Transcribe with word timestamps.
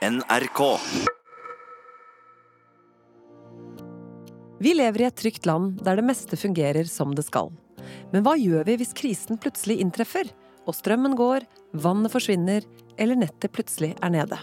NRK. 0.00 0.60
Vi 4.58 4.72
lever 4.74 5.02
i 5.02 5.04
et 5.04 5.16
trygt 5.16 5.44
land 5.44 5.82
der 5.84 6.00
det 6.00 6.04
meste 6.08 6.38
fungerer 6.40 6.88
som 6.88 7.12
det 7.12 7.26
skal. 7.26 7.50
Men 8.08 8.24
hva 8.24 8.32
gjør 8.40 8.64
vi 8.64 8.78
hvis 8.80 8.96
krisen 8.96 9.36
plutselig 9.36 9.76
inntreffer, 9.84 10.30
og 10.64 10.78
strømmen 10.78 11.18
går, 11.20 11.44
vannet 11.84 12.14
forsvinner 12.14 12.64
eller 12.96 13.20
nettet 13.20 13.52
plutselig 13.52 13.92
er 14.00 14.14
nede? 14.16 14.40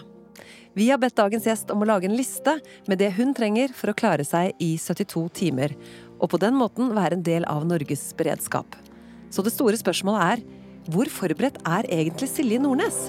Vi 0.78 0.86
har 0.92 1.02
bedt 1.02 1.18
dagens 1.18 1.50
gjest 1.50 1.74
om 1.74 1.82
å 1.82 1.90
lage 1.90 2.06
en 2.06 2.14
liste 2.14 2.54
med 2.86 3.02
det 3.02 3.10
hun 3.18 3.34
trenger 3.34 3.74
for 3.74 3.90
å 3.90 3.98
klare 3.98 4.22
seg 4.28 4.54
i 4.62 4.76
72 4.78 5.26
timer, 5.42 5.74
og 6.22 6.30
på 6.30 6.38
den 6.38 6.54
måten 6.54 6.94
være 6.94 7.18
en 7.18 7.26
del 7.26 7.48
av 7.50 7.66
Norges 7.66 8.12
beredskap. 8.14 8.78
Så 9.34 9.42
det 9.42 9.56
store 9.58 9.82
spørsmålet 9.82 10.38
er 10.38 10.48
hvor 10.94 11.10
forberedt 11.10 11.58
er 11.66 11.90
egentlig 11.98 12.30
Silje 12.30 12.62
Nordnes? 12.62 13.08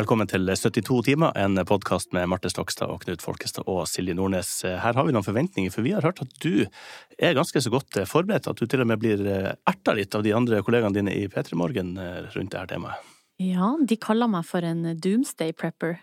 Velkommen 0.00 0.24
til 0.30 0.48
72 0.48 1.02
timer, 1.10 1.34
en 1.36 1.60
podkast 1.68 2.14
med 2.16 2.24
Marte 2.32 2.48
Stokstad 2.48 2.88
og 2.88 3.02
Knut 3.02 3.20
Folkestad 3.20 3.66
og 3.68 3.82
Silje 3.90 4.14
Nordnes. 4.16 4.62
Her 4.64 4.96
har 4.96 5.04
vi 5.04 5.12
noen 5.12 5.26
forventninger, 5.26 5.68
for 5.74 5.84
vi 5.84 5.92
har 5.92 6.06
hørt 6.06 6.22
at 6.24 6.32
du 6.40 6.62
er 7.20 7.36
ganske 7.36 7.60
så 7.60 7.72
godt 7.74 7.98
forberedt, 8.08 8.48
at 8.48 8.56
du 8.56 8.64
til 8.64 8.80
og 8.80 8.88
med 8.88 9.02
blir 9.02 9.20
erta 9.28 9.92
litt 9.98 10.16
av 10.16 10.24
de 10.24 10.32
andre 10.32 10.62
kollegaene 10.64 10.96
dine 10.96 11.18
i 11.18 11.28
P3 11.28 11.60
Morgen 11.60 11.92
rundt 12.00 12.54
dette 12.54 12.64
temaet. 12.72 13.12
Ja, 13.44 13.74
de 13.76 14.00
kaller 14.00 14.32
meg 14.32 14.48
for 14.48 14.64
en 14.64 14.88
doomsday 15.04 15.52
prepper. 15.52 15.98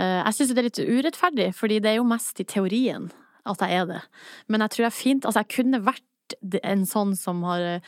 Jeg 0.00 0.32
syns 0.38 0.56
det 0.56 0.62
er 0.62 0.70
litt 0.70 0.80
urettferdig, 0.80 1.52
fordi 1.60 1.82
det 1.84 1.92
er 1.92 2.00
jo 2.00 2.08
mest 2.08 2.40
i 2.40 2.48
teorien 2.48 3.10
at 3.44 3.60
jeg 3.60 3.82
er 3.82 3.88
det. 3.92 4.04
Men 4.48 4.64
jeg 4.64 4.78
tror 4.78 4.88
jeg 4.88 5.00
fint 5.02 5.28
Altså, 5.28 5.44
jeg 5.44 5.58
kunne 5.58 5.84
vært 5.84 6.40
en 6.64 6.88
sånn 6.88 7.12
som 7.20 7.44
har 7.52 7.82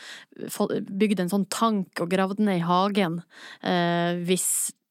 bygd 0.92 1.25
en 1.25 1.39
sånn 1.39 1.48
tank 1.48 2.05
og 2.05 2.12
gravd 2.12 2.45
ned 2.45 2.61
i 2.61 2.67
hagen, 2.69 3.23
hvis 4.28 4.51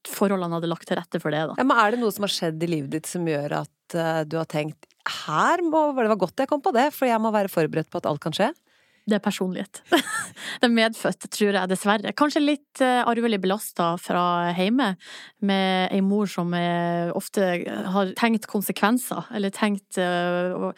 forholdene 0.09 0.59
hadde 0.59 0.69
lagt 0.71 0.87
til 0.89 0.99
rette 0.99 1.21
for 1.23 1.35
det, 1.35 1.45
da. 1.51 1.57
Ja, 1.59 1.65
men 1.67 1.79
er 1.81 1.93
det 1.93 2.01
noe 2.01 2.13
som 2.15 2.27
har 2.27 2.33
skjedd 2.33 2.63
i 2.63 2.71
livet 2.71 2.93
ditt 2.97 3.09
som 3.09 3.27
gjør 3.27 3.59
at 3.63 3.97
uh, 3.97 4.21
du 4.27 4.37
har 4.39 4.49
tenkt 4.51 4.87
her 5.07 5.61
må, 5.63 5.89
det 5.95 6.09
var 6.11 6.19
godt 6.19 6.43
jeg 6.43 6.49
kom 6.51 6.63
på 6.63 6.73
det, 6.75 6.89
for 6.95 7.07
jeg 7.07 7.19
må 7.23 7.31
være 7.31 7.51
forberedt 7.51 7.91
på 7.91 8.01
at 8.01 8.09
alt 8.09 8.23
kan 8.23 8.35
skje? 8.35 8.51
Det 9.07 9.15
er 9.15 9.23
personlighet. 9.23 9.79
det 10.59 10.67
er 10.67 10.73
medfødt, 10.73 11.29
tror 11.31 11.55
jeg, 11.55 11.71
dessverre. 11.71 12.11
Kanskje 12.19 12.41
litt 12.43 12.81
uh, 12.83 13.07
arvelig 13.07 13.39
belasta 13.39 13.93
fra 14.03 14.51
hjemme, 14.57 14.89
med 15.47 15.93
ei 15.95 16.01
mor 16.03 16.27
som 16.27 16.51
er, 16.57 17.13
ofte 17.15 17.45
har 17.93 18.11
tenkt 18.19 18.49
konsekvenser, 18.51 19.29
eller 19.37 19.53
tenkt 19.55 19.99
uh, 20.01 20.73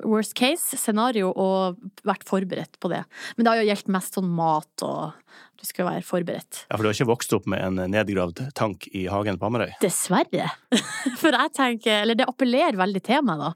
worst 0.00 0.32
case 0.38 0.80
scenario, 0.80 1.28
og 1.28 1.76
vært 2.08 2.24
forberedt 2.28 2.80
på 2.80 2.88
det. 2.94 3.02
Men 3.36 3.44
det 3.44 3.52
har 3.52 3.60
jo 3.60 3.68
gjeldt 3.68 3.92
mest 3.98 4.16
sånn 4.16 4.32
mat 4.32 4.86
og 4.88 5.12
du 5.60 5.66
skal 5.66 5.88
være 5.88 6.04
forberedt. 6.06 6.64
Ja, 6.68 6.76
For 6.76 6.84
du 6.84 6.88
har 6.88 6.96
ikke 6.96 7.08
vokst 7.08 7.34
opp 7.36 7.46
med 7.50 7.62
en 7.62 7.90
nedgravd 7.92 8.42
tank 8.58 8.88
i 8.92 9.06
hagen 9.10 9.38
på 9.40 9.48
Hamarøy? 9.48 9.74
Dessverre. 9.82 10.48
For 11.20 11.34
jeg 11.34 11.52
tenker, 11.56 12.02
eller 12.02 12.18
det 12.18 12.28
appellerer 12.30 12.78
veldig 12.80 13.02
til 13.06 13.24
meg, 13.26 13.42
da. 13.42 13.52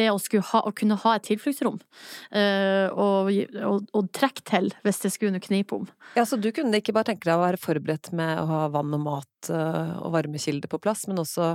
Det 0.00 0.06
å, 0.12 0.18
ha, 0.52 0.62
å 0.66 0.74
kunne 0.76 0.98
ha 1.02 1.16
et 1.16 1.26
tilfluktsrom. 1.30 1.80
Uh, 2.34 2.86
og, 2.94 3.32
og, 3.60 3.90
og, 3.96 4.10
trekke 4.16 4.44
til 4.46 4.70
hvis 4.86 5.02
det 5.04 5.12
skulle 5.14 5.42
knipe 5.42 5.80
om. 5.80 5.88
Ja, 6.16 6.26
Så 6.28 6.40
du 6.40 6.50
kunne 6.54 6.80
ikke 6.80 6.94
bare 6.96 7.12
tenke 7.12 7.28
deg 7.28 7.38
å 7.38 7.44
være 7.44 7.60
forberedt 7.60 8.12
med 8.16 8.38
å 8.42 8.46
ha 8.50 8.62
vann 8.74 8.94
og 8.96 9.04
mat 9.06 9.52
uh, 9.52 9.98
og 10.04 10.14
varmekilde 10.16 10.70
på 10.70 10.80
plass, 10.82 11.06
men 11.10 11.22
også 11.22 11.54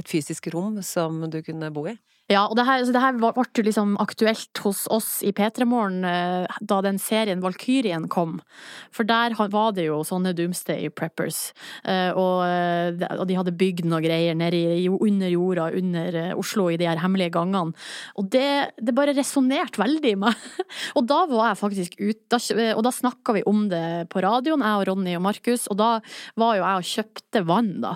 et 0.00 0.08
fysisk 0.08 0.48
rom 0.54 0.80
som 0.86 1.20
du 1.30 1.42
kunne 1.44 1.70
bo 1.74 1.86
i? 1.90 1.96
Ja, 2.32 2.46
og 2.48 2.56
det 2.56 2.64
her, 2.64 2.82
det 2.86 3.00
her 3.02 3.16
ble 3.18 3.30
jo 3.34 3.64
liksom 3.66 3.96
aktuelt 4.00 4.60
hos 4.64 4.84
oss 4.92 5.08
i 5.26 5.32
P3 5.36 5.66
Morgen 5.68 6.04
eh, 6.06 6.46
da 6.64 6.78
den 6.84 6.98
serien 7.02 7.42
Valkyrien 7.42 8.06
kom. 8.12 8.38
For 8.94 9.04
der 9.08 9.34
var 9.36 9.74
det 9.76 9.88
jo 9.88 10.00
sånne 10.06 10.32
Doomsday 10.36 10.88
Preppers. 10.94 11.50
Eh, 11.84 12.10
og, 12.16 12.44
eh, 12.46 12.94
de 12.96 13.36
hadde 13.36 13.54
bygd 13.58 13.88
noe 13.90 14.00
greier 14.04 14.36
nede 14.38 14.62
under 14.94 15.32
jorda, 15.32 15.68
under 15.76 16.18
Oslo, 16.38 16.68
i 16.70 16.78
de 16.80 16.88
her 16.88 17.00
hemmelige 17.02 17.34
gangene. 17.34 17.74
Og 18.20 18.30
det, 18.32 18.72
det 18.80 18.94
bare 18.96 19.16
resonnerte 19.16 19.82
veldig 19.82 20.14
i 20.14 20.20
meg. 20.22 20.46
Og 20.98 21.06
da 21.08 21.22
var 21.28 21.50
jeg 21.50 21.60
faktisk 21.60 21.94
ute, 21.98 22.38
og 22.76 22.82
da 22.84 22.90
snakka 22.94 23.34
vi 23.36 23.42
om 23.48 23.64
det 23.70 24.08
på 24.12 24.20
radioen, 24.24 24.62
jeg 24.64 24.80
og 24.80 24.86
Ronny 24.88 25.14
og 25.16 25.22
Markus, 25.24 25.64
og 25.72 25.78
da 25.80 25.88
var 26.38 26.56
jo 26.56 26.62
jeg 26.62 26.80
og 26.80 26.88
kjøpte 26.88 27.42
vann, 27.48 27.70
da. 27.82 27.92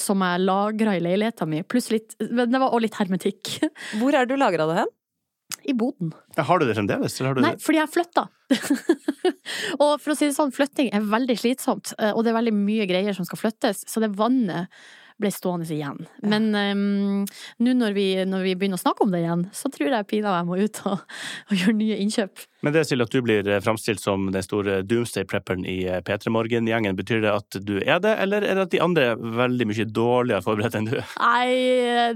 Som 0.00 0.24
jeg 0.24 0.42
lagra 0.42 0.96
i 0.96 1.02
leiligheta 1.02 1.46
mi, 1.48 1.62
pluss 1.66 1.88
litt, 1.92 2.16
men 2.22 2.52
det 2.52 2.60
var, 2.60 2.70
også 2.70 2.84
litt 2.86 2.98
hermetikk 2.98 3.15
hermetikk. 3.16 3.72
Hvor 4.00 4.14
er 4.14 4.26
det 4.26 4.34
du 4.34 4.40
lagra 4.40 4.68
det 4.70 4.78
hen? 4.82 4.94
I 5.66 5.74
boden. 5.78 6.12
Har 6.36 6.58
du 6.58 6.66
det 6.66 6.74
fremdeles? 6.76 7.16
Nei, 7.42 7.54
fordi 7.62 7.78
jeg 7.78 7.90
flytta. 7.94 8.26
og 9.82 9.98
for 10.02 10.12
å 10.12 10.16
si 10.18 10.28
det 10.28 10.36
sånn, 10.36 10.54
flytting 10.54 10.92
er 10.94 11.06
veldig 11.06 11.36
slitsomt, 11.38 11.94
eh, 11.98 12.12
og 12.12 12.24
det 12.26 12.32
er 12.32 12.38
veldig 12.38 12.54
mye 12.54 12.86
greier 12.90 13.14
som 13.14 13.26
skal 13.26 13.40
flyttes, 13.40 13.84
så 13.86 14.02
det 14.02 14.12
vannet 14.18 14.70
ble 15.22 15.30
stående 15.32 15.66
igjen. 15.72 16.02
Ja. 16.20 16.28
Men 16.34 16.50
um, 16.52 17.22
nå 17.62 17.74
når 17.78 17.94
vi, 17.96 18.06
når 18.28 18.44
vi, 18.44 18.54
begynner 18.58 18.78
å 18.78 18.82
snakke 18.82 19.06
om 19.06 19.14
det 19.14 19.22
igjen, 19.22 19.46
så 19.56 19.70
tror 19.72 19.94
jeg 19.94 20.08
pinadø 20.10 20.36
jeg 20.36 20.48
må 20.50 20.58
ut 20.60 20.80
og, 20.90 21.16
og 21.48 21.62
gjøre 21.62 21.76
nye 21.78 21.98
innkjøp. 22.04 22.44
Men 22.64 22.72
det 22.72 22.86
Silje, 22.88 23.04
at 23.04 23.12
du 23.12 23.20
blir 23.24 23.46
eh, 23.50 23.60
framstilt 23.60 24.00
som 24.00 24.30
den 24.32 24.44
store 24.44 24.78
doomsday-prepperen 24.88 25.66
i 25.68 25.76
eh, 25.90 26.00
P3 26.04 26.32
Morgen-gjengen, 26.32 26.96
betyr 26.96 27.20
det 27.24 27.32
at 27.34 27.58
du 27.60 27.74
er 27.82 28.00
det, 28.02 28.14
eller 28.22 28.44
er 28.46 28.56
det 28.56 28.64
at 28.64 28.72
de 28.72 28.80
andre 28.82 29.10
er 29.12 29.20
veldig 29.36 29.66
mye 29.68 29.86
dårligere 29.92 30.44
forberedt 30.44 30.78
enn 30.78 30.88
du? 30.88 30.96
Nei, 31.20 31.52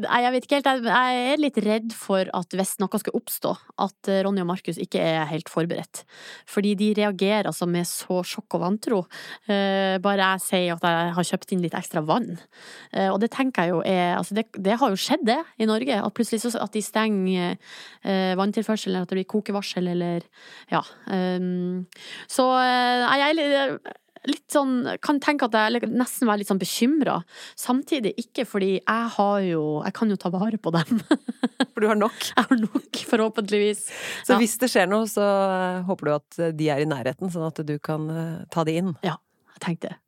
jeg 0.00 0.32
vet 0.34 0.48
ikke 0.48 0.60
helt. 0.60 0.88
Jeg 0.88 1.26
er 1.34 1.42
litt 1.42 1.60
redd 1.64 1.92
for 1.96 2.30
at 2.36 2.56
hvis 2.56 2.76
noe 2.80 3.02
skal 3.02 3.18
oppstå, 3.20 3.52
at 3.84 4.12
eh, 4.12 4.22
Ronny 4.24 4.44
og 4.44 4.48
Markus 4.52 4.80
ikke 4.80 5.02
er 5.04 5.28
helt 5.28 5.52
forberedt. 5.52 6.04
Fordi 6.48 6.72
de 6.78 6.92
reagerer 7.02 7.50
altså 7.50 7.68
med 7.68 7.88
så 7.88 8.22
sjokk 8.26 8.56
og 8.56 8.64
vantro. 8.64 9.00
Bare 9.46 10.26
jeg 10.34 10.42
sier 10.44 10.74
at 10.74 10.84
jeg 10.86 11.12
har 11.16 11.26
kjøpt 11.26 11.52
inn 11.54 11.62
litt 11.64 11.74
ekstra 11.76 12.02
vann. 12.06 12.32
Og 13.10 13.18
det 13.22 13.30
tenker 13.34 13.66
jeg 13.66 13.74
jo 13.74 13.80
er 13.86 14.16
Altså, 14.20 14.34
det, 14.36 14.46
det 14.58 14.76
har 14.80 14.92
jo 14.92 14.98
skjedd, 14.98 15.24
det, 15.26 15.38
i 15.60 15.68
Norge. 15.68 15.96
At 16.00 16.14
plutselig 16.16 16.54
at 16.60 16.74
de 16.74 16.82
stenger 16.84 17.56
vanntilførselen, 18.38 19.02
at 19.02 19.10
det 19.10 19.20
blir 19.20 19.28
kokevarsel 19.30 19.90
eller 19.92 20.24
ja. 20.70 20.82
Um, 21.06 21.86
så 22.30 22.46
uh, 22.56 23.18
jeg 23.20 23.36
er 23.36 23.74
litt 24.28 24.52
sånn 24.52 24.84
Kan 25.04 25.20
tenke 25.22 25.46
at 25.48 25.54
jeg 25.56 25.88
nesten 25.88 26.28
være 26.28 26.42
litt 26.42 26.50
sånn 26.50 26.60
bekymra. 26.60 27.20
Samtidig 27.58 28.12
ikke 28.20 28.44
fordi 28.48 28.72
jeg 28.76 29.06
har 29.16 29.38
jo 29.46 29.62
Jeg 29.86 29.96
kan 29.96 30.12
jo 30.12 30.18
ta 30.20 30.32
vare 30.34 30.60
på 30.60 30.72
dem. 30.74 31.00
For 31.72 31.80
du 31.80 31.88
har 31.88 31.98
nok? 31.98 32.18
Jeg 32.34 32.48
har 32.50 32.60
nok, 32.60 33.00
forhåpentligvis. 33.12 33.86
Så 34.26 34.34
ja. 34.34 34.40
hvis 34.42 34.58
det 34.60 34.68
skjer 34.72 34.90
noe, 34.90 35.08
så 35.08 35.24
håper 35.88 36.08
du 36.08 36.12
at 36.16 36.40
de 36.58 36.68
er 36.72 36.82
i 36.82 36.88
nærheten, 36.88 37.30
sånn 37.32 37.46
at 37.46 37.60
du 37.64 37.74
kan 37.82 38.08
ta 38.52 38.64
de 38.66 38.74
inn? 38.80 38.90
Ja, 39.06 39.14
jeg 39.54 39.62
tenkte 39.64 39.92
det. 39.92 39.98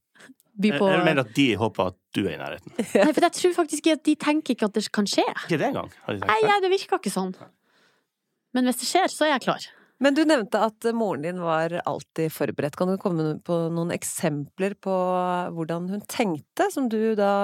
på 0.75 0.91
Jeg 0.91 1.05
mener 1.07 1.23
at 1.23 1.33
de 1.37 1.47
håper 1.61 1.93
at 1.93 1.99
du 2.13 2.25
er 2.27 2.35
i 2.35 2.41
nærheten. 2.41 2.75
Nei, 3.05 3.13
for 3.15 3.29
jeg 3.29 3.37
tror 3.39 3.55
faktisk 3.63 3.93
at 3.95 4.05
de 4.09 4.17
tenker 4.21 4.57
ikke 4.57 4.69
at 4.69 4.77
det 4.77 4.85
kan 4.93 5.09
skje. 5.09 5.25
Ikke 5.47 5.61
det 5.63 5.71
engang? 5.71 5.93
Nei, 6.09 6.41
ja, 6.45 6.59
det 6.65 6.73
virker 6.75 7.01
ikke 7.01 7.15
sånn. 7.15 7.33
Men 8.53 8.69
hvis 8.69 8.83
det 8.83 8.91
skjer, 8.91 9.13
så 9.13 9.29
er 9.29 9.37
jeg 9.37 9.47
klar. 9.47 9.71
Men 10.03 10.17
du 10.17 10.25
nevnte 10.27 10.59
at 10.67 10.87
moren 10.99 11.23
din 11.23 11.39
var 11.43 11.75
alltid 11.87 12.33
forberedt. 12.35 12.77
Kan 12.79 12.91
du 12.91 12.99
komme 13.01 13.37
på 13.47 13.59
noen 13.71 13.93
eksempler 13.95 14.75
på 14.83 14.95
hvordan 15.55 15.87
hun 15.93 16.03
tenkte, 16.11 16.67
som 16.75 16.89
du 16.91 17.15
da 17.19 17.35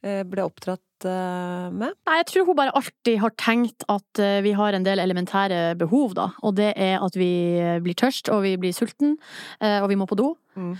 eh, 0.00 0.22
ble 0.28 0.46
oppdratt 0.48 1.08
eh, 1.08 1.66
med? 1.68 1.92
Nei, 2.08 2.18
jeg 2.22 2.28
tror 2.30 2.48
hun 2.48 2.58
bare 2.62 2.74
alltid 2.78 3.20
har 3.20 3.34
tenkt 3.40 3.84
at 3.92 4.22
eh, 4.22 4.40
vi 4.46 4.54
har 4.56 4.72
en 4.72 4.86
del 4.86 5.02
elementære 5.04 5.74
behov, 5.82 6.16
da. 6.16 6.30
Og 6.40 6.56
det 6.60 6.70
er 6.80 6.96
at 7.04 7.18
vi 7.18 7.32
blir 7.84 7.98
tørst, 7.98 8.32
og 8.32 8.46
vi 8.46 8.56
blir 8.60 8.72
sulten, 8.76 9.18
og 9.60 9.90
vi 9.92 9.98
må 10.00 10.08
på 10.08 10.16
do. 10.18 10.32
Mm. 10.56 10.72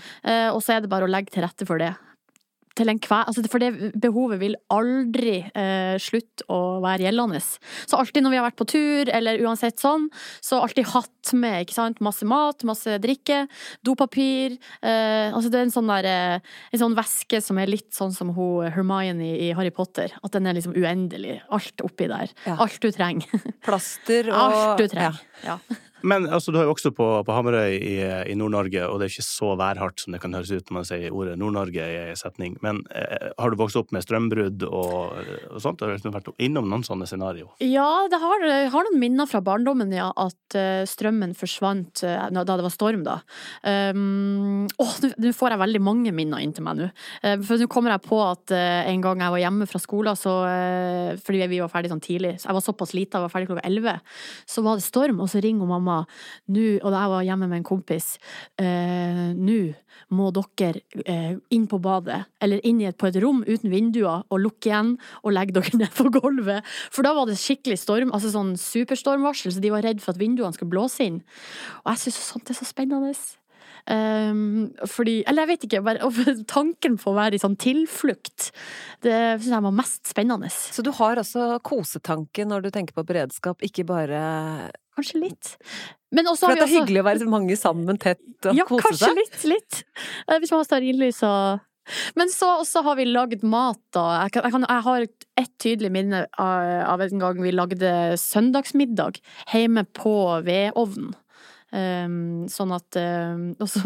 Og 0.53 0.59
så 0.61 0.75
er 0.75 0.83
det 0.83 0.89
bare 0.91 1.07
å 1.07 1.09
legge 1.09 1.33
til 1.33 1.45
rette 1.45 1.65
for 1.65 1.81
det 1.81 1.93
til 2.77 2.89
enhver 2.89 3.27
altså 3.29 3.43
For 3.51 3.61
det 3.61 3.93
behovet 4.01 4.39
vil 4.41 4.55
aldri 4.73 5.37
eh, 5.45 5.95
slutte 6.01 6.47
å 6.51 6.79
være 6.83 7.07
gjeldende. 7.07 7.41
Så 7.43 7.99
alltid 7.99 8.25
når 8.25 8.33
vi 8.33 8.39
har 8.39 8.47
vært 8.47 8.59
på 8.59 8.67
tur, 8.69 9.11
eller 9.13 9.41
uansett 9.45 9.81
sånn, 9.81 10.09
så 10.43 10.61
alltid 10.63 10.89
hatt 10.93 11.33
med 11.37 11.63
ikke 11.63 11.77
sant? 11.77 12.01
masse 12.03 12.25
mat, 12.27 12.65
masse 12.67 12.97
drikke, 13.03 13.43
dopapir 13.85 14.57
eh, 14.81 15.29
Altså 15.33 15.49
det 15.51 15.59
er 15.59 15.67
en 15.67 15.73
sånn, 15.73 15.89
der, 15.91 16.07
eh, 16.09 16.53
en 16.73 16.83
sånn 16.83 16.97
væske 16.97 17.39
som 17.43 17.59
er 17.61 17.71
litt 17.71 17.91
sånn 17.95 18.13
som 18.15 18.33
hun 18.35 18.69
Hermione 18.73 19.33
i 19.47 19.51
Harry 19.55 19.71
Potter. 19.73 20.13
At 20.23 20.35
den 20.35 20.49
er 20.49 20.57
liksom 20.57 20.75
uendelig. 20.75 21.39
Alt 21.53 21.83
oppi 21.85 22.09
der. 22.11 22.33
Ja. 22.47 22.57
Alt 22.63 22.81
du 22.83 22.89
trenger. 22.93 23.49
Plaster 23.65 24.29
og 24.33 24.39
Alt 24.43 24.83
du 24.83 24.87
trenger. 24.91 25.21
Ja. 25.45 25.57
ja. 25.61 25.81
Men 26.03 26.27
altså, 26.27 26.51
du 26.51 26.59
har 26.59 26.67
jo 26.67 26.73
også 26.73 26.91
på, 26.95 27.05
på 27.23 27.35
Hamarøy 27.35 27.77
i, 27.77 27.95
i 28.27 28.35
Nord-Norge, 28.35 28.83
og 28.89 28.99
det 28.99 29.07
er 29.07 29.13
ikke 29.13 29.25
så 29.25 29.53
værhardt 29.59 30.03
som 30.03 30.15
det 30.15 30.19
kan 30.23 30.35
høres 30.35 30.51
ut 30.51 30.67
når 30.67 30.75
man 30.75 30.87
sier 30.89 31.15
ordet 31.15 31.37
Nord-Norge 31.39 31.85
i 31.87 31.99
en 32.11 32.19
setning. 32.19 32.57
Men 32.65 32.81
eh, 32.91 33.29
har 33.39 33.53
du 33.53 33.59
vokst 33.59 33.79
opp 33.79 33.93
med 33.95 34.03
strømbrudd 34.03 34.65
og, 34.67 35.15
og 35.47 35.61
sånt? 35.63 35.83
Har 35.83 35.95
du 35.95 36.09
vært 36.11 36.27
innom 36.43 36.67
noen 36.67 36.83
sånne 36.83 37.07
scenario? 37.07 37.47
Ja, 37.63 37.87
det 38.11 38.19
har, 38.19 38.43
jeg 38.49 38.71
har 38.73 38.87
noen 38.89 38.99
minner 38.99 39.29
fra 39.31 39.39
barndommen, 39.45 39.93
ja. 39.95 40.09
At 40.19 40.57
uh, 40.59 40.83
strømmen 40.89 41.37
forsvant 41.39 42.03
uh, 42.03 42.27
da 42.33 42.43
det 42.43 42.67
var 42.67 42.73
storm, 42.73 43.05
da. 43.07 43.19
Um, 43.63 44.67
å, 44.75 44.89
nå 45.23 45.33
får 45.35 45.55
jeg 45.55 45.63
veldig 45.63 45.83
mange 45.83 46.13
minner 46.15 46.43
inn 46.43 46.53
til 46.55 46.67
meg 46.67 46.81
nå. 46.81 46.89
Uh, 47.23 47.37
for 47.47 47.63
nå 47.63 47.69
kommer 47.71 47.95
jeg 47.95 48.03
på 48.09 48.19
at 48.25 48.51
en 48.53 49.01
gang 49.03 49.23
jeg 49.23 49.35
var 49.37 49.43
hjemme 49.45 49.69
fra 49.69 49.79
skolen, 49.81 50.19
så, 50.19 50.33
fordi 51.23 51.45
vi 51.49 51.61
var 51.63 51.71
ferdig 51.71 51.91
sånn 51.93 52.03
tidlig, 52.03 52.35
så 52.41 52.49
jeg 52.49 52.57
var 52.57 52.65
såpass 52.65 52.93
lita, 52.95 53.17
jeg 53.17 53.25
var 53.25 53.31
ferdig 53.31 53.49
klokka 53.49 53.65
elleve, 53.67 53.95
så 54.49 54.63
var 54.65 54.77
det 54.77 54.85
storm, 54.85 55.21
og 55.23 55.31
så 55.31 55.41
ringer 55.43 55.69
mamma 55.69 55.92
nå, 56.53 56.65
og 56.81 56.97
jeg 56.97 57.11
var 57.13 57.27
hjemme 57.27 57.49
med 57.49 57.61
en 57.61 57.67
kompis, 57.67 58.13
nå 58.59 59.59
må 60.13 60.29
dere 60.33 60.81
inn 61.53 61.67
på 61.69 61.79
badet, 61.83 62.23
eller 62.43 62.63
inn 62.67 62.81
på 62.97 63.09
et 63.09 63.19
rom 63.23 63.43
uten 63.45 63.71
vinduer, 63.73 64.25
og 64.29 64.41
lukke 64.41 64.71
igjen, 64.71 64.95
og 65.23 65.35
legge 65.35 65.57
dere 65.57 65.77
ned 65.83 65.93
på 65.95 66.09
gulvet. 66.13 66.73
For 66.93 67.05
da 67.05 67.13
var 67.17 67.29
det 67.29 67.39
skikkelig 67.41 67.79
storm, 67.81 68.13
altså 68.15 68.33
sånn 68.33 68.55
superstormvarsel, 68.59 69.53
så 69.53 69.63
de 69.63 69.73
var 69.73 69.85
redd 69.85 70.03
for 70.03 70.15
at 70.15 70.21
vinduene 70.21 70.55
skulle 70.55 70.73
blåse 70.73 71.05
inn. 71.05 71.23
Og 71.83 71.93
jeg 71.93 72.05
syns 72.07 72.21
sånt 72.33 72.51
er 72.51 72.59
så 72.59 72.67
spennende. 72.67 73.13
Um, 73.83 74.71
fordi 74.87 75.25
Eller 75.27 75.43
jeg 75.43 75.49
vet 75.49 75.63
ikke, 75.67 75.81
bare, 75.83 76.35
tanken 76.47 76.95
på 76.99 77.11
å 77.11 77.17
være 77.17 77.35
i 77.35 77.41
sånn 77.41 77.57
tilflukt, 77.59 78.51
det 79.03 79.17
syns 79.41 79.51
jeg 79.51 79.65
var 79.65 79.75
mest 79.75 80.07
spennende. 80.07 80.51
Så 80.51 80.85
du 80.85 80.93
har 80.95 81.19
altså 81.19 81.57
kosetanke 81.65 82.47
når 82.47 82.63
du 82.63 82.71
tenker 82.71 82.95
på 82.95 83.05
beredskap, 83.07 83.63
ikke 83.65 83.87
bare 83.89 84.23
Kanskje 84.93 85.21
litt. 85.23 85.53
Men 86.13 86.29
også 86.29 86.47
For 86.47 86.53
det 86.53 86.63
er 86.63 86.69
også... 86.69 86.79
hyggelig 86.81 87.01
å 87.01 87.05
være 87.09 87.29
mange 87.29 87.57
sammen 87.57 87.99
tett 88.01 88.49
og 88.49 88.57
ja, 88.57 88.65
kose 88.69 88.93
seg? 88.93 89.09
Ja, 89.09 89.13
kanskje 89.13 89.13
litt. 89.19 89.45
litt. 89.55 89.83
Eh, 90.27 90.39
hvis 90.39 90.53
man 90.53 90.61
har 90.61 90.69
stearinlys 90.69 91.23
og 91.27 91.69
men 92.15 92.29
så 92.31 92.47
også 92.61 92.79
har 92.85 92.95
vi 92.95 93.05
lagd 93.09 93.41
mat, 93.43 93.79
da. 93.91 94.05
Jeg, 94.21 94.33
kan, 94.35 94.45
jeg, 94.45 94.53
kan, 94.55 94.65
jeg 94.69 94.83
har 94.85 95.05
et 95.41 95.51
tydelig 95.59 95.89
minne 95.91 96.21
av, 96.39 96.69
av 96.93 97.03
en 97.03 97.19
gang 97.19 97.41
vi 97.43 97.51
lagde 97.51 97.91
søndagsmiddag 98.21 99.19
hjemme 99.51 99.83
på 99.97 100.15
vedovnen. 100.47 101.11
Um, 101.73 102.45
sånn 102.53 102.69
at 102.75 102.97
um, 103.01 103.47
Og 103.57 103.69
så 103.71 103.81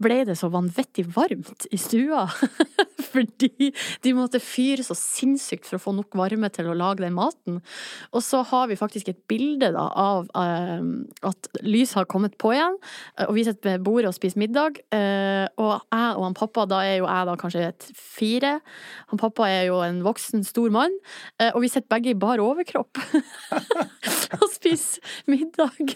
ble 0.00 0.22
det 0.24 0.38
så 0.40 0.48
vanvittig 0.52 1.04
varmt 1.12 1.66
i 1.68 1.80
stua. 1.80 2.24
Fordi 3.12 3.70
de 4.04 4.12
måtte 4.16 4.40
fyre 4.42 4.84
så 4.86 4.96
sinnssykt 4.96 5.68
for 5.68 5.78
å 5.78 5.82
få 5.82 5.94
nok 5.96 6.16
varme 6.18 6.48
til 6.52 6.70
å 6.70 6.76
lage 6.76 7.04
den 7.04 7.16
maten. 7.16 7.60
Og 8.12 8.24
så 8.24 8.40
har 8.48 8.68
vi 8.70 8.78
faktisk 8.80 9.10
et 9.12 9.20
bilde 9.30 9.70
da, 9.74 9.86
av 9.92 10.28
um, 10.32 11.06
at 11.26 11.50
lyset 11.64 12.00
har 12.00 12.08
kommet 12.10 12.36
på 12.40 12.52
igjen, 12.54 12.76
og 13.26 13.32
vi 13.36 13.44
sitter 13.46 13.74
ved 13.74 13.84
bordet 13.86 14.10
og 14.10 14.16
spiser 14.16 14.40
middag. 14.42 14.80
Uh, 14.92 15.46
og 15.60 15.72
jeg 15.76 16.16
og 16.18 16.24
han 16.24 16.36
pappa, 16.38 16.64
da 16.70 16.80
er 16.86 16.98
jo 17.00 17.08
jeg 17.08 17.28
da 17.28 17.36
kanskje 17.40 17.64
et 17.68 17.88
fire. 17.98 18.54
Han 19.12 19.20
pappa 19.20 19.48
er 19.50 19.68
jo 19.68 19.80
en 19.84 20.02
voksen, 20.06 20.44
stor 20.46 20.72
mann. 20.74 20.94
Uh, 21.40 21.50
og 21.52 21.62
vi 21.64 21.72
sitter 21.72 21.90
begge 21.92 22.12
i 22.12 22.18
bar 22.18 22.42
overkropp 22.42 23.00
og 24.40 24.48
spiser 24.52 25.02
middag. 25.30 25.94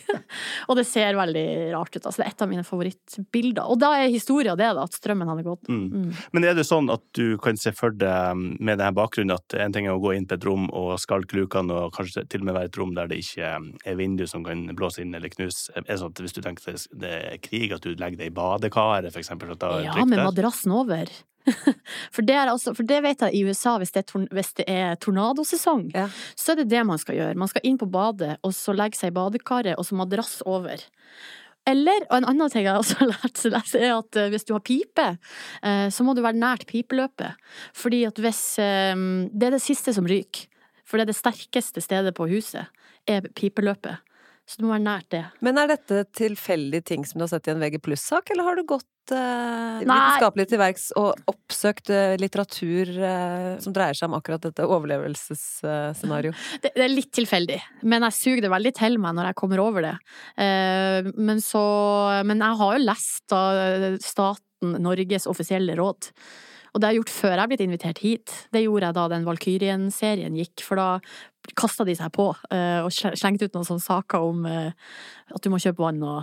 og 0.69 0.79
det 0.79 0.87
ser 0.89 1.19
veldig 1.19 1.22
veldig 1.23 1.47
rart 1.75 1.97
ut. 1.97 2.03
Altså, 2.05 2.21
det 2.21 2.27
er 2.27 2.35
et 2.35 2.45
av 2.45 2.51
mine 2.51 2.65
favorittbilder. 2.67 3.71
Og 3.73 3.81
da 3.83 3.93
er 3.99 4.13
historia 4.13 4.57
det, 4.59 4.69
da, 4.77 4.87
at 4.87 4.99
strømmen 4.99 5.31
hadde 5.33 5.47
gått. 5.47 5.71
Mm. 5.71 5.85
Mm. 5.89 6.21
Men 6.37 6.49
er 6.49 6.59
det 6.59 6.67
sånn 6.69 6.91
at 6.93 7.05
du 7.17 7.39
kan 7.43 7.59
se 7.61 7.75
for 7.77 7.95
deg 7.97 8.39
med 8.39 8.79
denne 8.79 8.93
bakgrunnen 8.97 9.37
at 9.37 9.57
en 9.63 9.75
ting 9.75 9.89
er 9.89 9.97
å 9.97 10.03
gå 10.03 10.15
inn 10.17 10.29
på 10.29 10.39
et 10.39 10.47
rom 10.49 10.69
og 10.69 10.95
skalke 11.03 11.39
lukene, 11.39 11.75
og 11.87 11.97
kanskje 11.97 12.27
til 12.31 12.45
og 12.45 12.51
med 12.51 12.59
være 12.59 12.73
et 12.73 12.81
rom 12.81 12.95
der 12.99 13.11
det 13.11 13.23
ikke 13.23 13.55
er 13.59 13.99
vindu 13.99 14.27
som 14.31 14.45
kan 14.47 14.69
blåse 14.79 15.03
inn 15.05 15.15
eller 15.17 15.33
knuse? 15.33 15.73
Er 15.77 15.87
det 15.89 16.01
sånn 16.03 16.15
at 16.15 16.25
hvis 16.25 16.37
du 16.37 16.43
tenker 16.45 16.79
det 17.03 17.13
er 17.33 17.43
krig, 17.43 17.73
at 17.75 17.85
du 17.85 17.95
legger 17.99 18.21
det 18.21 18.31
i 18.31 18.35
badekaret, 18.35 19.13
for 19.13 19.23
eksempel? 19.23 19.53
ja, 19.53 20.05
med 20.07 20.23
madrassen 20.23 20.73
over. 20.75 21.11
For 22.15 22.23
det, 22.23 22.37
også, 22.53 22.75
for 22.77 22.87
det, 22.87 23.01
vet 23.05 23.23
jeg 23.25 23.35
i 23.35 23.43
USA, 23.47 23.77
hvis 23.81 23.95
det 23.95 24.05
er, 24.05 24.27
hvis 24.35 24.53
det 24.59 24.67
er 24.71 24.99
tornadosesong, 25.03 25.89
ja. 25.95 26.09
så 26.39 26.53
er 26.53 26.63
det 26.63 26.71
det 26.71 26.83
man 26.87 27.01
skal 27.01 27.19
gjøre. 27.19 27.39
Man 27.39 27.51
skal 27.51 27.65
inn 27.67 27.79
på 27.81 27.89
badet, 27.91 28.37
og 28.47 28.55
så 28.57 28.75
legge 28.77 28.99
seg 28.99 29.13
i 29.13 29.17
badekaret, 29.17 29.79
og 29.79 29.87
så 29.89 29.99
madrass 29.99 30.41
over. 30.47 30.85
Eller, 31.69 32.07
og 32.11 32.17
en 32.19 32.29
annen 32.33 32.51
ting 32.51 32.67
jeg 32.67 32.75
også 32.75 32.99
har 33.01 33.11
lært, 33.13 33.43
er 33.79 33.93
at 33.95 34.19
eh, 34.19 34.31
hvis 34.33 34.47
du 34.49 34.55
har 34.57 34.65
pipe, 34.67 35.09
eh, 35.63 35.87
så 35.95 36.07
må 36.07 36.15
du 36.15 36.23
være 36.25 36.39
nært 36.39 36.67
pipeløpet. 36.71 37.39
Fordi 37.79 38.03
at 38.09 38.19
hvis 38.19 38.43
eh, 38.63 38.95
Det 39.31 39.49
er 39.49 39.57
det 39.57 39.63
siste 39.63 39.95
som 39.95 40.09
ryker. 40.11 40.49
For 40.83 40.99
det 40.99 41.07
er 41.07 41.13
det 41.13 41.21
sterkeste 41.21 41.81
stedet 41.81 42.13
på 42.19 42.27
huset, 42.29 42.67
er 43.09 43.25
pipeløpet. 43.39 44.03
Så 44.49 44.59
det 44.59 44.67
må 44.67 44.75
være 44.75 44.85
nært 44.85 45.11
det. 45.15 45.23
Men 45.45 45.61
er 45.61 45.71
dette 45.71 46.03
tilfeldige 46.19 46.85
ting 46.93 47.07
som 47.07 47.21
du 47.21 47.25
har 47.27 47.31
sett 47.31 47.49
i 47.49 47.53
en 47.55 47.63
VG 47.63 47.79
pluss-sak, 47.85 48.33
eller 48.35 48.49
har 48.49 48.59
du 48.59 48.65
gått 48.69 49.13
uh, 49.15 49.79
vitenskapelig 49.81 50.49
til 50.51 50.61
verks 50.61 50.89
og 50.99 51.31
oppsøkt 51.31 51.93
uh, 51.95 52.15
litteratur 52.21 52.91
uh, 52.99 53.55
som 53.63 53.75
dreier 53.77 53.97
seg 53.97 54.11
om 54.11 54.19
akkurat 54.19 54.43
dette 54.49 54.67
overlevelsesscenarioet? 54.67 56.39
Det, 56.63 56.73
det, 56.75 56.85
er 56.85 56.93
litt 56.93 57.13
tilfeldig, 57.15 57.59
men 57.89 58.05
jeg 58.09 58.19
suger 58.19 58.45
det 58.45 58.53
veldig 58.53 58.75
til 58.77 58.99
meg 59.03 59.17
når 59.17 59.31
jeg 59.31 59.39
kommer 59.39 59.63
over 59.63 59.85
det. 59.85 59.95
men 61.17 61.41
så 61.43 61.63
Men 62.27 62.43
jeg 62.45 62.59
har 62.61 62.77
jo 62.77 62.85
lest 62.85 63.25
da 63.33 63.43
staten 64.03 64.77
Norges 64.83 65.27
offisielle 65.31 65.77
råd. 65.79 66.11
Og 66.73 66.81
det 66.81 66.89
har 66.89 66.95
jeg 66.95 67.03
gjort 67.03 67.15
før 67.15 67.35
jeg 67.35 67.43
har 67.43 67.51
blitt 67.51 67.65
invitert 67.67 68.03
hit. 68.03 68.35
Det 68.55 68.65
gjorde 68.65 68.89
jeg 68.89 68.97
da 68.97 69.09
den 69.13 69.27
Valkyrien-serien 69.29 70.37
gikk, 70.41 70.65
for 70.65 70.81
da 70.81 70.89
kasta 71.59 71.85
de 71.85 71.97
seg 71.99 72.13
på 72.15 72.31
uh, 72.33 72.81
og 72.87 72.93
slengte 72.95 73.49
ut 73.49 73.57
noen 73.57 73.67
sånne 73.67 73.85
saker 73.85 74.29
om 74.31 74.47
uh, 74.47 74.71
at 75.35 75.43
du 75.43 75.51
må 75.53 75.61
kjøpe 75.61 75.83
vann 75.83 76.01
og 76.07 76.23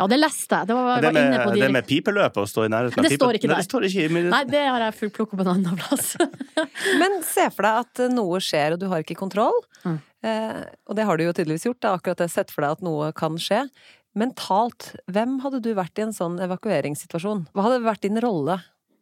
ja, 0.00 0.06
det 0.08 0.16
leste 0.16 0.56
jeg. 0.56 0.68
Det, 0.70 0.74
var, 0.74 1.02
det, 1.04 1.10
med, 1.12 1.34
de... 1.44 1.60
det 1.60 1.68
med 1.74 1.84
pipeløpet, 1.84 2.38
å 2.40 2.48
stå 2.48 2.64
i 2.64 2.70
nærheten 2.72 2.96
av 2.96 3.04
pipe... 3.04 3.12
Det 3.12 3.18
står 3.18 3.36
ikke 3.36 3.50
der. 3.50 3.52
Nei, 3.52 3.60
det 3.60 3.68
står 3.68 3.86
ikke 3.88 4.04
i... 4.06 4.22
Nei, 4.32 4.40
det 4.48 4.62
har 4.64 4.84
jeg 4.86 4.96
fullt 4.96 5.14
plukk 5.18 5.34
på 5.34 5.44
en 5.44 5.50
annen 5.52 5.76
plass. 5.76 6.14
Men 7.02 7.18
se 7.26 7.44
for 7.52 7.68
deg 7.68 7.82
at 7.84 8.02
noe 8.14 8.40
skjer, 8.44 8.76
og 8.76 8.80
du 8.80 8.86
har 8.88 9.04
ikke 9.04 9.18
kontroll. 9.20 9.60
Mm. 9.84 9.98
Eh, 10.24 10.62
og 10.88 10.96
det 10.96 11.04
har 11.04 11.20
du 11.20 11.26
jo 11.26 11.34
tydeligvis 11.36 11.68
gjort, 11.68 11.82
da, 11.84 11.92
akkurat 12.00 12.24
det. 12.24 12.30
Sett 12.32 12.54
for 12.54 12.64
deg 12.64 12.78
at 12.78 12.86
noe 12.86 13.10
kan 13.16 13.36
skje. 13.40 13.66
Mentalt, 14.16 14.94
hvem 15.12 15.36
hadde 15.44 15.60
du 15.68 15.74
vært 15.76 16.00
i 16.00 16.06
en 16.06 16.16
sånn 16.16 16.40
evakueringssituasjon? 16.48 17.44
Hva 17.52 17.68
hadde 17.68 17.84
vært 17.84 18.08
din 18.08 18.20
rolle? 18.24 18.56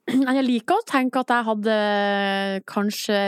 Jeg 0.39 0.45
liker 0.47 0.79
å 0.79 0.87
tenke 0.89 1.21
at 1.21 1.33
jeg 1.33 1.47
hadde 1.49 1.79
kanskje 2.69 3.19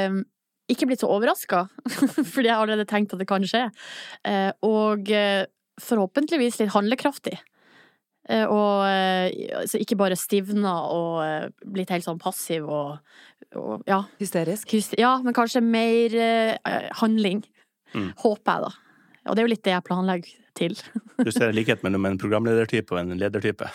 ikke 0.71 0.87
blitt 0.87 1.03
så 1.03 1.11
overraska, 1.11 1.65
fordi 2.33 2.49
jeg 2.49 2.57
allerede 2.57 2.89
tenkt 2.89 3.15
at 3.15 3.21
det 3.21 3.29
kan 3.29 3.45
skje. 3.47 3.65
Eh, 4.27 4.51
og 4.67 5.11
eh, 5.15 5.45
forhåpentligvis 5.83 6.61
litt 6.61 6.75
handlekraftig. 6.75 7.39
Eh, 8.31 8.45
og 8.47 8.85
altså 8.87 9.81
ikke 9.81 9.99
bare 9.99 10.19
stivna 10.19 10.75
og 10.93 11.57
blitt 11.67 11.91
helt 11.91 12.07
sånn 12.07 12.21
passiv 12.23 12.69
og, 12.69 13.01
og 13.59 13.83
ja. 13.91 14.05
Hysterisk? 14.21 14.77
Ja, 15.01 15.17
men 15.25 15.35
kanskje 15.35 15.65
mer 15.65 16.15
handling. 17.01 17.43
Mm. 17.91 18.13
Håper 18.23 18.53
jeg, 18.53 18.69
da. 18.69 19.01
Og 19.27 19.35
det 19.35 19.43
er 19.43 19.49
jo 19.49 19.53
litt 19.53 19.67
det 19.67 19.75
jeg 19.75 19.87
planlegger 19.89 20.37
til. 20.61 20.77
du 21.19 21.33
ser 21.35 21.57
likhet 21.57 21.83
mellom 21.87 22.07
en 22.07 22.21
programledertype 22.21 22.95
og 22.95 23.03
en 23.03 23.19
ledertype? 23.19 23.69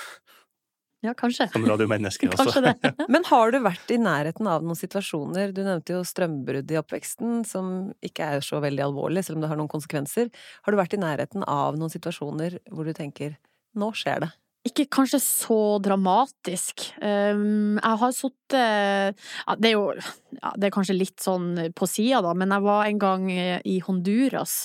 Ja, 1.05 1.13
kanskje. 1.17 1.47
Som 1.53 1.65
radiomenneske 1.69 2.29
også. 2.33 2.63
Men 3.13 3.27
har 3.29 3.53
du 3.53 3.59
vært 3.65 3.91
i 3.93 3.99
nærheten 4.01 4.49
av 4.49 4.65
noen 4.65 4.79
situasjoner, 4.79 5.53
du 5.55 5.61
nevnte 5.65 5.97
jo 5.97 6.05
strømbrudd 6.07 6.71
i 6.73 6.79
oppveksten, 6.81 7.43
som 7.47 7.75
ikke 8.05 8.35
er 8.35 8.45
så 8.45 8.61
veldig 8.63 8.87
alvorlig, 8.87 9.25
selv 9.25 9.39
om 9.39 9.45
det 9.45 9.51
har 9.51 9.59
noen 9.59 9.71
konsekvenser. 9.71 10.31
Har 10.65 10.73
du 10.73 10.81
vært 10.81 10.97
i 10.97 11.01
nærheten 11.01 11.45
av 11.45 11.77
noen 11.79 11.93
situasjoner 11.93 12.59
hvor 12.71 12.87
du 12.87 12.95
tenker 12.97 13.37
nå 13.75 13.91
skjer 13.95 14.25
det? 14.25 14.31
Ikke 14.65 14.88
kanskje 14.97 15.19
så 15.21 15.59
dramatisk. 15.83 16.88
Um, 16.97 17.77
jeg 17.77 18.00
har 18.01 18.13
sittet 18.17 18.55
ja, 18.57 19.55
Det 19.59 19.69
er 19.69 19.75
jo 19.75 19.83
ja, 19.93 20.53
det 20.57 20.67
er 20.67 20.74
kanskje 20.74 20.97
litt 20.97 21.21
sånn 21.21 21.51
på 21.77 21.88
sida, 21.89 22.24
da, 22.25 22.33
men 22.38 22.53
jeg 22.55 22.65
var 22.65 22.89
en 22.89 23.01
gang 23.01 23.27
i 23.29 23.75
Honduras, 23.85 24.55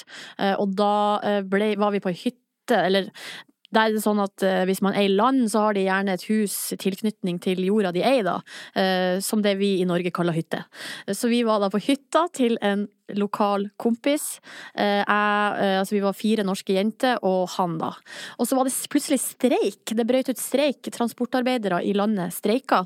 eh, 0.40 0.54
og 0.58 0.72
da 0.78 0.94
eh, 1.22 1.42
ble, 1.46 1.74
var 1.78 1.92
vi 1.94 2.00
på 2.02 2.10
ei 2.10 2.18
hytte, 2.18 2.78
eller 2.80 3.10
der 3.74 3.88
er 3.88 3.96
det 3.96 4.02
sånn 4.04 4.20
at 4.22 4.44
uh, 4.46 4.62
hvis 4.68 4.82
man 4.84 4.96
eier 4.98 5.12
land, 5.14 5.44
så 5.52 5.66
har 5.66 5.76
de 5.76 5.86
gjerne 5.86 6.16
et 6.16 6.26
hus 6.30 6.56
i 6.74 6.78
tilknytning 6.80 7.40
til 7.42 7.62
jorda 7.66 7.92
de 7.94 8.04
eier, 8.06 8.26
da. 8.26 8.38
Uh, 8.76 9.18
som 9.24 9.44
det 9.44 9.56
vi 9.60 9.76
i 9.80 9.88
Norge 9.88 10.12
kaller 10.14 10.36
hytte. 10.36 10.64
Så 11.10 11.30
vi 11.30 11.42
var 11.46 11.62
da 11.62 11.70
på 11.72 11.82
hytta 11.82 12.26
til 12.36 12.58
en 12.64 12.88
lokal 13.18 13.68
kompis. 13.80 14.38
Eh, 14.74 15.00
jeg, 15.00 15.06
eh, 15.06 15.76
altså 15.80 15.96
vi 15.96 16.02
var 16.04 16.16
fire 16.16 16.44
norske 16.46 16.74
jenter 16.76 17.20
og 17.26 17.48
han, 17.56 17.78
da. 17.80 17.92
Og 18.38 18.48
så 18.48 18.58
var 18.58 18.68
det 18.68 18.74
plutselig 18.92 19.20
streik. 19.22 19.94
Det 19.96 20.06
brøt 20.08 20.30
ut 20.30 20.40
streik. 20.40 20.90
Transportarbeidere 20.94 21.82
i 21.86 21.94
landet 21.96 22.34
streika. 22.34 22.82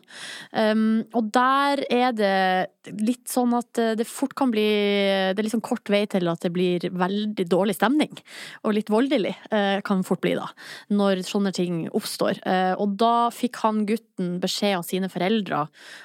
Um, 0.52 1.04
og 1.16 1.30
der 1.34 1.84
er 1.92 2.14
det 2.16 2.94
litt 3.00 3.30
sånn 3.30 3.54
at 3.56 3.80
eh, 3.80 3.94
det 3.98 4.08
fort 4.08 4.34
kan 4.36 4.52
bli 4.52 4.64
Det 4.64 5.40
er 5.40 5.46
liksom 5.46 5.62
kort 5.64 5.88
vei 5.90 6.04
til 6.10 6.28
at 6.30 6.42
det 6.44 6.52
blir 6.54 6.84
veldig 6.90 7.46
dårlig 7.48 7.76
stemning. 7.78 8.12
Og 8.64 8.76
litt 8.76 8.92
voldelig 8.92 9.34
kan 9.84 10.02
fort 10.06 10.22
bli, 10.24 10.34
da. 10.36 10.46
Når 10.94 11.22
sånne 11.26 11.52
ting 11.54 11.84
oppstår. 11.94 12.40
Og 12.80 12.96
da 13.00 13.30
fikk 13.34 13.60
han 13.64 13.84
gutten 13.88 14.38
beskjed 14.42 14.78
av 14.78 14.86
sine 14.86 15.10
foreldre 15.12 15.64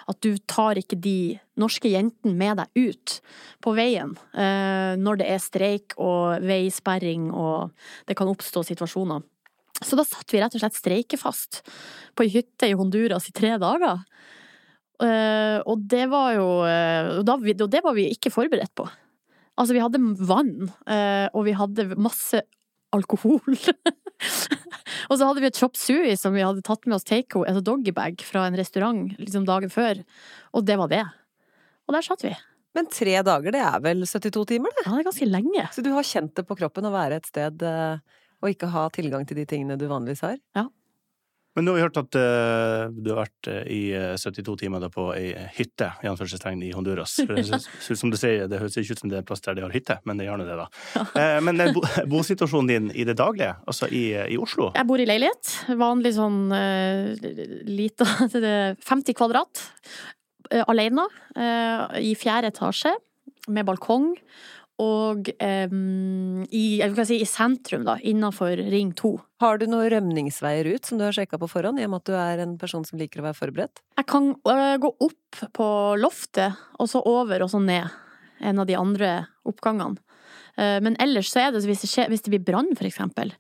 at 0.10 0.22
du 0.26 0.38
tar 0.50 0.80
ikke 0.80 1.00
de 1.00 1.40
norske 1.62 1.92
jentene 1.92 2.36
med 2.38 2.60
deg 2.62 2.90
ut 2.90 3.16
på 3.64 3.74
veien 3.78 4.16
eh, 4.34 4.96
når 5.00 5.22
det 5.22 5.28
er 5.34 5.44
streik 5.44 5.96
og 6.02 6.46
veisperring 6.46 7.30
og 7.32 7.72
det 8.10 8.18
kan 8.20 8.32
oppstå 8.32 8.64
situasjoner. 8.72 9.24
Så 9.80 9.96
da 9.96 10.04
satt 10.04 10.32
vi 10.34 10.42
rett 10.42 10.56
og 10.58 10.64
slett 10.64 10.80
streikefast 10.80 11.62
på 12.18 12.26
ei 12.26 12.34
hytte 12.34 12.68
i 12.68 12.76
Honduras 12.76 13.30
i 13.30 13.36
tre 13.36 13.56
dager. 13.62 14.02
Eh, 15.00 15.60
og 15.64 15.86
det 15.92 16.10
var 16.12 16.34
jo 16.36 16.50
eh, 16.68 17.20
og 17.22 17.70
det 17.72 17.84
var 17.86 17.96
vi 17.96 18.10
ikke 18.12 18.34
forberedt 18.34 18.76
på. 18.76 18.90
Altså, 19.60 19.76
vi 19.76 19.82
hadde 19.84 20.00
vann, 20.24 20.70
og 21.36 21.42
vi 21.44 21.52
hadde 21.52 21.98
masse 22.00 22.40
alkohol. 22.96 23.42
og 25.10 25.16
så 25.18 25.28
hadde 25.28 25.44
vi 25.44 25.50
et 25.50 25.60
chop 25.60 25.78
sui 25.80 26.16
som 26.20 26.36
vi 26.36 26.46
hadde 26.46 26.64
tatt 26.66 26.88
med 26.88 26.98
oss 27.00 27.08
take 27.08 27.40
altså 27.44 27.64
doggybag 27.66 28.24
fra 28.26 28.48
en 28.48 28.58
restaurant 28.60 29.12
liksom 29.20 29.48
dagen 29.50 29.72
før. 29.74 30.02
Og 30.56 30.66
det 30.68 30.80
var 30.80 30.92
det. 30.92 31.04
Og 31.90 31.98
der 31.98 32.06
satt 32.06 32.24
vi. 32.24 32.36
Men 32.78 32.90
tre 32.94 33.18
dager, 33.26 33.54
det 33.54 33.62
er 33.66 33.82
vel 33.82 34.06
72 34.06 34.46
timer, 34.54 34.74
det? 34.78 34.86
Ja, 34.86 34.94
det 34.94 35.02
er 35.02 35.10
ganske 35.10 35.30
lenge. 35.30 35.70
Så 35.74 35.82
du 35.82 35.90
har 35.96 36.06
kjent 36.06 36.36
det 36.38 36.46
på 36.46 36.58
kroppen 36.60 36.86
å 36.86 36.94
være 36.94 37.18
et 37.18 37.30
sted 37.30 37.64
eh, 37.66 38.20
og 38.40 38.52
ikke 38.54 38.70
ha 38.70 38.86
tilgang 38.94 39.26
til 39.28 39.42
de 39.42 39.48
tingene 39.50 39.80
du 39.80 39.88
vanligvis 39.90 40.22
har? 40.28 40.38
Ja. 40.56 40.70
Men 41.58 41.66
nå 41.66 41.74
har 41.74 41.80
vi 41.80 41.84
hørt 41.88 41.98
at 41.98 42.16
uh, 42.16 42.92
du 42.94 43.10
har 43.10 43.24
vært 43.24 43.48
uh, 43.50 43.64
i 43.74 43.82
72 44.22 44.54
timer 44.62 44.84
da, 44.84 44.88
på 44.94 45.08
ei 45.16 45.32
hytte 45.58 45.90
i 46.06 46.08
anførselstegn 46.08 46.62
i 46.64 46.70
Honduras. 46.78 47.18
For, 47.26 47.42
som 48.00 48.14
du 48.14 48.20
sier, 48.22 48.46
det 48.48 48.62
høres 48.62 48.78
ikke 48.78 48.96
ut 48.96 49.02
som 49.02 49.12
det 49.12 49.18
er 49.18 49.24
en 49.26 49.28
plass 49.28 49.44
der 49.44 49.58
de 49.58 49.66
har 49.66 49.74
hytte, 49.74 49.98
men 50.06 50.22
det 50.22 50.28
er 50.28 50.30
gjerne 50.30 50.46
det, 50.48 50.60
da. 50.62 50.68
Uh, 51.18 51.40
men 51.50 51.74
bo, 51.76 51.84
bosituasjonen 52.14 52.70
din 52.70 52.92
i 52.94 53.08
det 53.10 53.18
daglige, 53.20 53.58
altså 53.66 53.90
i, 53.90 54.06
i, 54.30 54.38
Oslo? 54.40 54.70
Jeg 54.78 54.88
bor 54.94 55.02
i 55.02 55.10
leilighet. 55.10 55.52
Vanlig 55.82 56.14
sånn 56.22 56.40
lita 57.68 58.08
50 58.94 59.18
kvadrat. 59.18 59.66
Alene. 60.50 61.06
I 61.36 62.16
fjerde 62.18 62.50
etasje. 62.54 62.96
Med 63.50 63.66
balkong 63.66 64.12
og 64.80 65.28
um, 65.44 66.44
i, 66.56 66.80
si, 67.04 67.18
i, 67.20 67.28
sentrum, 67.28 67.84
da, 67.88 67.98
innafor 68.00 68.62
Ring 68.72 68.94
2. 68.96 69.12
Har 69.44 69.60
du 69.60 69.66
noen 69.68 69.90
rømningsveier 69.92 70.70
ut 70.72 70.88
som 70.88 71.00
du 71.00 71.04
har 71.04 71.16
sjekka 71.16 71.40
på 71.42 71.50
forhånd, 71.52 71.82
i 71.82 71.88
og 71.88 71.92
med 71.92 72.04
at 72.04 72.08
du 72.08 72.16
er 72.16 72.44
en 72.46 72.56
person 72.60 72.86
som 72.88 73.00
liker 73.02 73.20
å 73.20 73.28
være 73.28 73.40
forberedt? 73.42 73.84
Jeg 74.00 74.08
kan 74.08 74.32
uh, 74.48 74.78
gå 74.80 74.94
opp 75.04 75.42
på 75.56 75.68
loftet, 76.00 76.56
og 76.80 76.92
så 76.92 77.04
over 77.04 77.44
og 77.44 77.52
så 77.52 77.60
ned. 77.64 77.92
En 78.40 78.64
av 78.64 78.70
de 78.70 78.80
andre 78.80 79.12
oppgangene. 79.50 80.00
Uh, 80.56 80.80
men 80.86 80.96
ellers 81.04 81.34
så 81.34 81.44
er 81.44 81.52
det 81.52 81.66
hvis 81.68 81.84
det, 81.84 81.92
skjer, 81.92 82.08
hvis 82.14 82.24
det 82.24 82.32
blir 82.38 82.48
brann, 82.48 82.72
for 82.80 82.88
eksempel, 82.88 83.36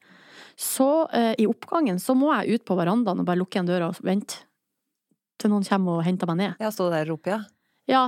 så 0.59 0.91
uh, 1.07 1.33
i 1.39 1.47
oppgangen 1.47 2.03
så 2.03 2.17
må 2.19 2.33
jeg 2.35 2.59
ut 2.59 2.67
på 2.67 2.75
verandaen 2.75 3.23
og 3.23 3.31
bare 3.31 3.39
lukke 3.39 3.55
igjen 3.55 3.71
døra 3.71 3.93
og 3.93 4.03
vente 4.03 4.43
til 5.39 5.53
noen 5.53 5.65
kommer 5.67 5.99
og 5.99 6.05
henter 6.07 6.29
meg 6.29 6.41
ned. 6.43 6.59
Ja, 6.61 6.71
stå 6.73 6.89
der 6.93 7.07
og 7.07 7.17
rope, 7.17 7.37
ja? 7.37 7.41
Ja, 7.89 8.03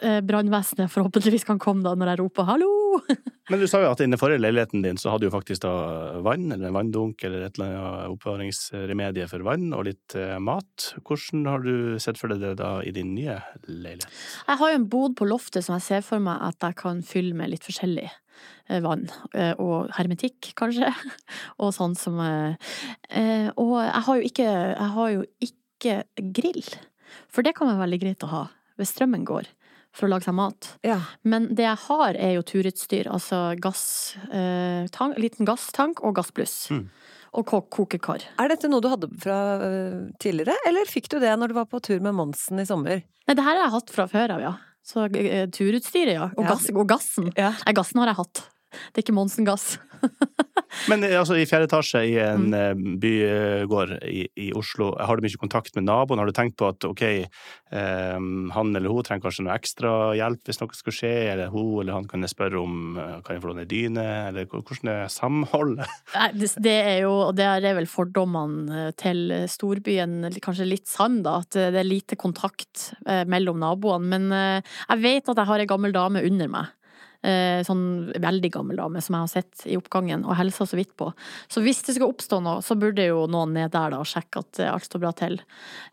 eh, 0.00 0.22
brannvesenet 0.24 0.88
forhåpentligvis 0.92 1.44
kan 1.44 1.58
komme 1.60 1.84
da 1.84 1.92
når 1.92 2.14
jeg 2.14 2.20
roper 2.22 2.46
'hallo'. 2.48 3.02
Men 3.50 3.60
du 3.60 3.66
sa 3.68 3.80
jo 3.80 3.90
at 3.90 4.00
i 4.00 4.06
den 4.06 4.16
forrige 4.20 4.40
leiligheten 4.40 4.82
din 4.82 4.96
så 5.00 5.12
hadde 5.12 5.28
du 5.28 5.32
faktisk 5.32 5.62
da 5.64 6.20
vann, 6.24 6.52
eller 6.52 6.68
en 6.68 6.76
vanndunk, 6.76 7.24
eller 7.24 7.44
et 7.44 7.58
eller 7.58 7.76
annet 7.76 8.14
oppbevaringsremedie 8.14 9.28
for 9.28 9.44
vann, 9.44 9.72
og 9.72 9.84
litt 9.88 10.16
eh, 10.16 10.38
mat. 10.40 10.94
Hvordan 11.04 11.44
har 11.48 11.64
du 11.64 11.98
sett 12.00 12.20
for 12.20 12.32
deg 12.32 12.40
det 12.44 12.54
da 12.60 12.78
i 12.80 12.92
din 12.92 13.14
nye 13.16 13.36
leilighet? 13.68 14.08
Jeg 14.48 14.60
har 14.62 14.72
jo 14.72 14.80
en 14.80 14.88
bod 14.88 15.16
på 15.16 15.28
loftet 15.28 15.64
som 15.64 15.76
jeg 15.76 15.86
ser 15.88 16.08
for 16.08 16.24
meg 16.24 16.40
at 16.48 16.64
jeg 16.64 16.80
kan 16.80 17.04
fylle 17.04 17.36
med 17.36 17.52
litt 17.52 17.68
forskjellig 17.68 18.08
eh, 18.08 18.80
vann. 18.84 19.08
Og 19.60 19.92
hermetikk, 19.96 20.54
kanskje. 20.56 20.92
Og 21.60 21.72
sånn 21.76 21.96
som 21.96 22.20
Og 22.20 23.72
jeg 23.76 24.04
har 24.08 24.16
jo 24.16 24.28
ikke, 24.32 24.48
jeg 24.48 24.92
har 24.96 25.16
jo 25.16 25.24
ikke 25.40 25.57
grill. 25.82 26.64
For 27.32 27.46
det 27.46 27.54
kan 27.56 27.70
være 27.70 27.84
veldig 27.84 28.00
greit 28.02 28.26
å 28.26 28.32
ha 28.32 28.44
hvis 28.78 28.92
strømmen 28.94 29.24
går 29.26 29.48
for 29.94 30.06
å 30.06 30.12
lage 30.12 30.28
seg 30.28 30.36
mat. 30.38 30.70
Ja. 30.86 31.00
Men 31.26 31.50
det 31.56 31.64
jeg 31.66 31.80
har, 31.88 32.14
er 32.14 32.36
jo 32.36 32.44
turutstyr. 32.46 33.08
Altså 33.10 33.40
gass, 33.60 34.14
eh, 34.30 34.86
tank, 34.94 35.18
liten 35.20 35.48
gasstank 35.48 36.02
og 36.06 36.14
gasspluss. 36.20 36.68
Mm. 36.74 36.84
Og 37.38 37.50
kokekar. 37.74 38.24
Er 38.40 38.52
dette 38.52 38.70
noe 38.70 38.82
du 38.84 38.88
hadde 38.88 39.10
fra 39.20 39.36
uh, 39.60 40.06
tidligere, 40.22 40.54
eller 40.66 40.88
fikk 40.88 41.10
du 41.12 41.18
det 41.20 41.34
når 41.36 41.52
du 41.52 41.58
var 41.58 41.66
på 41.68 41.80
tur 41.84 42.00
med 42.00 42.16
Monsen 42.16 42.62
i 42.62 42.64
sommer? 42.66 43.02
Nei, 43.28 43.36
det 43.36 43.44
her 43.44 43.58
har 43.58 43.66
jeg 43.66 43.74
hatt 43.74 43.92
fra 43.92 44.06
før 44.08 44.32
av, 44.38 44.44
ja. 44.46 44.54
Så 44.86 45.04
uh, 45.04 45.42
turutstyret, 45.52 46.14
ja. 46.16 46.30
Og, 46.32 46.40
ja. 46.40 46.54
Gass, 46.54 46.70
og 46.72 46.88
gassen. 46.88 47.28
Ja. 47.36 47.52
Nei, 47.66 47.76
gassen 47.76 48.00
har 48.00 48.14
jeg 48.14 48.20
hatt. 48.22 48.42
Det 48.72 49.02
er 49.02 49.04
ikke 49.04 49.18
Monsen-gass. 49.18 49.74
Men 50.88 51.04
eh, 51.06 51.16
altså, 51.18 51.36
i 51.38 51.46
fjerde 51.48 51.68
etasje 51.68 52.02
i 52.08 52.16
en 52.22 52.48
mm. 52.48 52.56
Eh, 52.58 52.82
bygård 53.02 53.94
i, 54.08 54.26
i, 54.38 54.48
Oslo, 54.56 54.90
har 54.96 55.18
du 55.18 55.24
mye 55.24 55.40
kontakt 55.40 55.74
med 55.76 55.86
naboen? 55.88 56.20
Har 56.20 56.28
du 56.28 56.34
tenkt 56.36 56.56
på 56.60 56.68
at 56.70 56.84
ok, 56.86 57.02
um, 57.70 58.48
han 58.54 58.72
eller 58.76 58.90
hun 58.90 59.04
trenger 59.06 59.26
kanskje 59.26 59.44
noe 59.46 59.56
ekstra 59.56 59.92
hjelp 60.18 60.48
hvis 60.48 60.60
noe 60.62 60.78
skal 60.78 60.96
skje, 60.96 61.12
eller 61.32 61.52
hun 61.52 61.82
eller 61.82 61.96
han 61.96 62.08
kan 62.10 62.24
jeg 62.24 62.32
spørre 62.32 62.60
om 62.60 62.98
kan 63.24 63.36
jeg 63.36 63.42
få 63.42 63.52
låne 63.52 63.66
dyne, 63.68 64.06
eller 64.30 64.48
hvordan 64.50 64.92
er 64.92 65.12
samholdet? 65.12 65.98
Nei, 66.16 66.30
det, 66.38 66.50
det 66.64 66.76
er 66.78 66.98
jo, 67.04 67.12
og 67.28 67.36
det 67.38 67.46
er 67.48 67.78
vel 67.78 67.90
fordommene 67.90 68.88
til 68.98 69.34
storbyen 69.50 70.32
kanskje 70.44 70.68
litt 70.68 70.88
sann, 70.90 71.20
da, 71.26 71.38
at 71.44 71.56
det 71.56 71.82
er 71.82 71.86
lite 71.86 72.18
kontakt 72.20 72.90
mellom 73.28 73.60
naboene. 73.62 74.18
Men 74.18 74.32
jeg 74.32 75.02
vet 75.04 75.30
at 75.30 75.42
jeg 75.42 75.50
har 75.52 75.62
ei 75.62 75.70
gammel 75.70 75.94
dame 75.94 76.24
under 76.26 76.50
meg 76.52 76.74
sånn 77.66 78.12
veldig 78.14 78.50
gammel 78.54 78.78
dame 78.78 79.00
som 79.02 79.16
jeg 79.16 79.24
har 79.24 79.30
sett 79.32 79.64
i 79.66 79.74
oppgangen 79.74 80.22
og 80.22 80.36
helsa 80.38 80.66
så 80.70 80.78
vidt 80.78 80.92
på. 80.94 81.08
Så 81.50 81.62
hvis 81.64 81.82
det 81.82 81.96
skal 81.96 82.12
oppstå 82.12 82.38
noe, 82.44 82.62
så 82.62 82.76
burde 82.78 83.08
jo 83.08 83.24
noen 83.26 83.56
ned 83.56 83.72
der 83.74 83.90
da 83.90 83.98
og 83.98 84.06
sjekke 84.06 84.44
at 84.44 84.60
alt 84.68 84.86
står 84.86 85.02
bra 85.02 85.10
til. 85.18 85.34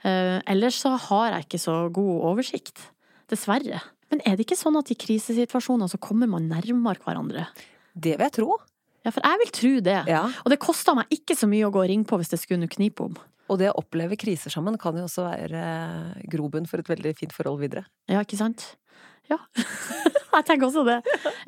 Eh, 0.05 0.37
ellers 0.53 0.77
så 0.83 0.93
har 1.07 1.33
jeg 1.33 1.47
ikke 1.47 1.61
så 1.65 1.79
god 1.95 2.29
oversikt. 2.29 2.85
Dessverre. 3.31 3.81
Men 4.13 4.21
er 4.21 4.37
det 4.37 4.45
ikke 4.45 4.59
sånn 4.59 4.77
at 4.77 4.91
i 4.93 4.99
krisesituasjoner 5.01 5.89
så 5.89 5.99
kommer 6.01 6.29
man 6.29 6.45
nærmere 6.51 7.01
hverandre? 7.01 7.47
Det 7.95 8.15
vil 8.19 8.27
jeg 8.27 8.35
tro. 8.37 8.59
Ja, 9.05 9.13
for 9.13 9.21
jeg 9.25 9.41
vil 9.41 9.53
tro 9.53 9.73
det. 9.85 9.99
Ja. 10.09 10.25
Og 10.43 10.53
det 10.53 10.61
kosta 10.61 10.95
meg 10.97 11.11
ikke 11.13 11.37
så 11.37 11.49
mye 11.49 11.67
å 11.67 11.73
gå 11.73 11.81
og 11.83 11.89
ringe 11.91 12.07
på 12.09 12.17
hvis 12.21 12.33
det 12.33 12.41
skulle 12.41 12.69
knipe 12.71 13.05
om. 13.05 13.17
Og 13.53 13.59
det 13.61 13.69
å 13.69 13.77
oppleve 13.77 14.17
kriser 14.17 14.53
sammen 14.53 14.79
kan 14.81 14.97
jo 14.97 15.05
også 15.05 15.27
være 15.27 15.65
grobunn 16.31 16.65
for 16.69 16.81
et 16.81 16.89
veldig 16.89 17.13
fint 17.17 17.33
forhold 17.35 17.61
videre. 17.61 17.85
Ja, 18.09 18.23
ikke 18.25 18.39
sant? 18.39 18.71
Ja. 19.29 19.41
jeg 20.39 20.49
tenker 20.49 20.69
også 20.69 20.85
det. 20.87 20.99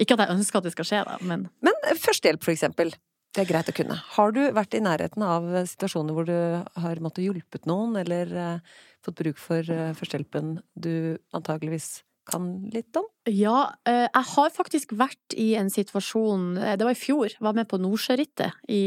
Ikke 0.02 0.18
at 0.18 0.26
jeg 0.26 0.38
ønsker 0.38 0.62
at 0.62 0.70
det 0.70 0.74
skal 0.76 0.90
skje, 0.90 1.04
da, 1.08 1.20
men 1.22 1.48
Men 1.66 1.78
eh, 1.84 2.00
førstehjelp, 2.00 2.44
for 2.44 2.56
eksempel. 2.56 2.94
Det 3.36 3.44
er 3.44 3.52
greit 3.52 3.70
å 3.70 3.76
kunne. 3.76 4.00
Har 4.16 4.34
du 4.34 4.42
vært 4.56 4.74
i 4.74 4.82
nærheten 4.82 5.22
av 5.22 5.46
situasjoner 5.70 6.16
hvor 6.16 6.26
du 6.26 6.34
har 6.82 7.04
måttet 7.04 7.28
hjulpet 7.28 7.68
noen, 7.70 7.94
eller 8.00 8.32
uh, 8.34 8.76
fått 9.06 9.20
bruk 9.20 9.38
for 9.38 9.62
uh, 9.70 9.94
førstehjelpen 9.98 10.56
du 10.74 11.20
antageligvis 11.38 12.00
kan 12.28 12.48
litt 12.74 12.98
om? 12.98 13.06
Ja, 13.30 13.70
jeg 13.88 14.24
har 14.34 14.50
faktisk 14.52 14.92
vært 15.00 15.36
i 15.40 15.54
en 15.56 15.70
situasjon 15.72 16.58
Det 16.60 16.84
var 16.84 16.92
i 16.92 17.00
fjor. 17.00 17.32
Var 17.40 17.56
med 17.56 17.70
på 17.72 17.80
Nordsjørittet 17.80 18.68
i 18.68 18.82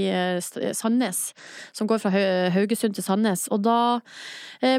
Sandnes, 0.77 1.23
som 1.73 1.89
går 1.89 2.03
fra 2.03 2.13
Haugesund 2.53 2.99
til 2.99 3.07
Sandnes. 3.07 3.47
Og 3.49 3.63
da 3.65 3.79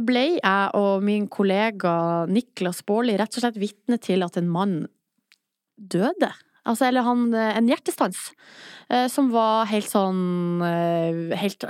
ble 0.06 0.25
jeg 0.36 0.78
og 0.78 1.01
min 1.08 1.25
kollega 1.25 2.28
Niklas 2.30 2.84
Baarli 2.86 3.18
rett 3.18 3.34
og 3.34 3.48
slett 3.48 3.58
vitne 3.58 3.98
til 3.98 4.22
at 4.28 4.38
en 4.38 4.54
mann 4.54 4.84
døde. 5.81 6.31
Altså, 6.61 6.85
eller 6.88 7.01
han 7.07 7.33
En 7.33 7.69
hjertestans. 7.69 8.29
Eh, 8.91 9.07
som 9.07 9.31
var 9.33 9.69
helt 9.71 9.89
sånn 9.89 10.61
eh, 10.65 11.38
Helt, 11.39 11.65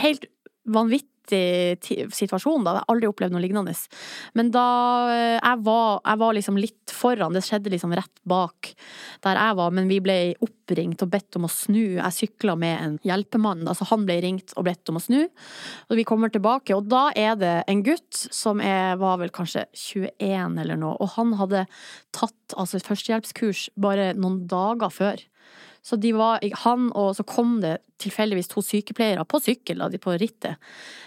helt 0.00 0.28
vanvittig 0.64 1.13
situasjon, 1.32 2.64
da. 2.64 2.74
Jeg 2.74 2.82
har 2.82 2.92
aldri 2.92 3.08
opplevd 3.08 3.34
noe 3.34 3.42
lignende. 3.42 3.74
Men 4.36 4.50
da 4.54 4.66
eh, 5.12 5.36
jeg 5.38 5.62
var, 5.66 6.00
jeg 6.04 6.20
var 6.20 6.36
liksom 6.36 6.60
litt 6.60 6.94
foran, 6.94 7.34
det 7.34 7.44
skjedde 7.46 7.72
liksom 7.72 7.94
rett 7.96 8.22
bak 8.28 8.72
der 9.24 9.40
jeg 9.40 9.56
var, 9.58 9.72
men 9.74 9.88
vi 9.90 10.00
ble 10.04 10.16
oppringt 10.44 11.02
og 11.04 11.12
bedt 11.12 11.38
om 11.38 11.46
å 11.48 11.52
snu. 11.52 11.96
Jeg 11.96 12.16
sykla 12.18 12.56
med 12.60 12.74
en 12.76 12.96
hjelpemann, 13.06 13.64
altså 13.68 13.88
han 13.90 14.06
ble 14.08 14.18
ringt 14.24 14.54
og 14.58 14.68
bedt 14.68 14.92
om 14.92 15.00
å 15.00 15.04
snu. 15.04 15.20
Og 15.88 15.98
vi 15.98 16.06
kommer 16.08 16.32
tilbake, 16.32 16.76
og 16.76 16.88
da 16.92 17.06
er 17.16 17.38
det 17.40 17.54
en 17.70 17.84
gutt 17.86 18.24
som 18.30 18.62
er, 18.64 18.98
var 19.00 19.20
vel 19.22 19.32
kanskje 19.34 19.66
21 19.72 20.58
eller 20.62 20.80
noe, 20.80 20.96
og 21.00 21.14
han 21.16 21.36
hadde 21.40 21.66
tatt 22.14 22.56
altså 22.58 22.82
førstehjelpskurs 22.84 23.68
bare 23.80 24.12
noen 24.18 24.44
dager 24.50 24.92
før. 24.92 25.24
Så 25.84 25.98
de 26.00 26.14
var, 26.16 26.40
han 26.64 26.88
og 26.96 27.12
så 27.18 27.26
kom 27.28 27.58
det 27.60 27.76
tilfeldigvis 28.00 28.48
to 28.48 28.62
sykepleiere 28.64 29.26
på 29.28 29.40
sykkel 29.44 29.82
da, 29.82 29.90
de 29.92 30.00
på 30.00 30.14
rittet. 30.20 30.56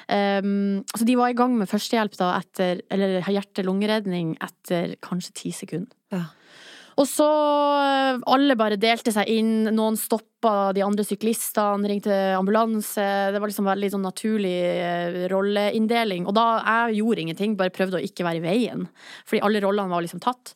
Um, 0.06 0.84
så 0.94 1.08
de 1.08 1.18
var 1.18 1.34
i 1.34 1.38
gang 1.38 1.56
med 1.58 1.70
førstehjelp 1.72 2.18
da 2.20 2.36
etter, 2.38 2.84
eller 2.94 3.26
hjerte-lungeredning 3.26 4.36
etter 4.38 4.94
kanskje 5.04 5.34
ti 5.42 5.54
sekunder. 5.56 5.98
Ja. 6.14 6.28
Og 6.98 7.06
så 7.06 7.28
eh, 7.78 8.20
alle 8.34 8.56
bare 8.58 8.80
delte 8.82 9.14
seg 9.14 9.30
inn, 9.30 9.70
noen 9.70 9.98
stoppa 10.00 10.72
de 10.74 10.82
andre 10.86 11.06
syklistene, 11.06 11.86
ringte 11.90 12.16
ambulanse. 12.38 13.06
Det 13.34 13.42
var 13.42 13.52
liksom 13.52 13.70
veldig 13.70 13.92
sånn 13.94 14.08
naturlig 14.08 14.56
eh, 14.66 15.20
rolleinndeling. 15.30 16.26
Og 16.26 16.34
da 16.38 16.48
jeg 16.58 16.98
gjorde 17.02 17.24
ingenting, 17.26 17.54
bare 17.60 17.74
prøvde 17.76 18.00
å 18.00 18.04
ikke 18.04 18.26
være 18.26 18.42
i 18.42 18.46
veien. 18.48 18.88
Fordi 19.30 19.44
alle 19.46 19.62
rollene 19.62 19.94
var 19.94 20.06
liksom 20.06 20.24
tatt. 20.24 20.56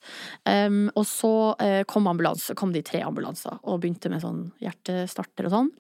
Um, 0.50 0.88
og 0.98 1.05
så 1.07 1.33
uh, 1.62 1.83
kom 1.89 2.10
ambulanse, 2.10 2.55
kom 2.57 2.74
de 2.74 2.81
tre 2.86 3.03
ambulanser 3.05 3.60
og 3.62 3.81
begynte 3.83 4.10
med 4.12 4.24
sånn 4.24 4.43
hjertestarter 4.63 5.48
og 5.50 5.55
sånn. 5.55 5.71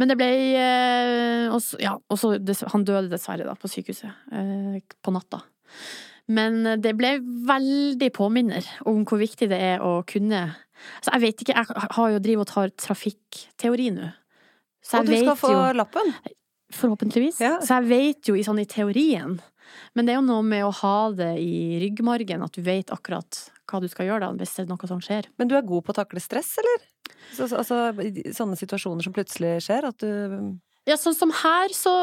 Men 0.00 0.10
det 0.10 0.16
ble 0.16 0.30
uh, 0.56 1.54
også, 1.54 1.80
Ja, 1.82 1.96
også, 2.12 2.36
han 2.72 2.88
døde 2.88 3.12
dessverre 3.12 3.44
da 3.48 3.56
på 3.58 3.68
sykehuset 3.70 4.32
uh, 4.32 4.80
på 4.80 5.14
natta. 5.14 5.44
Men 6.26 6.62
det 6.82 6.96
ble 6.98 7.16
veldig 7.46 8.08
påminner 8.14 8.66
om 8.88 9.04
hvor 9.06 9.20
viktig 9.20 9.48
det 9.52 9.58
er 9.62 9.82
å 9.84 10.00
kunne 10.08 10.48
Så 11.04 11.12
jeg 11.14 11.22
vet 11.22 11.44
ikke, 11.44 11.54
jeg 11.54 11.90
har 11.96 12.08
jo 12.12 12.22
drivet 12.22 12.42
og 12.42 12.50
tar 12.50 12.72
trafikkteori 12.74 13.92
nå. 13.94 14.10
Så 14.84 15.00
Og 15.00 15.08
du 15.08 15.14
skal 15.16 15.38
få 15.38 15.52
jo 15.54 15.60
lappen. 15.78 16.10
Forhåpentligvis. 16.74 17.38
Ja. 17.42 17.56
Så 17.62 17.78
jeg 17.78 17.88
vet 17.90 18.28
jo 18.28 18.34
i, 18.38 18.42
sånn 18.46 18.60
i 18.62 18.66
teorien. 18.68 19.38
Men 19.94 20.06
det 20.06 20.14
er 20.14 20.20
jo 20.20 20.26
noe 20.26 20.44
med 20.46 20.66
å 20.66 20.74
ha 20.82 20.98
det 21.16 21.32
i 21.42 21.78
ryggmargen, 21.82 22.44
at 22.44 22.54
du 22.54 22.62
vet 22.66 22.92
akkurat 22.94 23.40
hva 23.66 23.80
du 23.82 23.88
skal 23.90 24.10
gjøre 24.10 24.28
da, 24.28 24.34
hvis 24.38 24.54
det 24.58 24.66
er 24.66 24.70
noe 24.70 24.90
som 24.90 25.00
skjer. 25.02 25.30
Men 25.40 25.50
du 25.50 25.56
er 25.58 25.66
god 25.66 25.86
på 25.86 25.94
å 25.94 25.98
takle 25.98 26.22
stress, 26.22 26.52
eller? 26.62 26.84
Så, 27.34 27.48
så, 27.48 27.62
altså, 27.62 27.80
sånne 28.36 28.58
situasjoner 28.58 29.06
som 29.06 29.14
plutselig 29.16 29.56
skjer, 29.66 29.88
at 29.90 30.02
du 30.02 30.54
Ja, 30.86 30.98
sånn 31.00 31.16
som 31.18 31.32
her, 31.34 31.72
så 31.74 31.96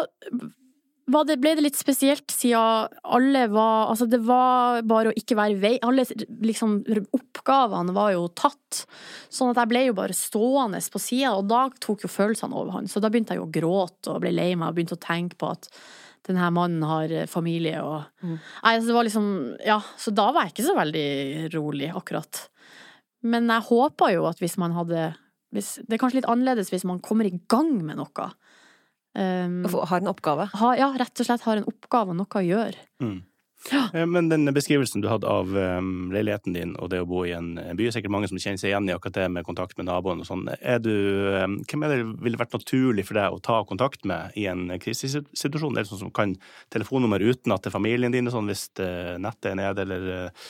det, 1.04 1.36
ble 1.42 1.52
det 1.58 1.64
litt 1.66 1.78
spesielt 1.80 2.32
siden 2.32 2.94
alle 3.04 3.48
var 3.52 3.90
Altså, 3.92 4.06
det 4.08 4.22
var 4.24 4.84
bare 4.88 5.12
å 5.12 5.18
ikke 5.20 5.36
være 5.36 5.58
vei 5.60 5.74
Alle 5.84 6.06
liksom 6.48 6.78
oppgavene 7.12 7.96
var 7.96 8.14
jo 8.16 8.30
tatt. 8.32 8.84
Sånn 9.34 9.52
at 9.52 9.60
jeg 9.60 9.72
ble 9.74 9.82
jo 9.90 9.98
bare 9.98 10.16
stående 10.16 10.80
på 10.94 11.02
sida, 11.02 11.34
og 11.36 11.50
da 11.52 11.66
tok 11.84 12.06
jo 12.06 12.12
følelsene 12.12 12.56
overhånd. 12.56 12.92
Så 12.92 13.04
da 13.04 13.12
begynte 13.12 13.36
jeg 13.36 13.42
jo 13.42 13.50
å 13.50 13.54
gråte 13.54 14.14
og 14.14 14.24
ble 14.24 14.32
lei 14.32 14.54
meg 14.56 14.72
og 14.72 14.78
begynte 14.80 14.98
å 14.98 15.04
tenke 15.04 15.40
på 15.40 15.52
at 15.52 15.68
denne 16.24 16.48
mannen 16.56 16.86
har 16.88 17.12
familie 17.28 17.82
og 17.84 18.04
Mm. 18.24 18.38
Nei, 18.40 18.72
altså 18.78 18.88
det 18.88 18.96
var 18.96 19.04
liksom 19.04 19.58
Ja, 19.66 19.82
så 20.00 20.14
da 20.16 20.32
var 20.32 20.46
jeg 20.46 20.54
ikke 20.54 20.70
så 20.70 20.78
veldig 20.78 21.08
rolig, 21.54 21.92
akkurat. 21.92 22.48
Men 23.24 23.48
jeg 23.52 23.68
håpa 23.68 24.14
jo 24.14 24.26
at 24.30 24.40
hvis 24.40 24.58
man 24.58 24.72
hadde 24.72 25.14
hvis, 25.54 25.76
Det 25.84 25.94
er 25.94 26.02
kanskje 26.02 26.22
litt 26.22 26.32
annerledes 26.32 26.72
hvis 26.72 26.86
man 26.88 27.02
kommer 27.04 27.28
i 27.28 27.40
gang 27.52 27.76
med 27.86 28.00
noe. 28.00 28.30
Um, 29.14 29.62
har 29.70 30.00
en 30.02 30.10
oppgave. 30.10 30.48
ha, 30.58 30.72
ja, 30.74 30.90
rett 30.98 31.22
og 31.22 31.28
slett 31.28 31.46
har 31.46 31.60
en 31.60 31.70
oppgave 31.70 32.16
og 32.16 32.18
noe 32.18 32.40
å 32.40 32.42
gjøre. 32.42 32.80
Mm. 33.04 33.22
Ja. 33.72 33.90
Eh, 33.94 34.06
Men 34.06 34.30
den 34.30 34.54
beskrivelsen 34.54 35.02
du 35.02 35.08
hadde 35.08 35.28
av 35.30 35.56
um, 35.56 36.12
leiligheten 36.12 36.56
din 36.56 36.76
og 36.82 36.90
det 36.92 37.02
å 37.04 37.08
bo 37.08 37.24
i 37.26 37.34
en 37.36 37.54
by, 37.56 37.88
er 37.88 37.96
sikkert 37.96 38.14
mange 38.16 38.30
som 38.32 38.40
kjenner 38.42 38.60
seg 38.60 38.72
igjen 38.72 38.90
i 38.90 38.96
akkurat 38.96 39.20
det 39.22 39.28
med 39.32 39.48
kontakt 39.48 39.78
med 39.80 39.88
naboen 39.88 40.24
og 40.24 40.28
sånn. 40.28 40.48
Um, 40.50 41.60
hvem 41.70 41.86
er 41.86 41.94
det 41.94 42.00
ville 42.26 42.40
vært 42.42 42.56
naturlig 42.58 43.08
for 43.08 43.20
deg 43.20 43.36
å 43.36 43.44
ta 43.44 43.62
kontakt 43.70 44.08
med 44.10 44.36
i 44.40 44.48
en 44.52 44.66
krisesituasjon? 44.84 45.78
Er 45.78 45.86
det 45.86 45.92
sånn 45.92 46.06
som 46.06 46.16
kan 46.16 46.36
telefonnummer 46.74 47.24
uten 47.24 47.56
at 47.56 47.64
det 47.64 47.72
er 47.72 47.78
familien 47.78 48.16
din 48.16 48.28
og 48.32 48.36
sånn, 48.36 48.50
hvis 48.52 48.68
uh, 48.82 49.16
nettet 49.22 49.54
er 49.54 49.62
nede 49.62 49.86
eller 49.86 50.10
uh, 50.12 50.50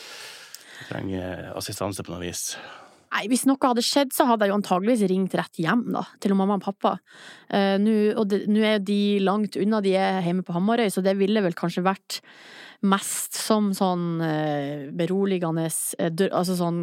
trenger 0.90 1.52
assistanse 1.58 2.06
på 2.06 2.16
noe 2.16 2.24
vis? 2.26 2.54
Nei, 3.14 3.28
hvis 3.30 3.44
noe 3.46 3.62
hadde 3.62 3.84
skjedd, 3.86 4.10
så 4.16 4.26
hadde 4.26 4.48
jeg 4.48 4.50
jo 4.54 4.58
antageligvis 4.58 5.04
ringt 5.12 5.36
rett 5.38 5.60
hjem, 5.62 5.84
da, 5.94 6.02
til 6.24 6.34
mamma 6.34 6.56
og 6.58 6.64
pappa. 6.66 6.96
Uh, 7.54 7.78
nå, 7.78 7.94
og 8.18 8.28
det- 8.32 8.48
nå 8.50 8.64
er 8.66 8.80
de 8.82 9.20
langt 9.22 9.56
unna, 9.56 9.82
de 9.86 9.94
er 9.96 10.22
hjemme 10.26 10.42
på 10.44 10.56
Hamarøy, 10.56 10.90
så 10.90 11.04
det 11.06 11.14
ville 11.20 11.44
vel 11.46 11.54
kanskje 11.54 11.84
vært 11.86 12.22
mest 12.84 13.38
som 13.38 13.70
sånn 13.72 14.20
uh, 14.20 14.90
beroligende 14.92 15.70
uh, 15.70 16.26
Altså 16.34 16.58
sånn 16.58 16.82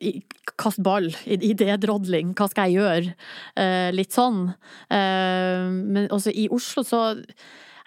i- 0.00 0.20
Kast 0.58 0.82
ball, 0.82 1.08
idédrodling, 1.26 2.34
hva 2.34 2.48
skal 2.50 2.68
jeg 2.68 2.78
gjøre? 2.82 3.14
Uh, 3.56 3.90
litt 3.94 4.10
sånn. 4.12 4.54
Eh, 4.90 5.68
men 5.70 6.08
også 6.10 6.32
i 6.34 6.48
Oslo, 6.50 6.82
så 6.82 7.02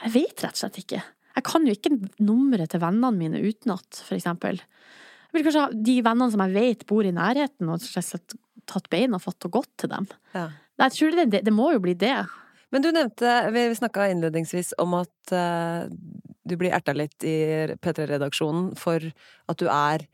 Jeg 0.02 0.12
vet 0.14 0.42
rett 0.46 0.56
og 0.56 0.62
slett 0.64 0.80
ikke. 0.82 1.02
Jeg 1.36 1.44
kan 1.46 1.66
jo 1.68 1.74
ikke 1.76 1.92
nummeret 2.24 2.72
til 2.74 2.80
vennene 2.82 3.12
mine 3.16 3.42
utenat, 3.44 4.02
for 4.02 4.16
eksempel. 4.18 4.60
Jeg 5.32 5.40
vil 5.40 5.48
kanskje 5.48 5.64
ha 5.64 5.84
de 5.88 5.98
vennene 6.04 6.34
som 6.34 6.44
jeg 6.44 6.56
vet 6.58 6.86
bor 6.90 7.08
i 7.08 7.14
nærheten, 7.16 7.70
og 7.72 7.84
slett 7.84 8.36
tatt 8.68 8.90
beina 8.92 9.20
fatt 9.20 9.48
og 9.48 9.56
gått 9.62 9.72
til 9.80 9.92
dem. 9.94 10.08
Ja. 10.36 10.50
Jeg 10.82 10.96
tror 10.98 11.16
det, 11.16 11.26
det, 11.32 11.42
det 11.48 11.54
må 11.56 11.70
jo 11.72 11.82
bli 11.84 11.96
det. 11.96 12.18
Men 12.72 12.84
du 12.84 12.90
nevnte, 12.92 13.32
vi 13.52 13.64
snakka 13.76 14.10
innledningsvis 14.12 14.74
om 14.82 14.96
at 15.00 15.34
uh, 15.36 15.88
du 16.48 16.58
blir 16.60 16.76
erta 16.76 16.96
litt 16.96 17.24
i 17.28 17.38
P3-redaksjonen 17.80 18.74
for 18.80 19.04
at 19.04 19.60
du 19.60 19.68
er 19.72 20.06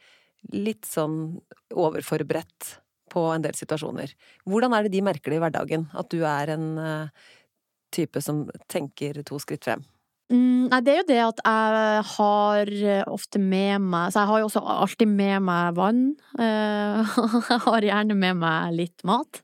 litt 0.53 0.86
sånn 0.86 1.38
overforberedt 1.74 2.77
på 3.13 3.24
en 3.33 3.45
del 3.45 3.57
situasjoner. 3.57 4.13
Hvordan 4.45 4.75
er 4.75 4.86
det 4.86 4.93
de 4.95 5.03
merker 5.05 5.33
det 5.33 5.39
i 5.39 5.43
hverdagen? 5.43 5.88
At 5.97 6.09
du 6.13 6.21
er 6.27 6.53
en 6.53 6.67
uh, 6.77 7.29
type 7.93 8.21
som 8.21 8.45
tenker 8.69 9.21
to 9.25 9.39
skritt 9.41 9.65
frem? 9.65 9.86
Mm, 10.27 10.67
nei, 10.67 10.79
det 10.84 10.91
er 10.91 10.98
jo 11.00 11.07
det 11.07 11.19
at 11.24 11.38
jeg 11.39 12.00
har 12.10 12.72
ofte 13.07 13.39
med 13.39 13.79
meg 13.79 14.10
Så 14.12 14.19
jeg 14.19 14.27
har 14.27 14.41
jo 14.41 14.48
også 14.50 14.63
alltid 14.74 15.07
med 15.07 15.46
meg 15.48 15.77
vann. 15.77 16.01
Eh, 16.36 17.13
Jeg 17.53 17.62
har 17.63 17.88
gjerne 17.88 18.17
med 18.19 18.41
meg 18.41 18.75
litt 18.75 19.05
mat 19.07 19.39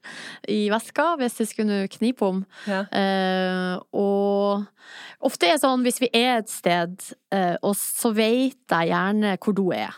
i 0.51 0.65
veska, 0.73 1.13
hvis 1.21 1.39
det 1.39 1.47
skulle 1.47 1.77
knipe 1.87 2.27
om. 2.27 2.41
Ja. 2.67 2.83
Eh, 2.91 3.77
og 3.95 4.65
ofte 5.23 5.47
er 5.47 5.55
det 5.55 5.63
sånn 5.63 5.85
hvis 5.87 6.01
vi 6.03 6.09
er 6.11 6.41
et 6.41 6.51
sted, 6.51 6.97
eh, 7.31 7.55
og 7.63 7.77
så 7.79 8.11
vet 8.15 8.59
jeg 8.75 8.91
gjerne 8.91 9.37
hvor 9.39 9.55
do 9.55 9.69
er. 9.71 9.95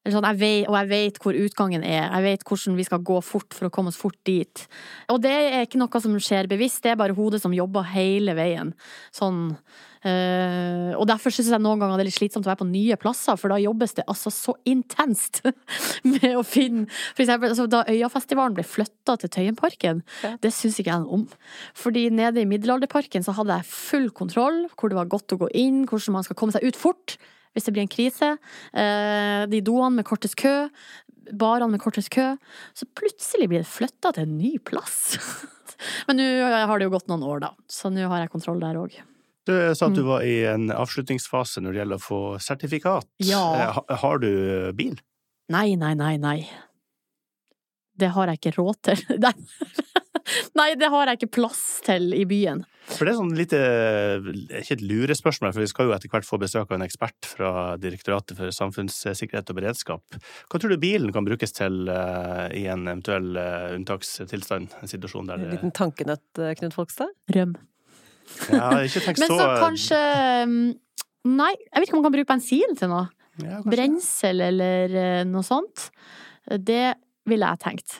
Eller 0.00 0.16
Sånn, 0.16 0.26
jeg 0.32 0.40
vet, 0.40 0.66
og 0.70 0.78
jeg 0.78 0.88
vet 0.90 1.20
hvor 1.22 1.36
utgangen 1.36 1.84
er. 1.84 2.08
Jeg 2.08 2.24
vet 2.24 2.44
hvordan 2.48 2.78
vi 2.78 2.88
skal 2.88 3.02
gå 3.04 3.20
fort 3.22 3.54
for 3.54 3.68
å 3.68 3.72
komme 3.74 3.92
oss 3.92 4.00
fort 4.00 4.16
dit. 4.26 4.64
Og 5.12 5.20
det 5.22 5.36
er 5.52 5.66
ikke 5.66 5.78
noe 5.78 6.02
som 6.02 6.16
skjer 6.18 6.48
bevisst, 6.50 6.82
det 6.82 6.94
er 6.94 7.00
bare 7.00 7.14
hodet 7.14 7.42
som 7.44 7.54
jobber 7.54 7.86
hele 7.92 8.34
veien. 8.38 8.72
Sånn 9.14 9.50
eh, 9.52 9.78
Og 10.04 11.04
derfor 11.08 11.32
syns 11.34 11.50
jeg 11.52 11.60
noen 11.60 11.80
ganger 11.80 11.98
det 12.00 12.04
er 12.06 12.08
litt 12.08 12.16
slitsomt 12.16 12.46
å 12.46 12.50
være 12.50 12.62
på 12.62 12.68
nye 12.70 12.96
plasser, 13.00 13.36
for 13.36 13.52
da 13.52 13.58
jobbes 13.60 13.92
det 13.98 14.06
altså 14.08 14.32
så 14.32 14.54
intenst 14.68 15.42
med 16.12 16.30
å 16.38 16.44
finne 16.46 16.86
For 17.12 17.24
eksempel 17.24 17.52
altså, 17.52 17.66
da 17.70 17.82
Øyafestivalen 17.90 18.56
ble 18.56 18.64
flytta 18.64 19.18
til 19.20 19.32
Tøyenparken, 19.34 20.00
Ja. 20.24 20.32
det 20.40 20.52
syns 20.56 20.78
ikke 20.80 20.94
jeg 20.94 21.04
noe 21.04 21.18
om. 21.20 21.26
Fordi 21.76 22.06
nede 22.14 22.40
i 22.40 22.48
Middelalderparken 22.48 23.24
så 23.26 23.34
hadde 23.36 23.60
jeg 23.60 23.68
full 23.68 24.08
kontroll, 24.16 24.62
hvor 24.78 24.88
det 24.92 24.96
var 24.98 25.10
godt 25.12 25.36
å 25.36 25.40
gå 25.44 25.50
inn, 25.60 25.82
hvordan 25.90 26.16
man 26.16 26.24
skal 26.26 26.38
komme 26.40 26.56
seg 26.56 26.64
ut 26.64 26.78
fort 26.80 27.18
hvis 27.50 27.66
det 27.66 27.72
blir 27.74 27.82
en 27.82 27.90
krise. 27.90 28.26
Eh, 28.78 29.44
de 29.50 29.58
doene 29.66 29.98
med 29.98 30.06
kortest 30.06 30.36
kø, 30.38 30.68
barene 31.34 31.72
med 31.74 31.82
kortest 31.82 32.12
kø. 32.14 32.36
Så 32.78 32.86
plutselig 32.94 33.48
blir 33.50 33.64
det 33.64 33.70
flytta 33.70 34.12
til 34.14 34.22
en 34.28 34.36
ny 34.38 34.52
plass. 34.62 35.18
Men 36.06 36.20
nå 36.20 36.28
har 36.46 36.78
det 36.78 36.86
jo 36.86 36.92
gått 36.94 37.10
noen 37.10 37.26
år, 37.26 37.42
da, 37.48 37.50
så 37.66 37.90
nå 37.90 38.06
har 38.06 38.22
jeg 38.22 38.30
kontroll 38.36 38.62
der 38.62 38.78
òg. 38.78 38.94
Du 39.50 39.74
sa 39.74 39.86
at 39.90 39.94
du 39.98 40.02
Mm. 40.04 40.08
var 40.12 40.24
i 40.26 40.34
en 40.54 40.68
avslutningsfase 40.72 41.60
når 41.64 41.72
det 41.76 41.82
gjelder 41.82 42.00
å 42.00 42.06
få 42.06 42.20
sertifikat. 42.40 43.06
Ja. 43.26 43.44
Eh, 43.90 43.96
Har 44.04 44.18
du 44.22 44.30
bil? 44.78 44.98
Nei, 45.50 45.74
nei, 45.76 45.94
nei, 45.98 46.16
nei. 46.16 46.38
Det 48.00 48.08
har 48.14 48.30
jeg 48.30 48.38
ikke 48.40 48.56
råd 48.56 48.78
til. 48.86 49.00
Nei. 49.26 49.32
Nei, 50.54 50.74
det 50.78 50.88
har 50.92 51.08
jeg 51.10 51.18
ikke 51.18 51.32
plass 51.40 51.80
til 51.84 52.12
i 52.14 52.22
byen. 52.28 52.60
For 52.90 53.04
det 53.06 53.12
er 53.12 53.18
sånn 53.18 53.32
lite 53.36 53.58
Ikke 54.60 54.76
et 54.76 54.82
lurespørsmål, 54.84 55.52
for 55.54 55.62
vi 55.62 55.68
skal 55.70 55.88
jo 55.88 55.94
etter 55.94 56.10
hvert 56.12 56.26
få 56.26 56.38
besøk 56.40 56.70
av 56.70 56.76
en 56.78 56.84
ekspert 56.86 57.26
fra 57.28 57.50
Direktoratet 57.82 58.38
for 58.38 58.50
samfunnssikkerhet 58.54 59.50
og 59.52 59.58
beredskap. 59.58 60.18
Hva 60.50 60.60
tror 60.60 60.70
du 60.74 60.78
bilen 60.82 61.12
kan 61.14 61.26
brukes 61.26 61.52
til 61.56 61.88
eh, 61.90 62.46
i 62.62 62.64
en 62.70 62.86
eventuell 62.86 63.36
eh, 63.42 63.74
unntakstilstand? 63.78 64.76
En 64.82 64.90
situasjon 64.92 65.26
der 65.30 65.42
En 65.42 65.50
liten 65.56 65.74
tankenøtt, 65.76 66.42
Knut 66.60 66.76
Folkstad? 66.78 67.10
Røm. 67.34 67.56
Ja, 68.50 68.70
ikke 68.86 69.02
tenk 69.04 69.20
Men 69.22 69.32
så 69.32 69.48
kanskje 69.60 69.98
mm, 70.48 70.60
Nei, 71.30 71.50
jeg 71.52 71.76
vet 71.82 71.88
ikke 71.88 71.96
om 71.98 72.00
man 72.00 72.06
kan 72.08 72.14
bruke 72.16 72.30
bensin 72.32 72.76
til 72.78 72.88
noe. 72.92 73.08
ja. 73.44 73.58
Brensel 73.66 74.40
eller 74.46 74.94
eh, 74.96 75.24
noe 75.28 75.44
sånt. 75.44 75.90
Det 76.48 76.94
ville 77.28 77.50
jeg 77.52 77.60
tenkt. 77.60 77.98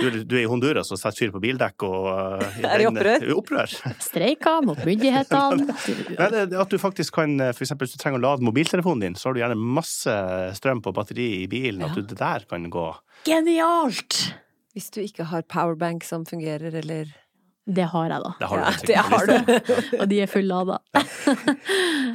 Du, 0.00 0.06
du 0.24 0.34
er 0.38 0.44
i 0.44 0.48
Honduras 0.50 0.90
og 0.94 0.98
setter 1.00 1.18
fyr 1.18 1.32
på 1.34 1.40
bildekk 1.42 1.82
og 1.86 2.04
uh, 2.10 2.58
Er 2.62 2.82
i 2.82 2.86
opprør? 2.88 3.24
opprør. 3.36 3.72
Streika 4.02 4.56
mot 4.64 4.78
myndighetene. 4.88 5.66
Nei, 6.18 6.28
at 6.46 6.70
du 6.70 6.78
faktisk 6.80 7.14
kan, 7.18 7.34
eh, 7.42 7.50
for 7.54 7.66
eksempel 7.66 7.86
hvis 7.88 7.96
du 7.96 8.02
trenger 8.02 8.18
å 8.20 8.24
lade 8.24 8.46
mobiltelefonen 8.46 9.02
din, 9.08 9.18
så 9.18 9.28
har 9.28 9.36
du 9.36 9.42
gjerne 9.42 9.58
masse 9.78 10.14
strøm 10.58 10.82
på 10.84 10.94
batteri 10.96 11.26
i 11.42 11.48
bilen, 11.50 11.82
at 11.86 11.98
du 11.98 12.02
det 12.06 12.18
der 12.20 12.46
kan 12.50 12.66
gå. 12.72 12.86
Genialt! 13.28 14.20
Hvis 14.74 14.90
du 14.94 15.00
ikke 15.02 15.26
har 15.32 15.42
powerbank 15.50 16.06
som 16.06 16.22
fungerer, 16.28 16.74
eller 16.82 17.10
Det 17.70 17.86
har 17.92 18.10
jeg, 18.10 18.22
da. 18.24 18.30
Det 18.40 18.48
har 18.50 18.60
du 18.60 18.64
Ja, 18.64 18.72
det 18.90 18.96
har 19.10 19.28
du. 19.28 19.68
Og 20.00 20.06
de 20.10 20.18
er 20.24 20.30
fulle 20.30 20.56
av, 20.56 20.72
da. 20.72 20.78
ja. 20.96 21.02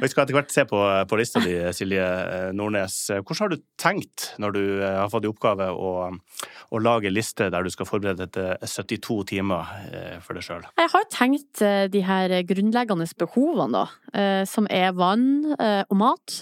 Vi 0.02 0.10
skal 0.12 0.24
etter 0.24 0.36
hvert 0.36 0.52
se 0.52 0.64
på, 0.68 0.80
på 1.08 1.18
lista 1.18 1.40
di, 1.44 1.54
Silje 1.76 2.04
eh, 2.04 2.48
Nordnes. 2.56 2.96
Hvordan 3.16 3.40
har 3.40 3.52
du 3.54 3.62
tenkt 3.80 4.26
når 4.42 4.56
du 4.56 4.62
eh, 4.80 4.98
har 5.00 5.08
fått 5.12 5.24
i 5.24 5.30
oppgave 5.30 5.70
å, 5.72 5.92
å 6.12 6.82
lage 6.82 7.12
liste 7.12 7.48
der 7.52 7.64
du 7.64 7.72
skal 7.72 7.88
forberede 7.88 8.26
deg 8.26 8.34
til 8.36 9.00
72 9.00 9.18
timer 9.32 9.72
eh, 9.88 10.18
for 10.24 10.36
deg 10.36 10.44
sjøl? 10.46 10.68
Jeg 10.76 10.92
har 10.92 11.08
tenkt 11.14 11.64
de 11.92 12.04
her 12.04 12.36
grunnleggende 12.48 13.08
behovene, 13.18 13.84
da. 13.86 14.44
Som 14.48 14.68
er 14.72 14.92
vann 14.96 15.54
og 15.56 15.96
mat. 15.98 16.36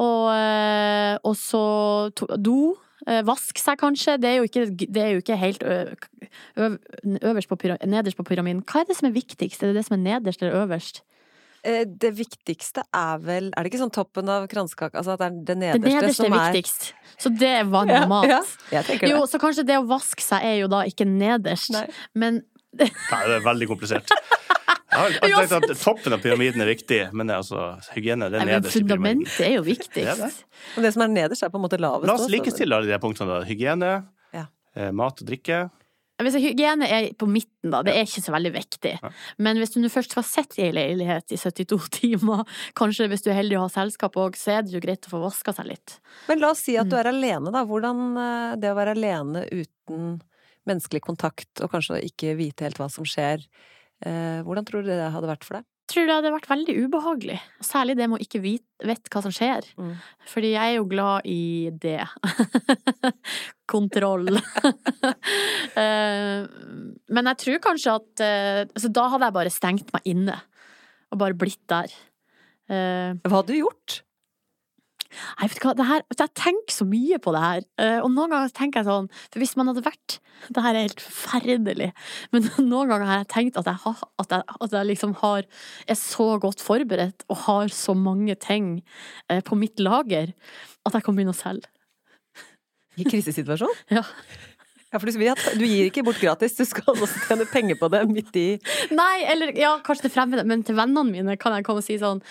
Og, 0.00 0.28
og 1.26 1.34
så 1.38 1.62
do. 2.38 2.58
Eh, 3.08 3.22
Vask 3.26 3.58
seg, 3.60 3.78
kanskje. 3.80 4.16
Det 4.20 4.30
er 4.30 4.36
jo 4.38 4.46
ikke, 4.48 4.64
det 4.76 5.02
er 5.02 5.12
jo 5.16 5.22
ikke 5.24 5.36
helt 5.40 5.64
ø, 5.64 5.76
øverst 6.58 7.48
på 7.50 7.56
pyramiden, 7.60 7.90
nederst 7.94 8.18
på 8.18 8.26
pyramiden. 8.28 8.62
Hva 8.68 8.82
er 8.82 8.88
det 8.90 8.98
som 8.98 9.08
er 9.10 9.14
viktigst? 9.16 9.62
Er 9.62 9.72
det 9.72 9.80
det 9.80 9.86
som 9.88 9.96
er 9.98 10.04
nederst 10.04 10.42
eller 10.42 10.60
øverst? 10.64 11.02
Eh, 11.66 11.84
Det 11.90 12.12
viktigste 12.14 12.84
er 12.94 13.18
vel 13.18 13.48
Er 13.50 13.64
det 13.64 13.72
ikke 13.72 13.80
sånn 13.82 13.90
toppen 13.94 14.28
av 14.30 14.46
kransekaka? 14.50 15.00
Altså 15.00 15.16
at 15.16 15.18
det 15.18 15.26
er 15.26 15.32
det 15.34 15.46
Det 15.48 15.56
nederste, 15.58 15.88
nederste 15.88 16.14
som 16.22 16.32
er 16.32 16.38
er 16.38 16.52
viktigst. 16.52 16.92
Så 17.18 17.32
det 17.34 17.48
er 17.62 17.64
vann 17.66 17.90
og 17.90 18.08
mat. 18.12 18.28
ja, 18.30 18.42
ja. 18.70 18.82
Jo, 19.02 19.24
det. 19.24 19.30
så 19.32 19.40
kanskje 19.42 19.66
det 19.66 19.80
å 19.80 19.86
vaske 19.88 20.22
seg 20.22 20.44
er 20.46 20.60
jo 20.60 20.68
da 20.70 20.84
ikke 20.86 21.04
nederst, 21.08 21.72
Nei. 21.74 21.88
men 22.14 22.42
Nei, 22.78 22.86
det 23.26 23.38
er 23.40 23.42
veldig 23.42 23.66
komplisert. 23.72 24.12
har 24.98 25.14
alltid 25.22 25.50
tenkt 25.50 25.70
at 25.70 25.82
toppen 25.82 26.12
av 26.16 26.20
pyramiden 26.24 26.60
er 26.64 26.70
viktig, 26.74 27.00
men 27.16 27.30
er 27.30 27.40
altså 27.40 27.64
hygiene 27.94 28.28
det 28.30 28.40
er 28.40 28.44
Nei, 28.44 28.52
men 28.52 28.62
nederst 28.62 28.78
fundamentet 28.78 29.40
er 29.46 29.54
jo 29.56 29.62
Det 29.64 30.04
er 30.04 30.14
det. 30.16 30.30
Og 30.76 30.82
det 30.86 30.92
som 30.94 31.02
er 31.06 31.08
nederst, 31.14 31.42
er 31.42 31.50
på 31.54 31.58
en 31.60 31.66
måte 31.66 31.80
lavest. 31.80 32.06
La 32.10 32.14
oss 32.18 32.28
likestille 32.32 32.74
alle 32.78 32.90
de 32.90 32.98
punktene. 33.02 33.28
da. 33.40 33.44
Hygiene, 33.48 33.92
Ja. 34.34 34.46
eh, 34.76 34.90
mat 34.92 35.20
og 35.22 35.26
drikke. 35.28 35.70
Hvis 36.18 36.34
hygiene 36.34 36.82
er 36.90 37.12
på 37.14 37.28
midten, 37.30 37.70
da, 37.70 37.80
det 37.86 37.92
er 37.94 38.02
ikke 38.02 38.22
så 38.24 38.32
veldig 38.34 38.50
viktig. 38.52 38.98
Men 39.38 39.56
hvis 39.56 39.70
du 39.70 39.86
først 39.88 40.14
har 40.18 40.24
sett 40.26 40.56
i 40.58 40.62
ei 40.66 40.72
leilighet 40.74 41.30
i 41.30 41.36
72 41.38 41.88
timer, 41.94 42.42
kanskje 42.74 43.06
hvis 43.08 43.22
du 43.22 43.30
er 43.30 43.36
heldig 43.38 43.54
å 43.60 43.68
ha 43.68 43.68
selskap 43.70 44.16
òg, 44.18 44.34
så 44.34 44.56
er 44.58 44.62
det 44.66 44.72
jo 44.74 44.80
greit 44.82 45.06
å 45.06 45.12
få 45.14 45.20
vaska 45.22 45.54
seg 45.54 45.66
litt. 45.70 46.00
Men 46.26 46.40
la 46.42 46.50
oss 46.50 46.58
si 46.66 46.74
at 46.76 46.88
du 46.90 46.96
Mm. 46.96 47.00
er 47.04 47.12
alene, 47.12 47.52
da. 47.52 47.62
Hvordan 47.64 48.16
eh, 48.18 48.56
det 48.56 48.72
å 48.72 48.74
være 48.74 48.96
alene 48.98 49.46
uten 49.46 50.20
menneskelig 50.66 51.00
kontakt, 51.06 51.62
og 51.62 51.70
kanskje 51.70 52.02
ikke 52.04 52.34
vite 52.36 52.66
helt 52.66 52.76
hva 52.82 52.90
som 52.90 53.04
skjer, 53.04 53.46
hvordan 54.04 54.66
tror 54.68 54.84
du 54.86 54.90
det 54.92 55.10
hadde 55.14 55.30
vært 55.30 55.44
for 55.46 55.58
deg? 55.58 55.66
Jeg 55.88 55.94
tror 55.94 56.04
det 56.10 56.14
hadde 56.18 56.30
vært 56.34 56.48
veldig 56.50 56.74
ubehagelig. 56.84 57.36
Særlig 57.64 57.94
det 57.96 58.06
med 58.12 58.18
å 58.18 58.24
ikke 58.26 58.42
vite 58.44 58.98
hva 59.08 59.22
som 59.24 59.32
skjer. 59.32 59.64
Mm. 59.80 59.94
Fordi 60.28 60.50
jeg 60.52 60.74
er 60.74 60.76
jo 60.76 60.84
glad 60.90 61.24
i 61.24 61.70
det. 61.72 62.02
Kontroll. 63.74 64.28
Eh, 65.78 66.42
Men 67.14 67.28
jeg 67.30 67.38
tror 67.42 67.58
kanskje 67.62 67.92
at 68.00 68.22
eh, 68.24 68.60
altså 68.66 68.88
Da 68.90 69.04
hadde 69.12 69.28
jeg 69.28 69.34
bare 69.36 69.52
stengt 69.54 69.92
meg 69.94 70.08
inne. 70.10 70.34
Og 71.12 71.20
bare 71.20 71.36
blitt 71.38 71.60
der. 71.70 71.92
Eh, 72.68 73.12
Hva 73.22 73.36
hadde 73.38 73.52
du 73.54 73.60
gjort? 73.60 74.00
Nei, 75.08 75.46
vet 75.48 75.56
du 75.56 75.64
hva, 75.64 75.72
det 75.78 75.86
her, 75.88 76.02
jeg 76.12 76.32
tenker 76.36 76.74
så 76.74 76.84
mye 76.88 77.18
på 77.22 77.32
det 77.32 77.40
her. 77.42 77.62
Eh, 77.80 77.98
Og 78.04 78.10
noen 78.12 78.34
ganger 78.34 78.52
tenker 78.56 78.82
jeg 78.82 78.88
sånn 78.90 79.06
For 79.32 79.40
hvis 79.40 79.54
man 79.56 79.70
hadde 79.70 79.84
vært 79.86 80.18
Det 80.52 80.64
her 80.64 80.76
er 80.76 80.84
helt 80.84 81.00
forferdelig. 81.00 81.88
Men 82.34 82.50
noen 82.72 82.92
ganger 82.92 83.08
har 83.08 83.22
jeg 83.22 83.30
tenkt 83.32 83.60
at 83.60 83.70
jeg, 83.70 83.80
har, 83.86 84.02
at 84.20 84.36
jeg, 84.36 84.44
at 84.66 84.76
jeg 84.76 84.90
liksom 84.92 85.16
har 85.22 85.48
er 85.88 85.98
så 85.98 86.28
godt 86.42 86.60
forberedt 86.64 87.24
og 87.32 87.42
har 87.46 87.72
så 87.72 87.96
mange 87.96 88.36
ting 88.40 88.78
eh, 89.32 89.40
på 89.44 89.56
mitt 89.58 89.80
lager 89.80 90.34
at 90.86 90.94
jeg 90.94 91.04
kan 91.04 91.16
begynne 91.16 91.34
å 91.34 91.40
selge. 91.40 91.68
I 92.98 93.08
krisesituasjon? 93.08 93.82
Ja. 93.98 94.04
Ja, 94.88 94.96
for 94.96 95.04
du, 95.04 95.20
du 95.20 95.64
gir 95.68 95.90
ikke 95.90 96.00
bort 96.00 96.16
gratis, 96.16 96.54
du 96.56 96.64
skal 96.64 96.94
også 96.94 97.26
tjene 97.26 97.44
penger 97.50 97.76
på 97.76 97.90
det 97.92 97.98
midt 98.08 98.36
i 98.40 98.46
Nei, 98.96 99.18
eller 99.28 99.52
ja, 99.52 99.74
kanskje 99.84 100.06
til 100.06 100.14
fremmede, 100.14 100.46
men 100.48 100.62
til 100.64 100.78
vennene 100.78 101.04
mine 101.10 101.34
kan 101.36 101.52
jeg 101.52 101.66
komme 101.66 101.82
og 101.82 101.84
si 101.84 101.98
sånn 102.00 102.22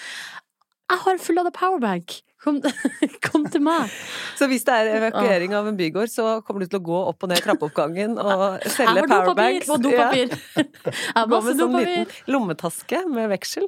Jeg 0.88 1.04
har 1.04 1.17
full 1.19 1.43
det 1.43 1.54
powerbank. 1.56 2.19
Kom, 2.43 2.60
kom 3.28 3.47
til 3.52 3.63
meg. 3.65 3.91
Så 4.38 4.47
hvis 4.47 4.63
det 4.67 4.76
er 4.76 4.91
evakuering 5.00 5.56
av 5.58 5.67
en 5.67 5.80
bygård, 5.80 6.12
så 6.13 6.38
kommer 6.45 6.63
du 6.63 6.69
til 6.69 6.80
å 6.80 6.86
gå 6.86 7.00
opp 7.10 7.26
og 7.26 7.32
ned 7.34 7.41
trappeoppgangen 7.43 8.15
og 8.23 8.62
Jeg 8.62 8.76
selge 8.76 8.93
har 8.93 9.10
dopapir 9.10 9.26
powerbanks? 9.26 9.73
og 9.73 9.84
dopapir. 9.84 10.38
Jeg 11.17 11.34
Gå 11.34 11.41
med 11.50 11.60
sånn 11.63 11.76
liten 11.82 12.32
lommetaske 12.32 13.04
med 13.12 13.34
veksel. 13.34 13.67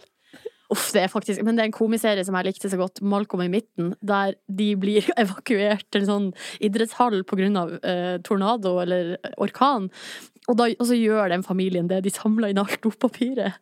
Uff, 0.69 0.91
det 0.93 1.01
er 1.01 1.09
faktisk 1.09 1.41
Men 1.41 1.57
det 1.57 1.63
er 1.63 1.71
en 1.71 1.73
komiserie 1.73 2.21
som 2.21 2.35
jeg 2.37 2.45
likte 2.45 2.69
så 2.69 2.77
godt, 2.77 3.01
Malcolm 3.01 3.41
i 3.41 3.49
midten, 3.49 3.95
der 4.05 4.35
de 4.45 4.67
blir 4.77 5.07
evakuert 5.23 5.87
til 5.89 6.03
en 6.03 6.09
sånn 6.11 6.27
idrettshall 6.61 7.23
på 7.25 7.39
grunn 7.39 7.57
av 7.57 7.73
eh, 7.81 8.19
tornado 8.21 8.75
eller 8.83 9.15
orkan. 9.41 9.89
Og, 10.49 10.55
da, 10.57 10.65
og 10.81 10.87
så 10.89 10.95
gjør 10.97 11.29
den 11.29 11.43
familien 11.45 11.85
det. 11.91 11.99
De 12.07 12.09
samler 12.09 12.49
inn 12.49 12.57
alt 12.57 12.79
dopapiret, 12.81 13.59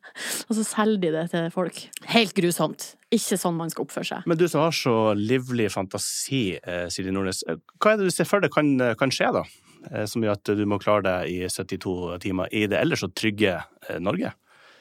og 0.47 0.56
så 0.56 0.63
selger 0.63 1.02
de 1.04 1.10
det 1.17 1.26
til 1.34 1.50
folk. 1.52 1.82
Helt 2.13 2.32
grusomt. 2.38 2.93
Ikke 3.12 3.36
sånn 3.39 3.58
man 3.60 3.71
skal 3.73 3.84
oppføre 3.86 4.08
seg. 4.08 4.26
Men 4.28 4.39
du 4.39 4.45
som 4.47 4.63
har 4.63 4.71
så 4.76 4.93
livlig 5.19 5.67
fantasi, 5.73 6.58
eh, 6.63 6.88
Silje 6.93 7.12
Nordnes. 7.12 7.43
eh, 7.47 7.60
Hva 7.80 7.93
er 7.93 7.97
det 8.00 8.08
du 8.08 8.15
ser 8.15 8.28
for 8.30 8.39
deg 8.43 8.52
kan, 8.56 8.71
kan 9.00 9.12
skje, 9.12 9.34
da? 9.36 9.43
Eh, 9.91 10.06
Som 10.08 10.23
gjør 10.23 10.39
at 10.39 10.43
du 10.58 10.65
må 10.65 10.80
klare 10.80 11.04
deg 11.04 11.30
i 11.36 11.47
72 11.52 12.19
timer 12.23 12.47
i 12.52 12.65
det 12.67 12.80
ellers 12.80 13.04
så 13.04 13.12
trygge 13.12 13.58
eh, 13.89 14.00
Norge? 14.00 14.32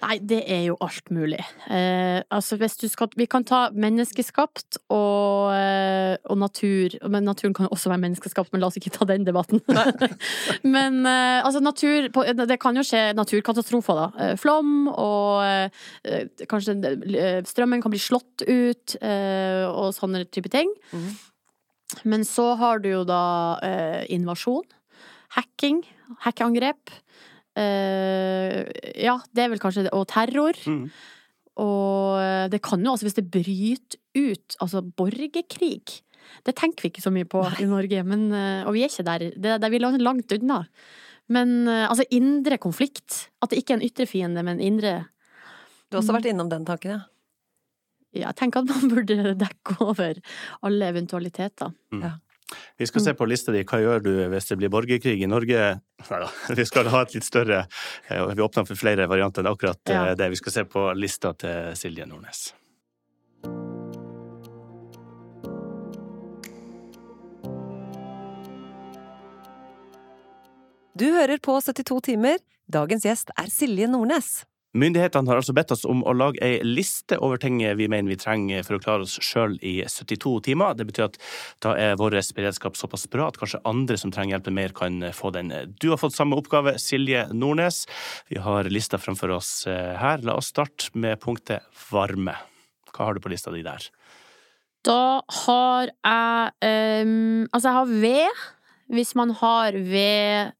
Nei, 0.02 0.18
det 0.20 0.42
er 0.52 0.62
jo 0.66 0.76
alt 0.84 1.08
mulig. 1.14 1.38
Eh, 1.72 2.20
altså 2.30 2.58
hvis 2.60 2.76
du 2.76 2.84
skal 2.88 3.08
Vi 3.16 3.26
kan 3.30 3.44
ta 3.48 3.70
menneskeskapt 3.72 4.78
og, 4.92 5.54
eh, 5.56 6.16
og 6.28 6.38
natur. 6.38 6.96
Men 7.08 7.24
naturen 7.24 7.54
kan 7.56 7.68
også 7.72 7.88
være 7.90 8.02
menneskeskapt, 8.04 8.52
men 8.52 8.60
la 8.60 8.68
oss 8.68 8.76
ikke 8.76 8.92
ta 8.92 9.08
den 9.08 9.24
debatten. 9.26 9.62
men 10.76 11.00
eh, 11.06 11.40
altså 11.40 11.62
natur 11.64 12.10
Det 12.36 12.58
kan 12.60 12.76
jo 12.76 12.84
skje 12.84 13.14
naturkatastrofer, 13.16 14.02
da. 14.02 14.08
Eh, 14.20 14.34
flom 14.36 14.88
og 14.92 15.44
eh, 15.46 16.28
kanskje 16.50 16.76
eh, 16.84 17.40
strømmen 17.48 17.82
kan 17.82 17.94
bli 17.94 18.02
slått 18.02 18.44
ut 18.44 18.98
eh, 19.00 19.64
og 19.64 19.94
sånne 19.96 20.26
type 20.28 20.52
ting. 20.52 20.70
Mm. 20.92 21.10
Men 22.04 22.24
så 22.28 22.52
har 22.60 22.82
du 22.84 22.90
jo 22.90 23.04
da 23.08 23.56
invasjon. 24.12 24.66
Hacking. 25.36 25.84
Hackeangrep. 26.24 26.92
Eh, 27.56 28.62
ja, 29.00 29.16
det 29.32 29.44
er 29.44 29.52
vel 29.52 29.62
kanskje 29.62 29.86
det. 29.86 29.92
Og 29.96 30.06
terror. 30.10 30.58
Mm. 30.68 30.90
Og 31.62 32.50
det 32.52 32.60
kan 32.64 32.82
jo 32.84 32.92
altså, 32.92 33.06
hvis 33.08 33.16
det 33.16 33.30
bryter 33.32 33.96
ut, 34.16 34.56
altså 34.60 34.82
borgerkrig 34.84 36.02
Det 36.44 36.54
tenker 36.56 36.84
vi 36.84 36.90
ikke 36.92 37.04
så 37.04 37.12
mye 37.14 37.24
på 37.24 37.40
i 37.62 37.68
Norge, 37.68 38.02
men, 38.04 38.28
eh, 38.32 38.66
og 38.66 38.74
vi 38.74 38.84
er 38.84 38.90
ikke 38.90 39.06
der. 39.08 39.26
Det, 39.32 39.58
det, 39.62 39.70
vi 39.72 39.80
er 39.80 39.98
langt 40.02 40.32
unna. 40.32 40.64
Men 41.28 41.68
eh, 41.68 41.88
altså 41.88 42.04
indre 42.10 42.58
konflikt. 42.58 43.30
At 43.42 43.50
det 43.50 43.62
ikke 43.62 43.76
er 43.76 43.80
en 43.80 43.88
ytre 43.88 44.06
fiende, 44.06 44.42
men 44.42 44.60
indre 44.60 45.06
Du 45.88 45.96
har 45.96 46.02
også 46.02 46.16
vært 46.16 46.32
innom 46.32 46.50
den 46.50 46.66
tanken, 46.66 46.98
ja. 46.98 47.02
Ja, 48.16 48.30
jeg 48.30 48.36
tenker 48.38 48.62
at 48.62 48.70
man 48.70 48.90
burde 48.90 49.34
dekke 49.44 49.76
over 49.84 50.20
alle 50.64 50.88
eventualiteter. 50.92 51.72
Vi 52.78 52.86
skal 52.86 53.02
se 53.02 53.14
på 53.18 53.26
lista 53.26 53.52
di. 53.54 53.64
Hva 53.66 53.80
gjør 53.82 54.04
du 54.04 54.10
hvis 54.30 54.46
det 54.50 54.58
blir 54.60 54.70
borgerkrig 54.70 55.16
i 55.22 55.26
Norge? 55.30 55.80
Neida, 56.10 56.28
vi 56.60 56.66
skal 56.68 56.90
ha 56.92 57.00
et 57.06 57.16
litt 57.16 57.26
større 57.26 57.64
eh, 58.08 58.22
Vi 58.36 58.44
åpner 58.44 58.68
for 58.68 58.78
flere 58.78 59.08
varianter 59.10 59.42
enn 59.42 59.50
akkurat 59.50 59.80
eh, 59.90 59.96
Ja. 59.96 60.14
det. 60.14 60.30
Vi 60.34 60.38
skal 60.42 60.52
se 60.60 60.64
på 60.70 60.86
lista 60.94 61.34
til 61.40 61.74
Silje 61.78 62.06
Nordnes. 62.06 62.50
Du 70.96 71.10
hører 71.12 71.38
på 71.42 71.58
72 71.60 72.00
timer. 72.10 72.38
Dagens 72.72 73.04
gjest 73.06 73.32
er 73.38 73.50
Silje 73.52 73.88
Nordnes. 73.90 74.44
Myndighetene 74.76 75.30
har 75.30 75.40
altså 75.40 75.54
bedt 75.56 75.72
oss 75.72 75.86
om 75.88 76.02
å 76.04 76.12
lage 76.16 76.40
ei 76.44 76.58
liste 76.64 77.16
over 77.24 77.40
ting 77.40 77.58
vi 77.78 77.88
mener 77.88 78.10
vi 78.10 78.18
trenger 78.20 78.64
for 78.66 78.76
å 78.76 78.82
klare 78.82 79.06
oss 79.06 79.16
sjøl 79.24 79.56
i 79.64 79.78
72 79.88 80.34
timer. 80.50 80.76
Det 80.76 80.86
betyr 80.88 81.06
at 81.08 81.16
da 81.64 81.72
er 81.80 81.96
vår 82.00 82.18
beredskap 82.36 82.76
såpass 82.76 83.06
bra 83.12 83.30
at 83.30 83.38
kanskje 83.40 83.62
andre 83.68 83.96
som 84.00 84.12
trenger 84.12 84.36
hjelpen 84.36 84.56
mer, 84.58 84.74
kan 84.76 85.00
få 85.16 85.32
den. 85.32 85.52
Du 85.80 85.88
har 85.92 86.00
fått 86.00 86.16
samme 86.16 86.36
oppgave, 86.36 86.76
Silje 86.82 87.26
Nordnes. 87.32 87.84
Vi 88.28 88.40
har 88.42 88.68
lista 88.72 89.00
framfor 89.00 89.32
oss 89.38 89.52
eh, 89.70 89.94
her. 89.96 90.24
La 90.26 90.36
oss 90.36 90.52
starte 90.52 90.92
med 90.98 91.20
punktet 91.22 91.64
varme. 91.88 92.36
Hva 92.92 93.08
har 93.08 93.16
du 93.16 93.24
på 93.24 93.32
lista 93.32 93.54
di 93.54 93.64
der? 93.64 93.88
Da 94.86 95.22
har 95.44 95.90
jeg 95.90 97.06
um, 97.06 97.48
Altså, 97.50 97.66
jeg 97.68 97.76
har 97.80 97.96
ved. 98.04 98.44
Hvis 98.92 99.16
man 99.18 99.32
har 99.40 99.74
vedovn 99.74 100.54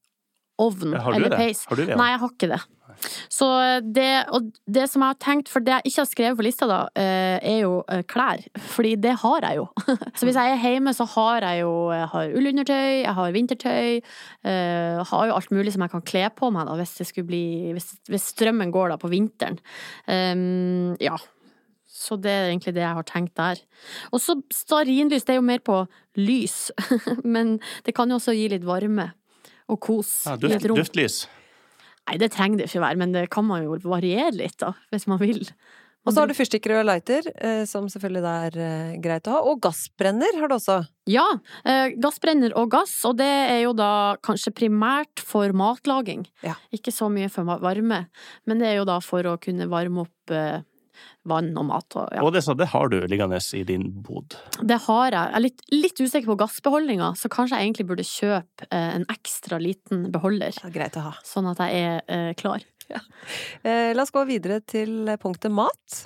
Du 1.13 1.21
eller 1.21 1.37
peis. 1.37 1.67
Har 1.69 1.77
du 1.77 1.85
det? 1.85 1.97
Nei, 1.99 2.11
jeg 2.15 2.23
har 2.23 2.35
ikke 2.35 2.51
det. 2.55 2.63
Så 3.33 3.47
det, 3.85 4.09
og 4.35 4.49
det 4.73 4.87
som 4.91 5.05
jeg 5.05 5.13
har 5.13 5.21
tenkt, 5.21 5.51
for 5.53 5.65
det 5.65 5.75
jeg 5.75 5.91
ikke 5.91 6.03
har 6.03 6.09
skrevet 6.09 6.39
på 6.39 6.47
lista 6.47 6.69
da, 6.71 6.79
eh, 6.99 7.37
er 7.37 7.59
jo 7.65 7.81
eh, 7.93 8.03
klær. 8.09 8.43
Fordi 8.73 8.95
det 9.01 9.17
har 9.23 9.47
jeg 9.49 9.61
jo. 9.61 9.67
Så 10.17 10.29
hvis 10.29 10.39
jeg 10.39 10.55
er 10.55 10.63
hjemme, 10.63 10.95
så 10.97 11.07
har 11.17 11.47
jeg 11.47 11.63
jo 11.65 11.75
jeg 11.93 12.09
har 12.15 12.35
ullundertøy, 12.41 12.89
jeg 13.05 13.15
har 13.19 13.37
vintertøy. 13.37 14.01
eh, 14.49 15.05
har 15.11 15.29
jo 15.29 15.37
alt 15.37 15.53
mulig 15.55 15.75
som 15.75 15.85
jeg 15.85 15.95
kan 15.95 16.07
kle 16.09 16.27
på 16.37 16.51
meg 16.55 16.69
da, 16.69 16.77
hvis 16.81 16.97
det 17.01 17.09
skulle 17.11 17.31
bli 17.31 17.45
Hvis, 17.77 17.93
hvis 18.09 18.31
strømmen 18.33 18.73
går 18.73 18.95
da 18.95 19.01
på 19.01 19.11
vinteren. 19.13 19.59
Um, 20.09 20.97
ja. 21.03 21.17
Så 21.87 22.19
det 22.21 22.31
er 22.31 22.51
egentlig 22.51 22.75
det 22.77 22.85
jeg 22.85 22.97
har 22.99 23.07
tenkt 23.09 23.37
der. 23.39 23.61
Og 24.13 24.21
så 24.21 24.37
stearinlys, 24.53 25.25
det 25.25 25.37
er 25.37 25.41
jo 25.41 25.47
mer 25.47 25.63
på 25.65 25.79
lys. 26.21 26.71
Men 27.25 27.57
det 27.87 27.97
kan 27.97 28.11
jo 28.11 28.19
også 28.21 28.35
gi 28.37 28.49
litt 28.53 28.67
varme 28.69 29.11
og 29.69 29.81
kos 29.83 30.13
Ja, 30.27 30.37
i 30.37 30.53
et 30.57 30.65
rom. 30.69 30.79
duftlys. 30.79 31.27
Nei, 32.07 32.19
det 32.23 32.31
trenger 32.37 32.63
det 32.63 32.69
ikke 32.71 32.85
være, 32.85 32.97
men 33.01 33.13
det 33.17 33.25
kan 33.35 33.45
man 33.49 33.65
jo 33.65 33.75
variere 33.83 34.31
litt, 34.37 34.59
da, 34.63 34.75
hvis 34.93 35.09
man 35.11 35.19
vil. 35.19 35.43
Og 36.07 36.13
så 36.15 36.23
har 36.23 36.31
du 36.31 36.37
fyrstikker 36.39 36.71
og 36.79 36.85
lighter, 36.87 37.27
eh, 37.35 37.65
som 37.67 37.89
selvfølgelig 37.91 38.29
er 38.31 38.59
eh, 38.63 38.93
greit 39.03 39.27
å 39.27 39.33
ha. 39.35 39.41
Og 39.51 39.59
gassbrenner 39.65 40.39
har 40.39 40.47
du 40.47 40.55
også. 40.55 40.77
Ja, 41.11 41.25
eh, 41.67 41.97
gassbrenner 41.99 42.55
og 42.55 42.71
gass, 42.71 42.95
og 43.09 43.17
det 43.19 43.27
er 43.27 43.65
jo 43.65 43.73
da 43.75 44.15
kanskje 44.23 44.55
primært 44.55 45.19
for 45.19 45.51
matlaging. 45.51 46.23
Ja. 46.47 46.55
Ikke 46.71 46.95
så 46.95 47.11
mye 47.11 47.27
for 47.29 47.43
varme, 47.59 48.05
men 48.47 48.63
det 48.63 48.69
er 48.71 48.79
jo 48.79 48.87
da 48.87 49.01
for 49.03 49.27
å 49.27 49.35
kunne 49.43 49.67
varme 49.67 50.07
opp 50.07 50.37
vann 51.29 51.51
og 51.59 51.67
mat 51.69 51.97
og 51.99 52.09
ja. 52.15 52.23
Og 52.25 52.33
det, 52.35 52.43
så 52.47 52.55
det 52.59 52.69
har 52.73 52.89
du 52.93 52.99
liggende 53.11 53.39
i 53.59 53.63
din 53.69 53.89
bod. 54.07 54.37
Det 54.63 54.79
har 54.87 55.11
jeg. 55.11 55.19
Jeg 55.31 55.37
er 55.41 55.45
litt, 55.45 55.63
litt 55.75 56.01
usikker 56.03 56.31
på 56.33 56.39
gassbeholdninga, 56.45 57.13
så 57.19 57.31
kanskje 57.33 57.59
jeg 57.61 57.69
egentlig 57.71 57.89
burde 57.91 58.07
kjøpe 58.07 58.69
eh, 58.71 58.91
en 59.01 59.07
ekstra 59.13 59.59
liten 59.63 60.09
beholder, 60.15 60.57
Ja, 60.63 60.73
greit 60.75 60.97
å 61.01 61.07
ha. 61.11 61.15
sånn 61.27 61.51
at 61.53 61.63
jeg 61.67 61.83
er 61.85 62.03
eh, 62.09 62.33
klar. 62.39 62.65
Eh, 63.67 63.91
la 63.97 64.05
oss 64.05 64.13
gå 64.15 64.23
videre 64.29 64.61
til 64.63 65.09
punktet 65.23 65.51
mat. 65.51 66.03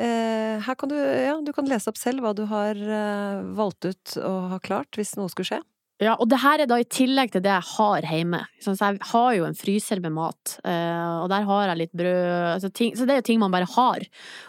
Eh, 0.00 0.56
her 0.64 0.76
kan 0.76 0.90
du, 0.92 0.96
ja, 0.96 1.34
du 1.44 1.52
kan 1.56 1.68
lese 1.68 1.88
opp 1.92 1.96
selv 2.00 2.24
hva 2.24 2.34
du 2.36 2.44
har 2.50 2.76
eh, 2.76 3.42
valgt 3.56 3.84
ut 3.88 4.16
og 4.24 4.50
ha 4.54 4.58
klart 4.64 4.96
hvis 4.96 5.14
noe 5.20 5.28
skulle 5.32 5.48
skje. 5.54 5.60
Ja, 6.02 6.12
og 6.20 6.28
det 6.28 6.42
her 6.42 6.60
er 6.60 6.68
da 6.68 6.76
i 6.76 6.88
tillegg 6.92 7.30
til 7.32 7.40
det 7.44 7.52
jeg 7.54 7.68
har 7.70 8.04
hjemme. 8.04 8.42
Så 8.60 8.74
jeg 8.76 8.98
har 9.10 9.28
jo 9.32 9.46
en 9.46 9.56
fryser 9.56 10.02
med 10.04 10.12
mat, 10.12 10.56
eh, 10.68 11.14
og 11.22 11.30
der 11.32 11.46
har 11.48 11.70
jeg 11.70 11.80
litt 11.80 11.94
brød 11.96 12.48
altså 12.52 12.68
ting, 12.68 12.92
Så 12.96 13.06
det 13.08 13.14
er 13.14 13.22
jo 13.22 13.28
ting 13.30 13.40
man 13.40 13.54
bare 13.54 13.68
har. 13.76 14.04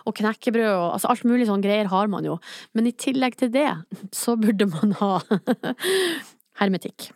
Og 0.06 0.16
knekkebrød 0.20 0.68
og 0.74 0.90
altså 0.98 1.14
alt 1.14 1.24
mulig 1.24 1.48
sånn 1.48 1.64
greier 1.64 1.88
har 1.88 2.12
man 2.12 2.28
jo. 2.28 2.36
Men 2.76 2.90
i 2.90 2.92
tillegg 2.92 3.40
til 3.40 3.54
det, 3.54 3.70
så 4.12 4.36
burde 4.36 4.68
man 4.74 4.92
ha 5.00 5.14
hermetikk. 6.60 7.14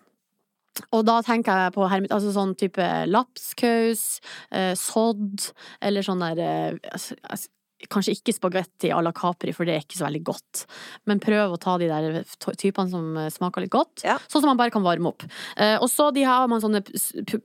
Og 0.96 1.04
da 1.04 1.20
tenker 1.26 1.66
jeg 1.66 1.76
på 1.76 1.88
hermet, 1.92 2.14
altså 2.16 2.32
sånn 2.32 2.56
type 2.56 2.86
lapskaus, 3.12 4.22
eh, 4.56 4.72
sodd, 4.80 5.52
eller 5.84 6.08
sånn 6.08 6.24
der 6.24 6.40
eh, 6.40 6.80
altså, 6.94 7.20
altså, 7.28 7.52
Kanskje 7.92 8.14
ikke 8.18 8.36
spagetti 8.36 8.92
à 8.94 9.00
la 9.04 9.14
Capri, 9.16 9.54
for 9.56 9.68
det 9.68 9.76
er 9.76 9.86
ikke 9.86 9.98
så 9.98 10.06
veldig 10.08 10.22
godt. 10.28 10.64
Men 11.10 11.22
prøv 11.24 11.56
å 11.56 11.60
ta 11.62 11.78
de 11.82 11.90
der 11.90 12.22
typene 12.60 12.92
som 12.92 13.18
eh, 13.18 13.32
smaker 13.34 13.66
litt 13.66 13.74
godt. 13.74 14.04
Ja. 14.06 14.18
Sånn 14.28 14.44
som 14.44 14.52
man 14.52 14.60
bare 14.60 14.74
kan 14.74 14.86
varme 14.86 15.12
opp. 15.12 15.26
Eh, 15.56 15.78
og 15.82 15.90
så 15.92 16.10
de 16.16 16.26
har 16.28 16.50
man 16.52 16.62
sånne 16.64 16.84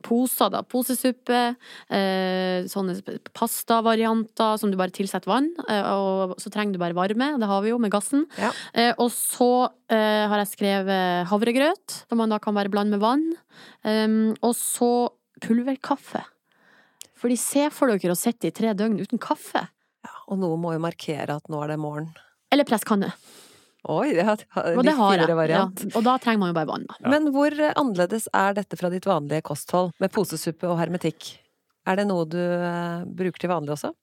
poser, 0.05 0.51
da. 0.53 0.63
Posesuppe. 0.67 1.41
Eh, 1.89 2.67
sånne 2.69 2.97
pastavarianter 3.37 4.61
som 4.61 4.73
du 4.73 4.77
bare 4.79 4.93
tilsetter 4.95 5.31
vann. 5.31 5.49
Eh, 5.67 5.91
og 5.93 6.37
så 6.41 6.53
trenger 6.53 6.77
du 6.77 6.83
bare 6.83 6.97
varme. 6.97 7.33
Det 7.39 7.51
har 7.51 7.65
vi 7.65 7.73
jo 7.73 7.81
med 7.81 7.93
gassen. 7.93 8.27
Ja. 8.39 8.53
Eh, 8.77 8.93
og 8.97 9.11
så 9.15 9.51
eh, 9.89 10.25
har 10.29 10.43
jeg 10.43 10.53
skrevet 10.53 11.27
havregrøt, 11.31 12.01
som 12.07 12.21
man 12.21 12.33
da 12.33 12.41
kan 12.43 12.57
bare 12.57 12.71
blande 12.73 12.97
med 12.97 13.03
vann. 13.03 13.27
Um, 13.83 14.35
og 14.41 14.53
så 14.57 15.09
pulverkaffe. 15.43 16.23
Fordi 17.17 17.37
se 17.39 17.65
for 17.73 17.89
dere 17.89 18.13
å 18.13 18.19
sitte 18.19 18.49
i 18.49 18.53
tre 18.55 18.73
døgn 18.77 18.99
uten 19.01 19.21
kaffe. 19.21 19.65
Ja, 20.27 20.33
og 20.33 20.39
noe 20.41 20.57
må 20.59 20.73
jo 20.75 20.83
markere 20.83 21.37
at 21.39 21.51
nå 21.51 21.59
er 21.63 21.73
det 21.73 21.77
morgen. 21.79 22.09
Eller 22.51 22.67
presskanne. 22.67 23.13
Oi, 23.87 24.11
det 24.17 24.25
har, 24.27 24.41
Og 24.75 24.83
det 24.83 24.95
har 24.97 25.21
jeg. 25.21 25.49
Ja, 25.53 25.61
og 25.95 26.01
da 26.03 26.17
trenger 26.19 26.41
man 26.41 26.49
jo 26.51 26.55
bare 26.57 26.67
vann. 26.67 26.87
Ja. 26.99 27.11
Men 27.13 27.29
hvor 27.31 27.53
eh, 27.53 27.75
annerledes 27.77 28.27
er 28.35 28.57
dette 28.57 28.79
fra 28.79 28.89
ditt 28.91 29.05
vanlige 29.07 29.45
kosthold, 29.47 29.93
med 30.03 30.11
posesuppe 30.11 30.67
og 30.67 30.75
hermetikk? 30.81 31.37
Er 31.87 32.01
det 32.01 32.07
noe 32.09 32.25
du 32.27 32.41
eh, 32.41 33.05
bruker 33.07 33.39
til 33.39 33.53
vanlig 33.53 33.77
også? 33.77 33.93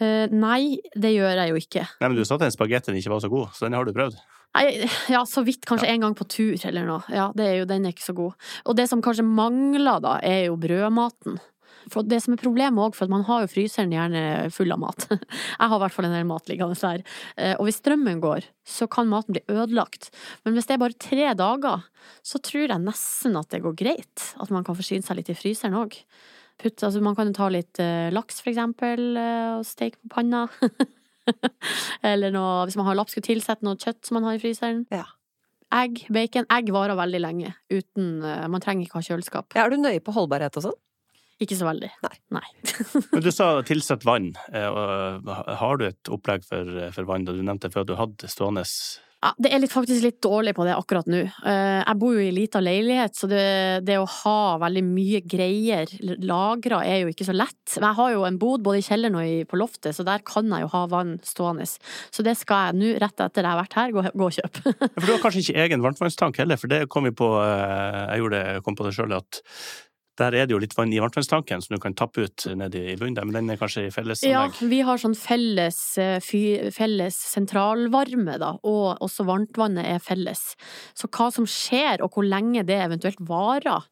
Uh, 0.00 0.32
nei, 0.32 0.80
det 0.96 1.12
gjør 1.12 1.40
jeg 1.42 1.52
jo 1.52 1.60
ikke. 1.60 1.86
Nei, 2.00 2.08
men 2.08 2.16
du 2.16 2.24
sa 2.24 2.36
at 2.38 2.44
den 2.46 2.52
spagettien 2.52 2.96
ikke 2.96 3.12
var 3.12 3.20
så 3.20 3.28
god, 3.32 3.50
så 3.56 3.66
den 3.66 3.76
har 3.76 3.84
du 3.88 3.92
prøvd. 3.96 4.20
Nei, 4.56 4.64
ja, 5.12 5.20
så 5.28 5.44
vidt 5.46 5.66
kanskje 5.68 5.90
en 5.92 6.06
gang 6.06 6.16
på 6.16 6.26
tur 6.28 6.56
eller 6.66 6.88
noe. 6.88 7.04
Ja, 7.12 7.28
det 7.36 7.46
er 7.46 7.58
jo, 7.60 7.68
den 7.68 7.84
er 7.84 7.92
ikke 7.94 8.06
så 8.08 8.16
god. 8.16 8.48
Og 8.64 8.76
det 8.78 8.88
som 8.90 9.02
kanskje 9.04 9.24
mangler 9.28 10.00
da, 10.02 10.16
er 10.24 10.48
jo 10.48 10.56
brødmaten. 10.60 11.36
For 11.88 12.04
det 12.04 12.18
som 12.20 12.34
er 12.34 12.40
problemet 12.42 12.82
òg, 12.84 12.94
for 12.98 13.08
man 13.08 13.22
har 13.24 13.44
jo 13.46 13.50
fryseren 13.52 13.92
gjerne 13.94 14.50
full 14.52 14.72
av 14.74 14.80
mat. 14.82 15.06
Jeg 15.10 15.70
har 15.70 15.76
i 15.78 15.82
hvert 15.84 15.94
fall 15.96 16.08
en 16.10 16.16
del 16.18 16.26
mat 16.28 16.50
liggende 16.50 16.76
der. 16.76 17.04
Eh, 17.36 17.54
Og 17.56 17.64
hvis 17.68 17.80
strømmen 17.80 18.20
går, 18.20 18.44
så 18.68 18.88
kan 18.90 19.08
maten 19.08 19.36
bli 19.38 19.42
ødelagt. 19.48 20.10
Men 20.44 20.54
hvis 20.58 20.68
det 20.68 20.76
er 20.76 20.82
bare 20.84 20.98
tre 21.00 21.30
dager, 21.38 21.86
så 22.26 22.40
tror 22.44 22.66
jeg 22.68 22.84
nesten 22.84 23.38
at 23.40 23.48
det 23.54 23.62
går 23.64 23.78
greit. 23.80 24.26
At 24.42 24.52
man 24.52 24.66
kan 24.66 24.76
forsyne 24.76 25.06
seg 25.06 25.16
litt 25.20 25.32
i 25.32 25.38
fryseren 25.38 25.78
òg. 25.80 25.96
Altså, 26.60 27.00
man 27.00 27.16
kan 27.16 27.30
jo 27.30 27.36
ta 27.38 27.48
litt 27.48 27.80
eh, 27.80 28.10
laks, 28.12 28.42
for 28.44 28.52
eksempel, 28.52 29.14
eh, 29.16 29.54
og 29.56 29.64
steke 29.64 29.96
på 30.02 30.12
panna. 30.18 30.44
Eller 32.10 32.32
noe, 32.34 32.66
hvis 32.68 32.76
man 32.76 32.88
har 32.90 32.98
lapp, 32.98 33.08
skulle 33.12 33.28
tilsette 33.30 33.64
noe 33.64 33.78
kjøtt 33.80 34.04
som 34.06 34.18
man 34.18 34.28
har 34.28 34.36
i 34.36 34.42
fryseren. 34.42 34.84
Ja. 34.92 35.06
Egg, 35.72 36.04
bacon. 36.12 36.48
Egg 36.50 36.72
varer 36.74 36.98
veldig 36.98 37.20
lenge. 37.22 37.52
Uten, 37.70 38.18
man 38.20 38.62
trenger 38.62 38.84
ikke 38.88 38.98
ha 38.98 39.06
kjøleskap. 39.06 39.54
Ja, 39.54 39.64
er 39.68 39.72
du 39.72 39.78
nøye 39.78 40.02
på 40.02 40.14
holdbarhet 40.16 40.56
og 40.58 40.64
sånn? 40.66 40.78
Ikke 41.40 41.56
så 41.56 41.68
veldig. 41.68 41.88
Nei. 42.04 42.16
Nei. 42.36 42.46
Men 43.14 43.22
du 43.24 43.30
sa 43.32 43.52
tilsett 43.66 44.04
vann. 44.08 44.32
eh, 44.52 45.54
Har 45.60 45.80
du 45.80 45.86
et 45.88 46.10
opplegg 46.12 46.44
for, 46.46 46.68
for 46.96 47.08
vann? 47.08 47.24
da 47.28 47.32
Du 47.36 47.40
nevnte 47.46 47.72
før 47.72 47.86
du 47.88 47.94
hadde 47.96 48.28
stående 48.28 48.64
Ja, 49.20 49.34
det 49.36 49.50
er 49.52 49.60
litt, 49.60 49.72
faktisk 49.72 50.00
litt 50.04 50.18
dårlig 50.24 50.54
på 50.56 50.64
det 50.64 50.72
akkurat 50.72 51.08
nå. 51.12 51.18
Eh, 51.44 51.80
Jeg 51.84 51.96
bor 52.00 52.14
jo 52.16 52.22
i 52.24 52.30
lita 52.32 52.60
leilighet, 52.64 53.16
så 53.20 53.28
det, 53.28 53.42
det 53.84 53.98
å 54.00 54.06
ha 54.08 54.36
veldig 54.62 54.82
mye 54.86 55.20
greier 55.28 55.90
lagra 56.24 56.78
er 56.88 57.02
jo 57.02 57.10
ikke 57.12 57.26
så 57.28 57.34
lett. 57.36 57.58
Men 57.76 57.90
jeg 57.90 57.98
har 57.98 58.14
jo 58.14 58.22
en 58.28 58.38
bod 58.40 58.64
både 58.64 58.80
i 58.80 58.86
kjelleren 58.86 59.18
og 59.20 59.50
på 59.50 59.60
loftet, 59.60 59.92
så 59.96 60.06
der 60.08 60.24
kan 60.24 60.48
jeg 60.48 60.64
jo 60.64 60.70
ha 60.72 60.86
vann 60.92 61.18
stående. 61.28 61.68
Så 61.68 62.24
det 62.24 62.36
skal 62.40 62.70
jeg 62.70 62.80
nå, 62.80 62.94
rett 63.04 63.20
etter 63.26 63.44
jeg 63.44 63.52
har 63.52 63.60
vært 63.60 63.76
her, 63.80 63.92
gå, 63.96 64.06
gå 64.24 64.30
og 64.30 64.38
kjøpe. 64.40 64.76
For 64.88 65.04
du 65.08 65.12
har 65.12 65.22
kanskje 65.26 65.44
ikke 65.44 65.66
egen 65.68 65.84
varmtvannstank 65.84 66.40
heller, 66.40 66.60
for 66.60 66.72
det 66.72 66.84
kom 66.92 67.08
vi 67.08 67.12
på 67.16 67.28
eh, 67.44 68.00
Jeg 68.14 68.24
gjorde 68.24 68.40
det, 68.40 68.64
kom 68.64 68.76
på 68.80 68.88
det 68.88 68.96
sjøl 68.96 69.16
at 69.20 69.44
der 70.20 70.36
er 70.36 70.48
det 70.48 70.54
jo 70.54 70.60
litt 70.60 70.74
vann 70.76 70.92
i 70.92 71.00
varmtvannstanken 71.02 71.62
som 71.64 71.74
du 71.74 71.80
kan 71.82 71.96
tappe 71.96 72.26
ut 72.26 72.46
nedi 72.58 72.82
i 72.92 72.96
bunnen 73.00 73.16
der, 73.16 73.26
men 73.28 73.36
den 73.38 73.52
er 73.54 73.60
kanskje 73.60 73.86
i 73.88 74.28
Ja, 74.28 74.46
vi 74.60 74.80
har 74.86 75.00
sånn 75.00 75.16
felles, 75.18 75.78
eh, 75.98 76.18
fy, 76.24 76.70
felles 76.74 77.16
sentralvarme, 77.32 78.36
da, 78.40 78.52
og 78.62 79.00
også 79.04 79.26
varmtvannet 79.28 79.88
er 79.88 80.02
felles. 80.04 80.54
Så 80.94 81.08
hva 81.08 81.30
som 81.34 81.48
skjer, 81.48 82.04
og 82.04 82.14
hvor 82.14 82.26
lenge 82.26 82.64
det 82.68 82.78
eventuelt 82.84 83.20
varer, 83.28 83.86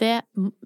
det 0.00 0.22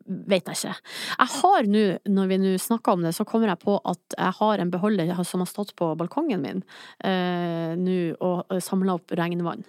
vet 0.06 0.46
jeg 0.52 0.60
ikke. 0.60 0.76
Jeg 1.18 1.32
har 1.40 1.70
nå, 1.72 1.86
når 2.16 2.30
vi 2.30 2.40
nå 2.42 2.52
snakker 2.62 2.96
om 2.96 3.06
det, 3.06 3.14
så 3.16 3.26
kommer 3.28 3.52
jeg 3.52 3.62
på 3.64 3.78
at 3.84 4.18
jeg 4.18 4.38
har 4.40 4.62
en 4.62 4.72
beholder 4.72 5.14
som 5.24 5.42
har 5.42 5.50
stått 5.50 5.74
på 5.78 5.94
balkongen 5.98 6.42
min 6.42 6.62
eh, 7.04 7.74
nå 7.76 7.98
og 8.20 8.52
samla 8.62 8.98
opp 8.98 9.14
regnvann. 9.16 9.64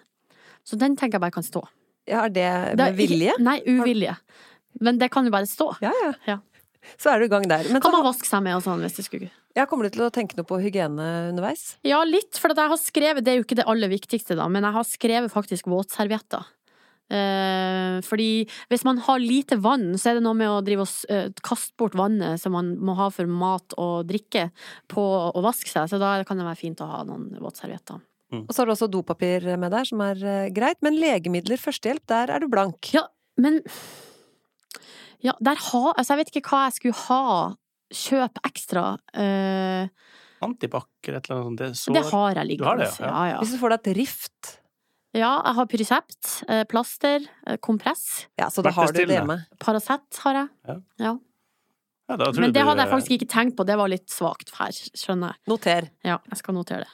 Så 0.68 0.80
den 0.80 0.98
tenker 1.00 1.18
jeg 1.18 1.24
bare 1.24 1.36
kan 1.38 1.46
stå. 1.46 1.64
Ja, 2.08 2.26
er 2.26 2.32
det 2.32 2.50
med 2.80 2.96
vilje? 2.96 3.36
Nei, 3.44 3.60
uvilje. 3.68 4.16
Men 4.84 5.02
det 5.02 5.12
kan 5.14 5.28
jo 5.28 5.34
bare 5.34 5.50
stå. 5.50 5.74
Ja, 5.84 5.94
ja. 6.04 6.14
Ja. 6.28 6.38
Så 6.96 7.12
er 7.12 7.20
du 7.20 7.28
i 7.28 7.32
gang 7.32 7.44
der. 7.50 7.68
Men 7.68 7.82
Kan 7.84 7.92
så, 7.92 7.98
man 7.98 8.08
vaske 8.08 8.30
seg 8.30 8.44
med 8.46 8.56
og 8.56 8.64
sånn 8.64 8.84
hvis 8.86 9.00
det 9.00 9.08
skulle 9.10 9.34
ja, 9.58 9.64
kommer 9.66 9.88
du 9.88 9.96
til 9.96 10.04
å 10.06 10.12
tenke 10.14 10.38
noe 10.38 10.46
på 10.46 10.60
hygiene 10.62 11.06
underveis? 11.32 11.80
Ja, 11.82 12.04
litt, 12.06 12.38
for 12.38 12.54
at 12.54 12.60
jeg 12.62 12.70
har 12.70 12.78
skrevet 12.78 13.26
Det 13.26 13.32
er 13.32 13.40
jo 13.40 13.46
ikke 13.48 13.58
det 13.58 13.66
aller 13.66 13.90
viktigste, 13.90 14.36
da, 14.38 14.46
men 14.54 14.62
jeg 14.68 14.76
har 14.76 14.86
skrevet 14.86 15.34
faktisk 15.34 15.70
våtservietter. 15.72 16.46
Eh, 17.08 17.98
fordi 18.04 18.44
hvis 18.70 18.84
man 18.86 19.00
har 19.02 19.24
lite 19.24 19.58
vann, 19.64 19.96
så 19.98 20.12
er 20.12 20.20
det 20.20 20.26
noe 20.28 20.38
med 20.38 20.52
å 20.52 20.60
drive 20.66 20.86
og 20.86 21.10
eh, 21.10 21.32
kaste 21.42 21.74
bort 21.80 21.98
vannet 21.98 22.38
som 22.42 22.54
man 22.54 22.76
må 22.78 22.98
ha 23.00 23.08
for 23.14 23.26
mat 23.32 23.74
og 23.82 24.06
drikke, 24.12 24.50
på 24.92 25.08
å 25.32 25.42
vaske 25.46 25.72
seg. 25.72 25.90
Så 25.90 26.02
da 26.02 26.20
kan 26.28 26.38
det 26.38 26.46
være 26.46 26.62
fint 26.62 26.84
å 26.84 26.92
ha 26.92 27.02
noen 27.08 27.32
våtservietter. 27.42 28.04
Og 28.38 28.52
så 28.52 28.62
har 28.62 28.68
du 28.68 28.74
også 28.74 28.90
dopapir 28.92 29.46
med 29.56 29.72
der, 29.72 29.88
som 29.88 30.04
er 30.04 30.22
eh, 30.22 30.50
greit. 30.54 30.82
Men 30.86 31.00
legemidler, 31.00 31.58
førstehjelp, 31.62 32.06
der 32.12 32.36
er 32.36 32.44
du 32.44 32.52
blank. 32.52 32.92
Ja, 32.94 33.08
men 33.40 33.64
Ja, 35.26 35.34
der 35.42 35.58
har 35.58 35.94
Altså, 35.96 36.14
jeg 36.14 36.22
vet 36.22 36.36
ikke 36.36 36.52
hva 36.52 36.68
jeg 36.68 36.78
skulle 36.78 37.02
ha. 37.08 37.56
Kjøp 37.88 38.40
ekstra. 38.44 38.86
Uh, 39.16 39.88
Antibac 40.44 40.90
eller 41.08 41.22
et 41.22 41.30
eller 41.30 41.46
annet 41.48 41.48
sånt. 41.48 41.60
Det, 41.60 41.68
er 41.72 41.76
så... 41.80 41.94
det 41.96 42.06
har 42.12 42.36
jeg 42.36 42.44
Du 42.44 42.50
liggende. 42.52 42.70
har 42.70 42.82
det, 42.82 42.90
ja. 43.00 43.08
ja, 43.08 43.22
ja. 43.32 43.38
Hvis 43.42 43.54
du 43.56 43.62
får 43.62 43.74
deg 43.74 43.80
et 43.80 43.98
rift, 43.98 44.52
ja, 45.18 45.32
jeg 45.48 45.56
har 45.58 45.70
Pyresept, 45.72 46.34
eh, 46.52 46.64
plaster, 46.70 47.24
eh, 47.48 47.58
kompress. 47.64 48.28
ja, 48.38 48.50
så 48.54 48.62
da 48.62 48.74
har 48.76 48.92
du 48.92 49.00
det 49.00 49.16
hjemme. 49.16 49.40
Paracet 49.60 50.20
har 50.26 50.42
jeg. 50.42 50.50
Ja. 50.68 50.76
Ja. 51.00 51.14
Ja, 52.08 52.16
da 52.16 52.30
tror 52.32 52.40
Men 52.44 52.54
det 52.56 52.64
hadde 52.64 52.84
jeg 52.84 52.92
faktisk 52.92 53.16
ikke 53.18 53.28
tenkt 53.28 53.58
på, 53.58 53.66
det 53.68 53.76
var 53.80 53.90
litt 53.92 54.08
svakt 54.12 54.54
her, 54.60 54.72
skjønner 54.72 55.34
jeg. 55.34 55.42
Noter. 55.52 55.90
Ja, 56.08 56.20
jeg 56.30 56.40
skal 56.40 56.56
notere 56.56 56.86
det. 56.86 56.94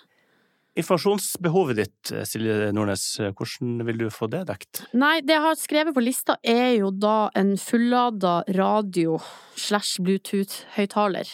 Informasjonsbehovet 0.73 1.75
ditt, 1.77 2.11
eh, 2.11 2.23
Silje 2.25 2.71
Nordnes, 2.73 3.19
eh, 3.19 3.29
hvordan 3.29 3.85
vil 3.85 3.97
du 3.97 4.07
få 4.09 4.25
det 4.25 4.47
dekt? 4.49 4.81
Nei, 4.97 5.19
det 5.21 5.35
jeg 5.35 5.43
har 5.43 5.55
skrevet 5.55 5.93
på 5.93 6.01
lista 6.01 6.37
er 6.41 6.79
jo 6.79 6.89
da 6.89 7.29
en 7.35 7.53
fullada 7.61 8.41
radio 8.57 9.19
slash 9.53 10.01
Bluetooth-høyttaler. 10.01 11.29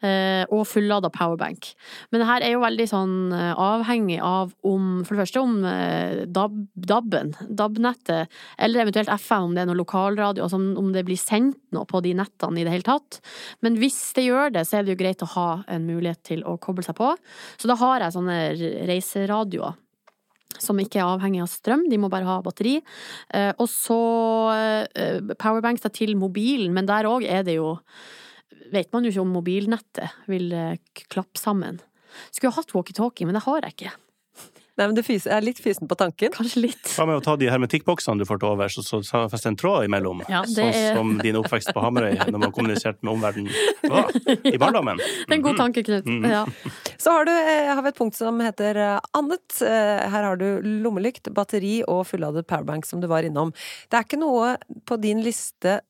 Eh, 0.00 0.44
og 0.48 0.64
fullada 0.64 1.10
powerbank. 1.12 1.74
Men 2.10 2.22
det 2.22 2.28
her 2.30 2.40
er 2.46 2.52
jo 2.54 2.64
veldig 2.64 2.86
sånn 2.88 3.16
avhengig 3.28 4.22
av 4.22 4.54
om 4.64 5.04
For 5.04 5.14
det 5.14 5.26
første 5.26 5.42
om 5.42 5.60
DAB, 6.32 6.56
DAB-en, 6.74 7.34
DAB-nettet, 7.54 8.28
eller 8.58 8.86
eventuelt 8.86 9.08
FM 9.08 9.50
om 9.50 9.54
det 9.54 9.62
er 9.62 9.66
noe 9.66 9.76
lokalradio, 9.76 10.44
altså 10.44 10.56
om 10.56 10.92
det 10.92 11.04
blir 11.04 11.18
sendt 11.18 11.58
noe 11.72 11.84
på 11.84 12.00
de 12.00 12.14
nettene 12.16 12.60
i 12.60 12.64
det 12.64 12.72
hele 12.72 12.86
tatt. 12.86 13.20
Men 13.60 13.76
hvis 13.76 14.14
det 14.16 14.24
gjør 14.28 14.52
det, 14.54 14.64
så 14.64 14.78
er 14.78 14.86
det 14.86 14.94
jo 14.94 15.02
greit 15.02 15.22
å 15.24 15.32
ha 15.34 15.48
en 15.68 15.84
mulighet 15.86 16.22
til 16.24 16.44
å 16.48 16.56
koble 16.56 16.84
seg 16.86 16.96
på. 16.96 17.12
Så 17.60 17.68
da 17.68 17.76
har 17.76 18.00
jeg 18.00 18.16
sånne 18.16 18.38
reiseradioer 18.88 19.76
som 20.62 20.78
ikke 20.80 21.00
er 21.00 21.08
avhengig 21.08 21.42
av 21.44 21.50
strøm, 21.52 21.86
de 21.90 21.98
må 22.00 22.10
bare 22.12 22.26
ha 22.28 22.38
batteri. 22.44 22.78
Eh, 23.34 23.50
og 23.60 23.68
så 23.70 23.98
eh, 24.54 25.34
powerbanks 25.38 25.84
da 25.84 25.92
til 25.92 26.16
mobilen, 26.18 26.72
men 26.74 26.88
der 26.88 27.08
òg 27.10 27.26
er 27.28 27.44
det 27.48 27.58
jo 27.60 27.76
Vet 28.68 28.90
man 28.92 29.00
jo 29.00 29.08
ikke 29.08 29.22
om 29.22 29.30
mobilnettet 29.32 30.26
vil 30.28 30.50
eh, 30.52 30.80
klappe 31.08 31.40
sammen. 31.40 31.78
Skulle 32.28 32.52
hatt 32.52 32.74
walkietalkie, 32.76 33.24
men 33.24 33.38
det 33.38 33.40
har 33.46 33.64
jeg 33.64 33.72
ikke. 33.72 33.92
Nei, 34.78 34.86
men 34.86 34.94
du 34.94 35.02
fys 35.02 35.26
er 35.26 35.42
litt 35.42 35.58
fysen 35.58 35.88
på 35.90 35.96
tanken. 35.98 36.30
Kanskje 36.30 36.60
litt. 36.68 36.84
Hva 36.94 37.04
med 37.08 37.18
å 37.18 37.22
ta 37.24 37.34
de 37.36 37.48
hermetikkboksene 37.50 38.22
du 38.22 38.24
får 38.28 38.38
til 38.38 38.48
overs, 38.52 38.76
og 38.78 38.84
så 39.04 39.24
feste 39.32 39.50
en 39.50 39.56
tråd 39.58 39.88
imellom? 39.88 40.22
Ja, 40.30 40.44
det 40.46 40.54
Sånn 40.54 40.70
er- 40.72 40.94
som 40.96 41.10
din 41.18 41.34
oppvekst 41.40 41.72
på 41.74 41.82
Hamarøy, 41.82 42.14
når 42.30 42.38
man 42.44 42.52
kommuniserte 42.54 43.02
med 43.02 43.12
omverdenen 43.16 43.50
i 44.54 44.56
barndommen. 44.62 44.96
Det 45.02 45.32
er 45.32 45.36
en 45.40 45.42
god 45.48 45.58
tanke, 45.58 45.82
Knut. 45.88 46.06
Mhm. 46.06 46.30
Ja. 46.30 46.44
Så 46.98 47.10
har, 47.16 47.24
du, 47.26 47.32
eh, 47.34 47.74
har 47.74 47.82
vi 47.82 47.88
et 47.88 47.98
punkt 47.98 48.14
som 48.18 48.38
heter 48.40 48.76
eh, 48.76 49.00
annet. 49.18 49.60
Eh, 49.62 50.08
Her 50.14 50.22
har 50.30 50.36
du 50.40 50.62
lommelykt, 50.62 51.32
batteri 51.34 51.82
og 51.88 52.06
fulladet 52.06 52.46
powerbank, 52.46 52.86
som 52.86 53.00
du 53.02 53.06
var 53.10 53.22
innom. 53.26 53.52
Det 53.90 53.98
er 53.98 54.04
ikke 54.06 54.20
noe 54.22 54.56
på 54.86 55.00
din 55.02 55.22
liste 55.26 55.80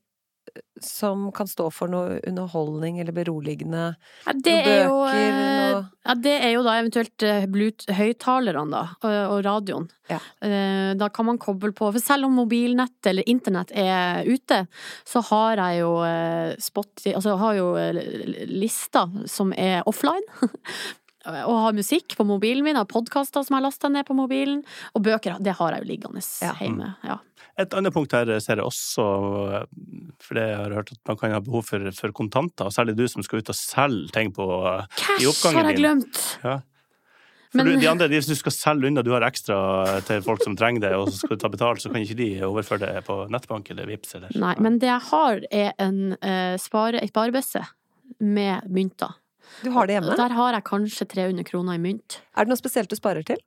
som 0.81 1.27
kan 1.35 1.47
stå 1.51 1.67
for 1.75 1.91
noe 1.91 2.21
underholdning 2.27 3.01
eller 3.03 3.13
beroligende? 3.17 3.97
Ja, 4.27 4.33
det 4.35 4.55
Noen 4.55 4.69
er 4.73 4.85
jo, 4.85 4.99
bøker, 5.03 5.19
eh, 5.19 5.73
noe- 5.75 5.87
ja, 6.09 6.15
det 6.27 6.35
er 6.45 6.53
jo 6.55 6.63
da 6.67 6.75
eventuelt 6.81 7.23
eh, 7.27 7.47
høyttalerne, 7.99 8.71
da, 8.71 8.83
og, 9.03 9.45
radioen. 9.45 9.89
Ja. 10.09 10.21
Eh, 10.43 10.95
Da 10.99 11.09
kan 11.13 11.27
man 11.27 11.39
koble 11.39 11.73
på 11.77 11.91
For 11.93 12.01
selv 12.01 12.25
om 12.31 12.33
mobilnett 12.39 13.07
eller 13.11 13.27
internett 13.29 13.71
er 13.77 14.25
ute, 14.25 14.63
så 15.05 15.21
har 15.29 15.57
jeg 15.61 15.81
jo 15.83 15.93
spot, 16.59 16.95
Altså 17.15 17.35
jeg 17.35 17.39
har 17.43 17.55
jo 17.59 17.69
lister 18.49 19.27
som 19.29 19.53
er 19.53 19.83
offline. 19.87 20.25
Og 21.27 21.57
har 21.65 21.73
musikk 21.75 22.15
på 22.17 22.25
mobilen 22.25 22.63
min, 22.65 22.77
har 22.79 22.87
podkaster 22.89 23.43
som 23.43 23.57
jeg 23.57 23.59
har 23.63 23.67
lasta 23.67 23.89
ned 23.91 24.07
på 24.07 24.15
mobilen. 24.15 24.61
Og 24.95 25.03
bøker, 25.03 25.41
det 25.43 25.57
har 25.59 25.75
jeg 25.75 25.83
jo 25.83 25.89
liggende 25.91 26.23
Ja. 26.43 26.53
hjemme. 26.61 26.95
Ja. 27.05 27.19
Et 27.59 27.75
annet 27.75 27.93
punkt 27.93 28.13
her 28.15 28.25
ser 28.39 28.57
jeg 28.57 28.65
også, 28.65 29.67
for 30.23 30.35
det 30.39 30.45
jeg 30.47 30.57
har 30.61 30.71
hørt 30.79 30.93
at 30.93 30.99
man 31.11 31.17
kan 31.19 31.33
ha 31.35 31.41
behov 31.43 31.65
for, 31.67 31.91
for 31.91 32.13
kontanter, 32.15 32.71
særlig 32.71 32.95
du 32.97 33.09
som 33.11 33.23
skal 33.27 33.41
ut 33.43 33.51
og 33.51 33.59
selge 33.59 34.13
ting 34.15 34.31
på 34.33 34.47
I 34.47 35.27
oppgangen 35.27 35.27
din. 35.27 35.33
Cash 35.35 35.55
har 35.59 35.65
jeg 35.73 35.81
glemt! 35.83 36.39
Ja. 36.45 36.61
Men- 37.55 37.67
du, 37.67 37.77
de 37.81 37.89
andre, 37.89 38.09
hvis 38.13 38.27
du 38.29 38.35
skal 38.37 38.53
selge 38.53 38.87
unna, 38.87 39.03
du 39.03 39.11
har 39.11 39.25
ekstra 39.25 39.59
til 40.07 40.21
folk 40.23 40.43
som 40.45 40.55
trenger 40.55 40.81
det, 40.85 40.93
og 40.95 41.09
så 41.09 41.17
skal 41.23 41.31
du 41.37 41.41
ta 41.43 41.49
betalt, 41.49 41.81
så 41.83 41.91
kan 41.91 42.03
ikke 42.05 42.17
de 42.19 42.31
overføre 42.45 42.79
det 42.85 43.05
på 43.07 43.17
nettbank 43.33 43.71
eller 43.73 43.89
Vipps 43.89 44.15
eller 44.15 44.29
Nei, 44.37 44.55
men 44.61 44.79
det 44.79 44.87
jeg 44.91 45.01
har 45.11 45.41
er 45.51 45.73
en 45.81 46.13
uh, 46.13 46.57
spare, 46.61 47.01
et 47.03 47.11
sparebøsse 47.11 47.65
med 48.21 48.69
mynter. 48.69 49.17
Du 49.65 49.71
har 49.75 49.89
det 49.89 49.99
hjemme? 49.99 50.17
Der 50.19 50.35
har 50.39 50.57
jeg 50.57 50.67
kanskje 50.69 51.09
300 51.11 51.47
kroner 51.49 51.79
i 51.79 51.83
mynt. 51.83 52.21
Er 52.37 52.47
det 52.47 52.53
noe 52.53 52.61
spesielt 52.61 52.91
du 52.91 52.97
sparer 52.99 53.27
til? 53.27 53.41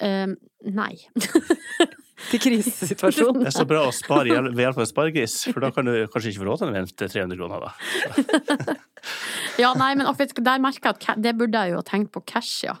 Eh, 0.00 0.26
nei. 0.64 0.92
Til 2.28 2.40
krisesituasjon? 2.42 3.38
Det 3.44 3.50
er 3.52 3.54
så 3.54 3.66
bra 3.68 3.84
å 3.86 3.94
spare 3.94 4.40
ved 4.48 4.60
hjelp 4.62 4.80
av 4.80 4.84
en 4.84 4.90
sparegris, 4.90 5.36
for 5.52 5.62
da 5.62 5.70
kan 5.74 5.86
du 5.86 5.94
kanskje 6.10 6.32
ikke 6.32 6.42
få 6.42 6.48
råd 6.48 6.62
til 6.62 6.70
å 6.70 6.74
vente 6.74 7.10
300 7.14 7.38
kroner, 7.38 7.66
da. 7.68 8.76
Ja, 9.62 9.72
nei, 9.78 9.92
men 9.98 10.06
der 10.06 10.60
merker 10.62 10.90
jeg 10.90 10.98
at 10.98 11.22
det 11.22 11.32
burde 11.38 11.62
jeg 11.62 11.72
jo 11.72 11.80
ha 11.80 11.86
tenkt 11.86 12.12
på 12.14 12.22
cash, 12.26 12.64
ja. 12.66 12.76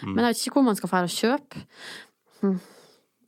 Mm. 0.00 0.14
Men 0.14 0.24
jeg 0.24 0.28
vet 0.28 0.42
ikke 0.42 0.56
hvor 0.58 0.66
man 0.68 0.78
skal 0.78 0.92
dra 0.92 1.02
og 1.08 1.12
kjøpe. 1.12 1.64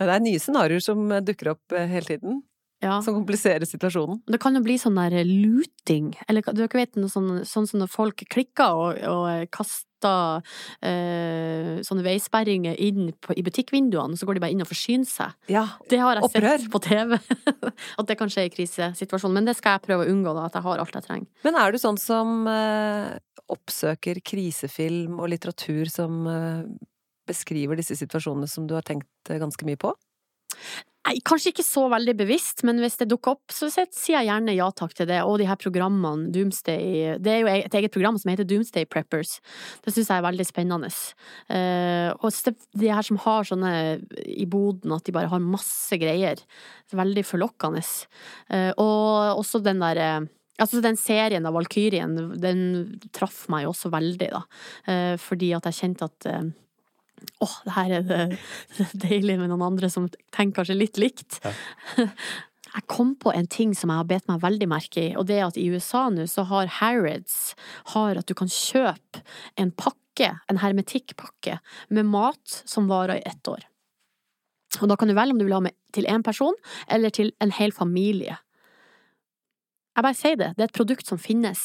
Det 0.01 0.07
er 0.09 0.25
nye 0.25 0.41
scenarioer 0.41 0.85
som 0.85 1.13
dukker 1.25 1.53
opp 1.53 1.75
eh, 1.77 1.89
hele 1.91 2.09
tiden, 2.09 2.39
Ja. 2.85 2.99
som 3.03 3.17
kompliserer 3.17 3.65
situasjonen. 3.69 4.21
Det 4.29 4.41
kan 4.43 4.55
jo 4.57 4.63
bli 4.65 4.77
sånn 4.81 4.99
der 5.01 5.25
luting, 5.25 6.13
eller 6.29 6.45
du 6.53 6.65
vet 6.69 6.99
noe 7.01 7.11
sånn, 7.13 7.43
sånn 7.49 7.69
som 7.71 7.81
når 7.83 7.91
folk 7.93 8.25
klikker 8.31 8.77
og, 8.85 9.01
og 9.09 9.49
kaster 9.55 10.45
eh, 10.85 11.81
sånne 11.87 12.05
veisperringer 12.05 12.77
inn 12.85 13.13
på, 13.25 13.35
i 13.39 13.45
butikkvinduene, 13.47 14.15
og 14.15 14.21
så 14.21 14.29
går 14.29 14.39
de 14.39 14.45
bare 14.45 14.55
inn 14.55 14.65
og 14.65 14.71
forsyner 14.71 15.09
seg. 15.09 15.35
Ja. 15.53 15.65
Det 15.91 16.01
har 16.03 16.19
jeg 16.19 16.29
Opprør. 16.29 16.49
sett 16.61 16.71
på 16.73 16.83
TV. 16.85 17.19
At 17.99 18.11
det 18.11 18.19
kan 18.21 18.33
skje 18.33 18.47
i 18.49 18.53
krisesituasjonen. 18.53 19.39
Men 19.41 19.49
det 19.49 19.57
skal 19.59 19.79
jeg 19.79 19.87
prøve 19.89 20.07
å 20.07 20.11
unngå, 20.13 20.35
da. 20.37 20.49
At 20.51 20.59
jeg 20.59 20.67
har 20.67 20.83
alt 20.83 20.99
jeg 20.99 21.09
trenger. 21.09 21.29
Men 21.47 21.61
er 21.61 21.73
du 21.73 21.81
sånn 21.81 22.01
som 22.01 22.45
eh, 22.51 23.15
oppsøker 23.53 24.21
krisefilm 24.25 25.19
og 25.21 25.31
litteratur 25.33 25.89
som 25.93 26.25
eh, 26.31 26.65
beskriver 27.29 27.81
disse 27.81 27.97
situasjonene 27.99 28.49
som 28.51 28.69
du 28.69 28.77
har 28.77 28.85
tenkt 28.87 29.33
eh, 29.33 29.41
ganske 29.41 29.69
mye 29.69 29.81
på? 29.81 29.95
Kanskje 31.23 31.53
ikke 31.53 31.65
så 31.67 31.85
veldig 31.93 32.15
bevisst, 32.19 32.63
men 32.67 32.81
hvis 32.83 32.97
det 33.01 33.09
dukker 33.11 33.37
opp, 33.37 33.53
så 33.55 33.69
sier 33.71 34.17
jeg 34.17 34.29
gjerne 34.29 34.55
ja 34.57 34.67
takk 34.75 34.95
til 34.97 35.09
det. 35.11 35.21
Og 35.23 35.39
de 35.41 35.49
her 35.49 35.59
programmene, 35.61 36.31
Doomsday 36.35 37.19
Det 37.23 37.33
er 37.33 37.43
jo 37.43 37.51
et 37.53 37.77
eget 37.79 37.95
program 37.95 38.19
som 38.21 38.33
heter 38.33 38.49
Doomsday 38.49 38.89
Preppers. 38.91 39.39
Det 39.85 39.95
syns 39.95 40.11
jeg 40.11 40.19
er 40.19 40.27
veldig 40.27 40.47
spennende. 40.49 40.91
Eh, 41.53 42.11
og 42.19 42.55
de 42.81 42.91
her 42.91 43.07
som 43.07 43.21
har 43.25 43.47
sånne 43.49 43.75
i 44.27 44.47
boden, 44.51 44.95
at 44.97 45.05
de 45.07 45.15
bare 45.15 45.31
har 45.33 45.45
masse 45.45 45.99
greier. 46.01 46.41
Veldig 46.95 47.25
forlokkende. 47.27 47.85
Eh, 48.51 48.73
og 48.81 49.41
også 49.41 49.63
den 49.65 49.85
der 49.85 50.03
eh, 50.03 50.25
Altså 50.55 50.79
Den 50.79 50.95
serien 50.95 51.43
av 51.49 51.57
Valkyrien, 51.57 52.13
den 52.39 52.61
traff 53.11 53.49
meg 53.51 53.65
også 53.67 53.89
veldig, 53.91 54.29
da. 54.31 54.43
Fordi 55.19 55.49
at 55.57 55.67
jeg 55.67 55.75
kjente 55.81 56.07
at 56.07 56.29
eh, 57.25 57.45
Åh, 57.45 57.55
det 57.67 57.77
her 57.77 57.95
er 57.99 58.09
det, 58.09 58.25
deilig 59.07 59.39
med 59.41 59.53
noen 59.53 59.65
andre 59.73 59.91
som 59.93 60.09
tenker 60.35 60.63
kanskje 60.63 60.79
litt 60.79 61.01
likt. 61.01 61.41
Jeg 62.75 62.89
kom 62.91 63.13
på 63.15 63.31
en 63.31 63.47
ting 63.47 63.71
som 63.79 63.93
jeg 63.93 64.01
har 64.01 64.07
bet 64.11 64.25
meg 64.27 64.41
veldig 64.43 64.67
merke 64.67 64.99
i, 64.99 65.11
og 65.15 65.29
det 65.29 65.37
er 65.37 65.45
at 65.47 65.59
i 65.61 65.69
USA 65.71 66.09
nå 66.11 66.25
så 66.27 66.43
har 66.51 66.73
Harrods 66.81 67.55
har 67.93 68.19
at 68.19 68.27
du 68.27 68.35
kan 68.35 68.51
kjøpe 68.51 69.23
en 69.63 69.71
pakke, 69.71 70.33
en 70.51 70.59
hermetikkpakke, 70.59 71.61
med 71.95 72.11
mat 72.11 72.57
som 72.67 72.91
varer 72.91 73.21
i 73.21 73.29
ett 73.31 73.47
år. 73.47 73.63
Og 74.81 74.91
da 74.91 74.97
kan 74.99 75.07
du 75.07 75.15
velge 75.15 75.37
om 75.37 75.39
du 75.39 75.47
vil 75.47 75.55
ha 75.55 75.63
med 75.69 75.77
til 75.95 76.11
én 76.11 76.27
person, 76.27 76.59
eller 76.91 77.15
til 77.15 77.31
en 77.39 77.55
hel 77.55 77.71
familie. 77.71 78.41
Jeg 79.95 80.03
bare 80.03 80.19
sier 80.19 80.39
det, 80.41 80.51
det 80.57 80.65
er 80.65 80.73
et 80.73 80.75
produkt 80.75 81.07
som 81.07 81.21
finnes. 81.23 81.63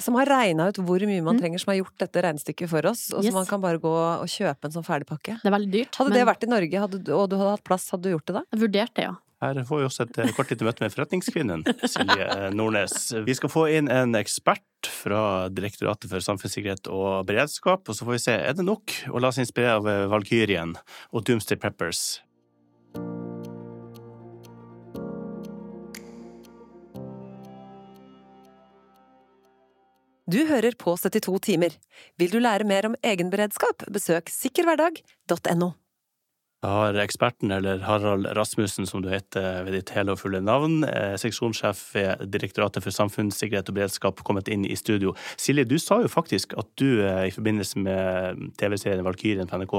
Som 0.00 0.14
har 0.14 0.26
regna 0.26 0.68
ut 0.70 0.76
hvor 0.80 1.00
mye 1.06 1.22
man 1.22 1.36
Mm. 1.36 1.40
trenger, 1.42 1.58
som 1.60 1.72
har 1.72 1.82
gjort 1.84 1.98
dette 1.98 2.22
regnestykket 2.22 2.68
for 2.68 2.86
oss, 2.86 3.12
og 3.12 3.24
Yes. 3.24 3.32
så 3.32 3.34
man 3.34 3.46
kan 3.46 3.60
bare 3.60 3.78
gå 3.78 3.92
og 3.92 4.26
kjøpe 4.26 4.64
en 4.64 4.70
sånn 4.72 4.84
ferdigpakke. 4.86 5.40
Det 5.42 5.46
er 5.46 5.56
veldig 5.58 5.70
dyrt. 5.72 5.94
Hadde 5.96 6.08
men 6.10 6.18
det 6.18 6.26
vært 6.26 6.42
i 6.44 6.46
Norge, 6.48 6.80
hadde, 6.80 7.12
og 7.12 7.28
du 7.30 7.36
hadde 7.36 7.50
hatt 7.56 7.64
plass, 7.64 7.90
hadde 7.90 8.02
du 8.02 8.10
gjort 8.16 8.26
det 8.26 8.34
da? 8.34 8.42
Jeg 8.52 8.60
vurderte 8.60 8.94
det, 8.94 9.04
ja. 9.04 9.14
Her 9.42 9.54
får 9.66 9.78
vi 9.80 9.84
også 9.88 10.00
et 10.06 10.18
eh, 10.22 10.32
kort 10.32 10.48
lite 10.50 10.62
møte 10.62 10.80
med 10.80 10.92
forretningskvinnen 10.94 11.64
Silje 11.90 12.52
Nordnes. 12.54 13.12
Vi 13.26 13.34
skal 13.34 13.50
få 13.50 13.64
inn 13.76 13.88
en 13.90 14.12
ekspert 14.14 14.62
fra 14.86 15.48
Direktoratet 15.50 16.08
for 16.08 16.18
samfunnssikkerhet 16.22 16.86
og 16.88 17.26
beredskap, 17.26 17.82
og 17.88 17.94
så 17.94 18.06
får 18.06 18.12
vi 18.12 18.18
se, 18.22 18.32
er 18.38 18.52
det 18.54 18.64
nok 18.64 18.86
å 19.10 19.20
la 19.20 19.30
seg 19.34 19.42
inspirere 19.44 19.82
av 19.82 20.10
Valkyrien 20.14 20.76
og 21.12 21.24
Doomsday 21.24 21.56
Preppers? 21.58 22.20
Du 30.32 30.46
hører 30.48 30.72
på 30.80 30.94
72 30.96 31.40
timer. 31.44 31.74
Vil 32.16 32.30
du 32.32 32.38
lære 32.40 32.64
mer 32.64 32.86
om 32.88 32.94
egenberedskap, 33.04 33.84
besøk 33.92 34.30
sikkerhverdag.no. 34.32 35.72
Da 36.62 36.70
har 36.70 36.96
eksperten, 37.02 37.50
eller 37.50 37.82
Harald 37.82 38.28
Rasmussen 38.38 38.86
som 38.86 39.02
du 39.02 39.08
heter 39.10 39.64
ved 39.66 39.74
ditt 39.74 39.90
hele 39.96 40.14
og 40.14 40.20
fulle 40.20 40.38
navn, 40.40 40.84
eh, 40.86 41.16
seksjonssjef 41.18 41.80
ved 41.96 42.22
Direktoratet 42.30 42.84
for 42.84 42.94
samfunnssikkerhet 42.94 43.68
og 43.68 43.76
beredskap, 43.76 44.22
kommet 44.22 44.48
inn 44.48 44.64
i 44.64 44.78
studio. 44.78 45.12
Silje, 45.36 45.66
du 45.66 45.76
sa 45.82 45.98
jo 46.00 46.08
faktisk 46.08 46.54
at 46.56 46.70
du 46.78 47.02
eh, 47.02 47.26
i 47.26 47.34
forbindelse 47.34 47.82
med 47.82 48.46
TV-serien 48.62 49.04
Valkyrien 49.04 49.50
på 49.50 49.58
NRK 49.58 49.76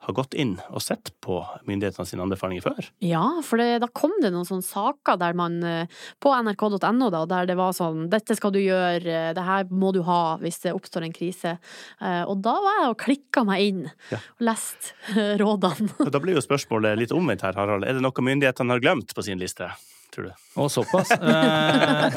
har 0.00 0.14
gått 0.16 0.32
inn 0.34 0.54
og 0.72 0.80
sett 0.80 1.10
på 1.20 1.38
myndighetene 1.68 2.06
sine 2.08 2.22
anbefalinger 2.24 2.64
før. 2.64 2.86
Ja, 3.04 3.22
for 3.44 3.60
det, 3.60 3.80
da 3.82 3.88
kom 3.92 4.14
det 4.22 4.30
noen 4.32 4.46
sånne 4.48 4.64
saker 4.64 5.18
der 5.20 5.36
man 5.36 5.58
eh, 5.66 5.86
På 6.22 6.32
nrk.no, 6.38 7.10
da, 7.12 7.24
der 7.28 7.50
det 7.50 7.56
var 7.58 7.74
sånn 7.76 8.06
Dette 8.12 8.36
skal 8.38 8.54
du 8.54 8.60
gjøre, 8.62 9.04
eh, 9.04 9.30
det 9.36 9.44
her 9.44 9.68
må 9.70 9.92
du 9.92 10.00
ha 10.08 10.36
hvis 10.40 10.62
det 10.64 10.72
oppstår 10.72 11.04
en 11.04 11.12
krise. 11.16 11.58
Eh, 12.00 12.22
Og 12.24 12.40
da 12.44 12.56
var 12.64 12.80
jeg 12.80 12.90
og 12.94 12.98
klikka 13.04 13.44
meg 13.44 13.66
inn 13.68 13.82
Ja. 14.10 14.18
og 14.40 14.46
leste 14.48 15.28
rådene. 15.42 16.10
Da 16.10 16.18
blir 16.22 16.38
jo 16.40 16.44
spørsmålet 16.44 16.96
litt 16.98 17.12
omvendt 17.12 17.44
her, 17.44 17.52
Harald. 17.60 17.84
Er 17.84 17.98
det 17.98 18.02
noe 18.04 18.24
myndighetene 18.24 18.72
har 18.76 18.80
glemt 18.82 19.12
på 19.14 19.22
sin 19.26 19.38
liste, 19.40 19.68
tror 20.14 20.24
du? 20.28 20.32
Og 20.60 20.68
såpass. 20.72 21.10
Eh, 21.14 22.10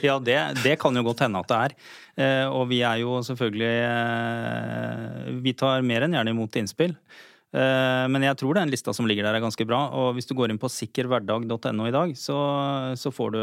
ja, 0.08 0.18
det, 0.18 0.38
det 0.64 0.76
kan 0.82 0.96
jo 0.96 1.04
godt 1.06 1.22
hende 1.26 1.40
at 1.42 1.48
det 1.50 1.58
er. 1.62 1.74
Eh, 2.16 2.46
Og 2.50 2.68
vi 2.70 2.80
er 2.86 2.96
jo 3.02 3.18
selvfølgelig 3.26 3.72
eh, 3.86 5.32
Vi 5.44 5.52
tar 5.58 5.84
mer 5.86 6.06
enn 6.06 6.16
gjerne 6.16 6.34
imot 6.34 6.58
innspill. 6.60 6.94
Eh, 7.54 8.04
Men 8.08 8.22
jeg 8.26 8.36
tror 8.40 8.54
den 8.58 8.70
lista 8.72 8.92
som 8.96 9.06
ligger 9.06 9.24
der 9.28 9.34
er 9.38 9.44
ganske 9.44 9.66
bra. 9.68 9.86
Og 9.94 10.14
hvis 10.16 10.26
du 10.26 10.34
går 10.34 10.50
inn 10.50 10.58
på 10.62 10.70
sikkerhverdag.no 10.72 11.86
i 11.88 11.94
dag, 11.94 12.14
så, 12.18 12.36
så 12.96 13.12
får 13.14 13.34
du 13.36 13.42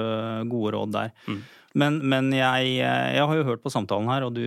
gode 0.52 0.76
råd 0.78 0.92
der. 0.98 1.12
Mm. 1.28 1.44
Men, 1.74 1.96
men 2.06 2.28
jeg, 2.30 2.68
jeg 2.78 3.24
har 3.26 3.34
jo 3.40 3.46
hørt 3.48 3.64
på 3.64 3.72
samtalen 3.74 4.06
her, 4.12 4.22
og 4.28 4.36
du, 4.36 4.44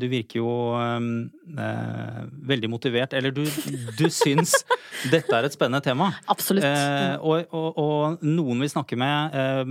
du 0.00 0.06
virker 0.08 0.38
jo 0.40 0.52
eh, 0.80 2.20
veldig 2.48 2.70
motivert. 2.72 3.12
Eller 3.18 3.34
du, 3.36 3.42
du 3.98 4.06
syns 4.08 4.54
dette 5.12 5.28
er 5.36 5.44
et 5.44 5.52
spennende 5.56 5.82
tema. 5.84 6.10
Absolutt. 6.32 6.64
Eh, 6.64 7.16
og, 7.20 7.52
og, 7.52 7.80
og 7.84 8.24
noen 8.24 8.64
vi 8.64 8.70
snakker 8.72 8.96
med, 9.00 9.36
eh, 9.36 9.62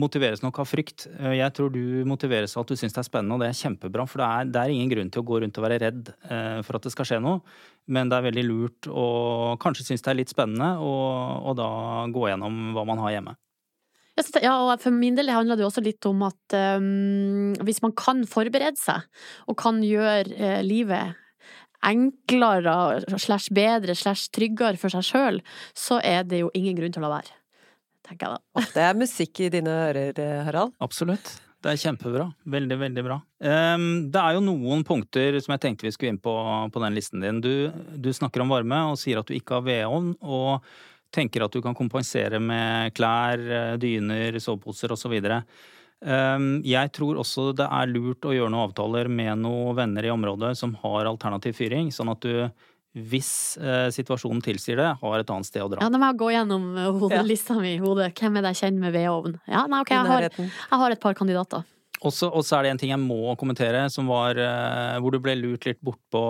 motiveres 0.00 0.40
nok 0.44 0.62
av 0.64 0.70
frykt. 0.70 1.08
Eh, 1.18 1.36
Jeg 1.42 1.52
tror 1.56 1.72
du 1.76 1.82
motiveres 2.08 2.56
av 2.56 2.64
at 2.64 2.72
du 2.72 2.80
syns 2.80 2.96
det 2.96 3.04
er 3.04 3.10
spennende, 3.10 3.36
og 3.36 3.44
det 3.44 3.50
er 3.52 3.60
kjempebra. 3.60 4.08
For 4.08 4.22
det 4.24 4.30
er, 4.32 4.50
det 4.56 4.62
er 4.64 4.74
ingen 4.78 4.92
grunn 4.96 5.12
til 5.12 5.24
å 5.24 5.28
gå 5.28 5.42
rundt 5.44 5.60
og 5.60 5.68
være 5.68 5.80
redd 5.84 6.12
eh, 6.30 6.60
for 6.66 6.80
at 6.80 6.88
det 6.88 6.94
skal 6.96 7.10
skje 7.12 7.20
noe. 7.24 7.42
Men 7.86 8.10
det 8.10 8.18
er 8.18 8.26
veldig 8.26 8.46
lurt 8.46 8.88
å 8.90 9.06
kanskje 9.62 9.88
synes 9.88 10.02
det 10.02 10.12
er 10.12 10.18
litt 10.18 10.32
spennende, 10.32 10.72
og, 10.82 11.44
og 11.46 11.58
da 11.60 11.68
gå 12.10 12.30
gjennom 12.30 12.72
hva 12.74 12.86
man 12.88 13.02
har 13.04 13.14
hjemme. 13.14 13.36
Ja, 14.40 14.54
og 14.64 14.80
for 14.80 14.96
min 14.96 15.16
del 15.18 15.28
handler 15.28 15.58
det 15.58 15.66
også 15.66 15.84
litt 15.84 16.06
om 16.08 16.22
at 16.24 16.56
um, 16.80 17.52
hvis 17.68 17.82
man 17.84 17.92
kan 17.98 18.24
forberede 18.28 18.80
seg, 18.80 19.04
og 19.46 19.58
kan 19.60 19.82
gjøre 19.84 20.32
uh, 20.32 20.60
livet 20.64 21.14
enklere 21.86 23.02
slash 23.20 23.52
bedre 23.54 23.94
slash 23.94 24.30
tryggere 24.34 24.80
for 24.80 24.92
seg 24.92 25.04
sjøl, 25.06 25.42
så 25.76 26.00
er 26.02 26.24
det 26.28 26.42
jo 26.42 26.52
ingen 26.56 26.78
grunn 26.78 26.94
til 26.94 27.04
å 27.04 27.06
la 27.06 27.18
være. 27.18 27.34
Tenker 28.06 28.26
jeg 28.26 28.38
da. 28.38 28.62
Ofte 28.62 28.78
det 28.78 28.86
er 28.86 29.00
musikk 29.00 29.42
i 29.42 29.50
dine 29.52 29.74
ører, 29.88 30.22
eh, 30.22 30.40
Harald. 30.46 30.74
Absolutt. 30.82 31.34
Det 31.64 31.72
er 31.72 31.80
kjempebra. 31.80 32.26
Veldig, 32.52 32.76
veldig 32.78 33.02
bra. 33.06 33.16
Det 33.40 34.20
er 34.20 34.36
jo 34.36 34.42
noen 34.44 34.84
punkter 34.86 35.38
som 35.42 35.54
jeg 35.54 35.62
tenkte 35.64 35.86
vi 35.86 35.94
skulle 35.94 36.12
inn 36.14 36.20
på 36.22 36.34
på 36.72 36.82
den 36.82 36.94
listen 36.94 37.24
din. 37.24 37.40
Du, 37.42 37.72
du 37.96 38.10
snakker 38.14 38.44
om 38.44 38.52
varme 38.52 38.82
og 38.92 39.00
sier 39.00 39.18
at 39.18 39.26
du 39.26 39.34
ikke 39.34 39.58
har 39.58 39.64
vedovn. 39.66 40.12
Og 40.20 40.66
tenker 41.16 41.46
at 41.46 41.54
du 41.54 41.62
kan 41.64 41.76
kompensere 41.76 42.40
med 42.42 42.94
klær, 42.96 43.40
eh, 43.40 43.74
dyner, 43.80 44.38
soveposer 44.42 44.94
osv. 44.94 45.16
Jeg 45.96 46.92
tror 46.92 47.18
også 47.22 47.50
det 47.56 47.66
er 47.72 47.88
lurt 47.88 48.26
å 48.28 48.34
gjøre 48.34 48.52
noen 48.52 48.68
avtaler 48.68 49.08
med 49.08 49.40
noen 49.40 49.78
venner 49.78 50.04
i 50.04 50.12
området 50.12 50.52
som 50.58 50.74
har 50.82 51.08
alternativ 51.08 51.56
fyring, 51.56 51.88
sånn 51.94 52.12
at 52.12 52.20
du 52.20 52.44
hvis 52.96 53.30
eh, 53.60 53.88
situasjonen 53.92 54.40
tilsier 54.44 54.80
det, 54.80 54.88
har 55.02 55.20
et 55.20 55.32
annet 55.32 55.48
sted 55.48 55.64
å 55.64 55.68
dra. 55.68 55.82
Ja, 55.84 55.92
nå 55.92 56.00
må 56.00 56.08
jeg 56.08 56.20
gå 56.22 56.30
gjennom 56.32 56.68
eh, 56.80 56.90
hodelista 57.02 57.58
mi 57.60 57.74
i 57.74 57.80
hodet. 57.82 58.12
Hvem 58.16 58.38
er 58.38 58.46
det 58.46 58.54
jeg 58.54 58.62
kjenner 58.64 58.86
med 58.86 58.96
vedovn? 58.96 59.38
Ja, 59.44 59.66
nei, 59.68 59.82
ok, 59.84 59.92
jeg 59.92 60.12
har, 60.12 60.28
jeg 60.40 60.80
har 60.82 60.94
et 60.94 61.02
par 61.02 61.18
kandidater. 61.18 61.66
Og 62.04 62.12
så 62.12 62.58
er 62.58 62.66
det 62.66 62.72
en 62.74 62.80
ting 62.80 62.92
jeg 62.92 63.00
må 63.00 63.34
kommentere, 63.40 63.86
som 63.92 64.08
var 64.10 64.36
eh, 64.36 64.96
hvor 65.00 65.14
du 65.14 65.20
ble 65.22 65.36
lurt 65.38 65.64
litt 65.68 65.78
bortpå, 65.84 66.24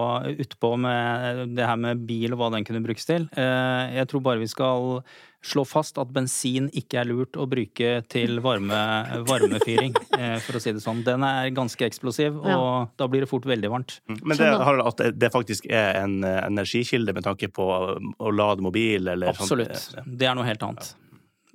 utpå 0.45 0.75
med 0.79 1.57
det 1.57 1.67
her 1.67 1.81
med 1.81 2.05
bil 2.07 2.35
og 2.35 2.41
hva 2.41 2.51
den 2.55 2.67
kunne 2.67 2.85
brukes 2.85 3.09
til. 3.09 3.27
Eh, 3.35 3.97
jeg 3.99 4.07
tror 4.11 4.23
bare 4.29 4.43
vi 4.43 4.51
skal 4.51 5.03
slå 5.47 5.63
fast 5.69 5.99
at 6.03 6.11
bensin 6.15 6.69
ikke 6.75 7.01
er 7.03 7.09
lurt 7.11 7.39
å 7.39 7.47
bruke 7.51 7.91
til 8.11 8.41
varme, 8.43 8.79
varmefyring, 9.27 9.95
eh, 10.19 10.37
for 10.45 10.59
å 10.59 10.63
si 10.63 10.75
det 10.77 10.85
sånn. 10.85 11.03
Den 11.07 11.27
er 11.27 11.51
ganske 11.55 11.87
eksplosiv, 11.87 12.39
og 12.45 12.53
ja. 12.53 12.61
da 13.03 13.11
blir 13.11 13.27
det 13.27 13.31
fort 13.31 13.49
veldig 13.51 13.73
varmt. 13.73 13.99
Mm. 14.07 14.21
Men 14.23 14.41
det, 14.43 14.53
at 14.87 15.05
det 15.19 15.33
faktisk 15.35 15.67
er 15.67 15.99
en 16.05 16.21
energikilde 16.23 17.15
med 17.17 17.27
tanke 17.27 17.51
på 17.51 17.67
å 17.67 18.31
lade 18.35 18.63
mobil, 18.65 19.11
eller 19.17 19.35
Absolutt. 19.35 19.75
Sånn? 19.83 20.15
Det 20.15 20.31
er 20.31 20.39
noe 20.39 20.47
helt 20.47 20.63
annet. 20.63 20.95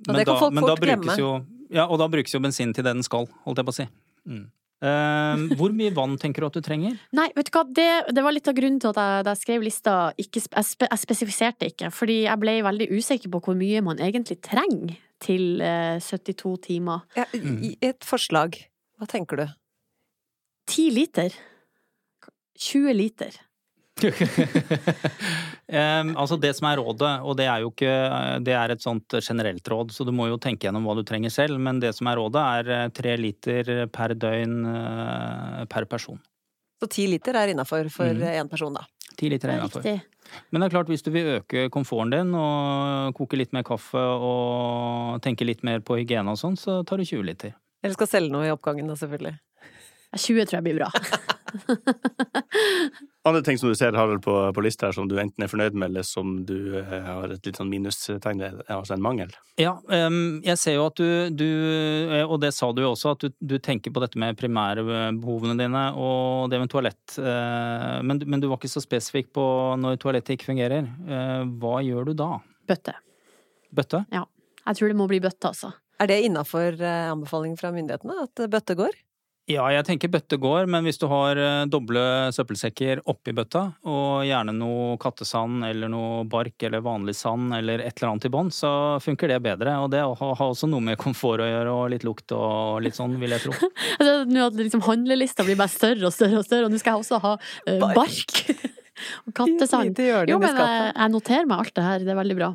Men 0.04 0.24
da, 0.26 0.38
men 0.50 0.66
da 0.66 0.76
brukes 0.76 1.20
jo 1.20 1.34
ja, 1.72 1.86
og 1.88 2.00
da 2.00 2.08
brukes 2.12 2.34
jo 2.34 2.40
bensin 2.42 2.74
til 2.76 2.84
det 2.86 2.92
den 2.94 3.06
skal, 3.06 3.28
holdt 3.46 3.62
jeg 3.62 3.68
på 3.68 3.74
å 3.74 3.78
si. 3.82 3.86
Mm. 4.28 4.50
Uh, 4.82 5.52
hvor 5.54 5.70
mye 5.70 5.92
vann 5.94 6.16
tenker 6.18 6.42
du 6.42 6.48
at 6.48 6.56
du 6.58 6.64
trenger? 6.64 6.96
Nei, 7.18 7.28
vet 7.36 7.46
du 7.46 7.52
hva, 7.54 7.62
det, 7.70 7.88
det 8.16 8.24
var 8.24 8.34
litt 8.34 8.50
av 8.50 8.56
grunnen 8.56 8.80
til 8.82 8.90
at 8.90 8.98
jeg, 8.98 9.26
da 9.28 9.34
jeg 9.34 9.42
skrev 9.44 9.66
lista, 9.66 9.94
ikke, 10.18 10.42
jeg, 10.42 10.66
spe, 10.66 10.88
jeg, 10.90 11.02
spesifiserte 11.04 11.70
ikke. 11.70 11.92
Fordi 11.94 12.18
jeg 12.24 12.42
ble 12.42 12.56
veldig 12.66 12.88
usikker 12.90 13.30
på 13.30 13.42
hvor 13.46 13.58
mye 13.58 13.84
man 13.86 14.02
egentlig 14.02 14.40
trenger 14.42 14.96
til 15.22 15.62
uh, 15.62 16.00
eh, 16.00 16.02
72 16.02 16.56
timer. 16.66 17.06
Ja, 17.14 17.28
I 17.30 17.76
et 17.84 18.02
forslag, 18.02 18.58
hva 18.98 19.06
tenker 19.10 19.38
du? 19.38 19.46
10 20.72 20.90
liter. 20.98 21.38
20 22.58 22.98
liter 22.98 23.38
um, 24.02 24.08
altså 26.18 26.36
det 26.40 26.56
som 26.56 26.66
er 26.70 26.78
rådet, 26.80 27.12
og 27.22 27.36
det 27.38 27.46
er 27.46 27.60
jo 27.62 27.68
ikke 27.70 27.92
Det 28.42 28.54
er 28.56 28.68
et 28.72 28.82
sånt 28.82 29.14
generelt 29.20 29.68
råd, 29.68 29.92
så 29.94 30.04
du 30.08 30.12
må 30.16 30.26
jo 30.30 30.38
tenke 30.42 30.66
gjennom 30.66 30.84
hva 30.88 30.94
du 30.98 31.04
trenger 31.06 31.30
selv, 31.30 31.60
men 31.62 31.80
det 31.82 31.92
som 31.96 32.06
er 32.10 32.16
rådet, 32.18 32.42
er 32.42 32.64
eh, 32.72 32.92
tre 32.96 33.12
liter 33.20 33.62
per 33.92 34.10
døgn 34.18 34.54
uh, 34.66 35.62
per 35.70 35.84
person. 35.90 36.18
Så 36.82 36.86
ti 36.90 37.06
liter 37.06 37.36
er 37.38 37.48
innafor 37.52 37.86
for 37.94 38.10
én 38.10 38.42
mm. 38.42 38.48
person, 38.50 38.74
da? 38.74 38.82
Ti 39.18 39.28
liter 39.30 39.48
er 39.52 39.56
innafor. 39.60 39.84
Men 40.50 40.62
det 40.62 40.66
er 40.66 40.74
klart, 40.74 40.90
hvis 40.90 41.04
du 41.04 41.10
vil 41.14 41.26
øke 41.36 41.68
komforten 41.70 42.10
din 42.14 42.30
og 42.34 43.14
koke 43.18 43.36
litt 43.38 43.52
mer 43.54 43.64
kaffe 43.66 44.00
og 44.00 45.22
tenke 45.22 45.46
litt 45.46 45.62
mer 45.66 45.78
på 45.84 45.96
hygiene 46.00 46.32
og 46.32 46.38
sånn, 46.40 46.56
så 46.58 46.70
tar 46.88 46.96
du 46.98 47.04
20 47.06 47.22
liter. 47.28 47.52
Eller 47.84 47.94
skal 47.98 48.10
selge 48.10 48.32
noe 48.32 48.46
i 48.48 48.54
oppgangen 48.54 48.88
da, 48.88 48.94
selvfølgelig. 48.98 49.36
20 50.12 50.48
tror 50.48 50.58
jeg 50.58 50.66
blir 50.66 50.78
bra. 50.80 50.88
Andre 53.24 53.42
ting 53.46 53.58
som 53.58 53.70
du 53.70 53.76
ser 53.78 53.94
Harald, 53.94 54.18
på, 54.24 54.32
på 54.54 54.62
lista 54.64 54.88
her, 54.88 54.94
som 54.96 55.06
du 55.06 55.14
enten 55.22 55.44
er 55.44 55.50
fornøyd 55.50 55.76
med, 55.78 55.92
eller 55.92 56.06
som 56.06 56.40
du 56.46 56.74
eh, 56.80 56.94
har 57.06 57.30
et 57.30 57.44
litt 57.46 57.58
sånn 57.60 57.68
minustegn 57.70 58.40
ved, 58.42 58.64
altså 58.66 58.96
en 58.96 59.04
mangel? 59.04 59.30
Ja, 59.60 59.76
um, 59.78 60.40
jeg 60.42 60.58
ser 60.58 60.74
jo 60.74 60.88
at 60.88 60.98
du, 60.98 61.30
du, 61.30 61.46
eh, 62.16 62.24
og 62.24 62.40
det 62.42 62.50
sa 62.56 62.72
du 62.74 62.80
jo 62.82 62.90
også, 62.96 63.12
at 63.14 63.22
du, 63.22 63.36
du, 63.38 63.54
tenker 63.62 63.94
på 63.94 64.02
dette 64.02 64.18
med 64.18 64.34
primærbehovene 64.40 65.54
dine 65.60 65.84
og 65.94 66.50
det 66.50 66.58
med 66.64 66.72
toalett. 66.72 66.98
Uh, 67.14 68.02
men, 68.02 68.24
men, 68.26 68.42
du 68.42 68.48
var 68.50 68.58
ikke 68.58 68.72
så 68.72 68.82
spesifikk 68.82 69.30
på 69.38 69.46
når 69.78 70.02
toalettet 70.02 70.34
ikke 70.34 70.50
fungerer. 70.50 70.90
Uh, 71.06 71.46
hva 71.62 71.78
gjør 71.86 72.10
du 72.10 72.16
da? 72.18 72.32
Bøtte. 72.66 72.96
Bøtte? 73.70 74.02
Ja. 74.10 74.26
Jeg 74.66 74.78
tror 74.80 74.90
det 74.90 74.98
må 74.98 75.06
bli 75.10 75.22
bøtte, 75.22 75.54
altså. 75.54 75.70
Er 76.02 76.10
det 76.10 76.18
innafor 76.26 76.74
anbefaling 76.82 77.54
fra 77.58 77.70
myndighetene 77.70 78.24
at 78.24 78.46
bøtte 78.50 78.74
går? 78.78 78.98
Ja, 79.52 79.66
jeg 79.74 79.84
tenker 79.86 80.10
bøtte 80.12 80.38
går, 80.40 80.68
men 80.70 80.86
hvis 80.86 81.00
du 81.00 81.06
har 81.10 81.38
eh, 81.40 81.64
doble 81.70 82.02
søppelsekker 82.34 83.02
oppi 83.10 83.34
bøtta, 83.36 83.64
og 83.88 84.24
gjerne 84.26 84.54
noe 84.56 84.96
kattesand 85.02 85.66
eller 85.68 85.90
noe 85.92 86.22
bark 86.30 86.64
eller 86.66 86.84
vanlig 86.84 87.14
sand 87.18 87.54
eller 87.56 87.82
et 87.84 87.96
eller 87.96 88.12
annet 88.12 88.28
i 88.28 88.32
bånn, 88.32 88.52
så 88.54 88.72
funker 89.02 89.32
det 89.32 89.40
bedre. 89.44 89.76
Og 89.82 89.90
det 89.92 90.02
har 90.02 90.44
også 90.46 90.70
noe 90.70 90.84
med 90.84 91.00
komfort 91.00 91.44
å 91.44 91.48
gjøre, 91.48 91.76
og 91.76 91.92
litt 91.92 92.06
lukt 92.06 92.34
og 92.36 92.82
litt 92.84 92.98
sånn, 92.98 93.18
vil 93.20 93.36
jeg 93.36 93.46
tro. 93.46 93.56
altså, 93.98 94.16
nå 94.30 94.48
at 94.48 94.58
liksom 94.58 94.84
handlelista 94.88 95.46
blir 95.46 95.60
bare 95.60 95.72
større 95.72 96.08
og 96.08 96.16
større 96.16 96.40
og 96.40 96.48
større, 96.48 96.68
og 96.68 96.74
nå 96.74 96.82
skal 96.82 96.96
jeg 96.96 97.06
også 97.06 97.22
ha 97.26 97.36
uh, 97.38 97.88
bark. 97.92 98.42
og 99.26 99.36
kattesand. 99.36 100.04
Jo, 100.30 100.38
men 100.42 100.62
jeg, 100.62 100.92
jeg 100.96 101.16
noterer 101.16 101.48
meg 101.48 101.64
alt 101.64 101.74
det 101.76 101.88
her, 101.88 102.04
det 102.06 102.14
er 102.14 102.22
veldig 102.22 102.38
bra. 102.40 102.54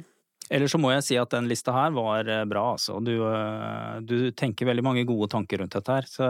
Eller 0.50 0.72
så 0.72 0.80
må 0.80 0.94
jeg 0.94 1.04
si 1.04 1.18
at 1.20 1.34
den 1.34 1.50
lista 1.50 1.74
her 1.76 1.92
var 1.96 2.30
eh, 2.32 2.46
bra, 2.48 2.64
altså. 2.78 3.02
Du, 3.04 3.14
eh, 3.28 3.98
du, 4.08 4.32
tenker 4.38 4.70
veldig 4.70 4.86
mange 4.86 5.06
gode 5.08 5.30
tanker 5.34 5.64
rundt 5.64 5.76
dette 5.76 5.98
her. 6.00 6.08
Så 6.08 6.28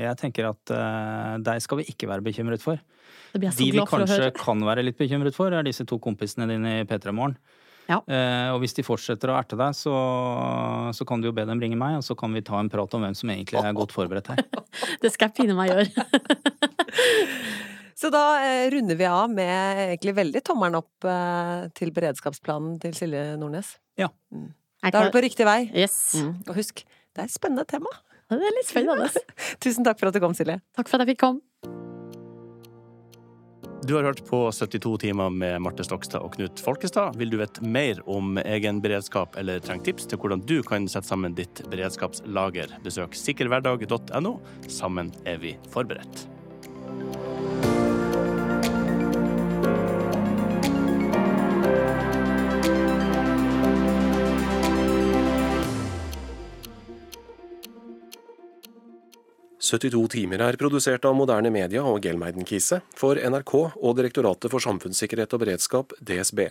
jeg 0.00 0.20
tenker 0.20 0.50
at 0.52 0.72
uh, 0.74 1.34
deg 1.44 1.60
skal 1.64 1.82
vi 1.82 1.88
ikke 1.92 2.08
være 2.08 2.24
bekymret 2.24 2.64
for. 2.64 2.80
Det 3.32 3.40
blir 3.40 3.50
jeg 3.50 3.56
så 3.58 3.64
De 3.64 3.70
vi 3.76 3.86
kanskje 3.92 4.32
kan 4.38 4.64
være 4.64 4.86
litt 4.86 4.98
bekymret 5.00 5.36
for, 5.36 5.52
er 5.52 5.66
disse 5.66 5.84
to 5.88 6.00
kompisene 6.02 6.48
dine 6.48 6.80
i 6.80 6.88
P3 6.88 7.12
Morgen. 7.12 7.36
Ja. 7.88 8.02
Eh, 8.04 8.50
og 8.52 8.60
hvis 8.60 8.76
de 8.76 8.84
fortsetter 8.84 9.32
å 9.32 9.38
erte 9.38 9.56
deg, 9.56 9.72
så, 9.76 9.94
så, 10.92 11.06
kan 11.08 11.22
du 11.22 11.30
jo 11.30 11.34
be 11.36 11.46
dem 11.48 11.60
ringe 11.62 11.78
meg, 11.80 11.96
og 12.00 12.04
så 12.04 12.16
kan 12.18 12.34
vi 12.36 12.44
ta 12.44 12.60
en 12.60 12.68
prat 12.72 12.94
om 12.94 13.04
hvem 13.04 13.16
som 13.16 13.32
egentlig 13.32 13.62
er 13.62 13.76
godt 13.76 13.96
forberedt 13.96 14.28
her. 14.34 14.44
det 15.02 15.12
skal 15.14 15.30
jeg 15.30 15.38
pine 15.40 15.56
meg 15.56 15.72
gjøre. 15.72 15.88
Så 17.98 18.12
da 18.14 18.38
eh, 18.38 18.70
runder 18.70 18.94
vi 18.94 19.06
av 19.10 19.30
med 19.32 19.80
egentlig 19.88 20.14
veldig 20.14 20.42
tommelen 20.46 20.78
opp 20.78 21.06
eh, 21.08 21.66
til 21.74 21.90
beredskapsplanen 21.96 22.76
til 22.82 22.94
Silje 22.94 23.32
Nordnes. 23.40 23.72
Ja. 23.98 24.12
Mm. 24.30 24.52
Da 24.84 25.00
er 25.00 25.08
du 25.08 25.16
på 25.16 25.24
riktig 25.24 25.46
vei. 25.48 25.64
Yes. 25.74 25.96
Mm. 26.14 26.36
Og 26.46 26.60
husk, 26.60 26.84
det 26.86 27.24
er 27.24 27.26
et 27.26 27.34
spennende 27.34 27.66
tema. 27.66 27.90
Det 28.30 28.38
er 28.38 28.54
litt 28.54 28.70
spennende. 28.70 29.08
Tusen 29.64 29.86
takk 29.86 29.98
for 29.98 30.12
at 30.12 30.14
du 30.14 30.22
kom, 30.22 30.36
Silje. 30.38 30.60
Takk 30.78 30.90
for 30.90 31.00
at 31.00 31.08
jeg 31.08 31.16
fikk 31.16 31.24
komme. 31.26 31.42
Du 33.88 33.94
har 33.96 34.04
hørt 34.04 34.20
på 34.28 34.44
72 34.52 34.94
timer 35.00 35.32
med 35.32 35.62
Marte 35.64 35.82
Stokstad 35.86 36.22
og 36.22 36.34
Knut 36.36 36.60
Folkestad. 36.62 37.18
Vil 37.18 37.32
du 37.32 37.38
vite 37.40 37.64
mer 37.64 38.02
om 38.10 38.38
egen 38.42 38.82
beredskap 38.84 39.38
eller 39.40 39.62
trenger 39.64 39.90
tips 39.90 40.10
til 40.10 40.20
hvordan 40.22 40.44
du 40.46 40.58
kan 40.66 40.86
sette 40.92 41.08
sammen 41.08 41.34
ditt 41.38 41.64
beredskapslager, 41.72 42.78
besøk 42.84 43.18
sikkerhverdag.no. 43.18 44.36
Sammen 44.68 45.14
er 45.26 45.40
vi 45.42 45.56
forberedt. 45.72 46.28
72 59.68 60.06
timer 60.14 60.40
er 60.40 60.56
produsert 60.60 61.04
av 61.04 61.16
Moderne 61.18 61.50
Media 61.52 61.82
og 61.84 62.00
Gelmeiden 62.06 62.46
Kise 62.48 62.80
for 62.96 63.20
NRK 63.20 63.52
og 63.58 63.98
Direktoratet 63.98 64.48
for 64.52 64.64
samfunnssikkerhet 64.64 65.36
og 65.36 65.44
beredskap, 65.44 65.92
DSB. 66.00 66.46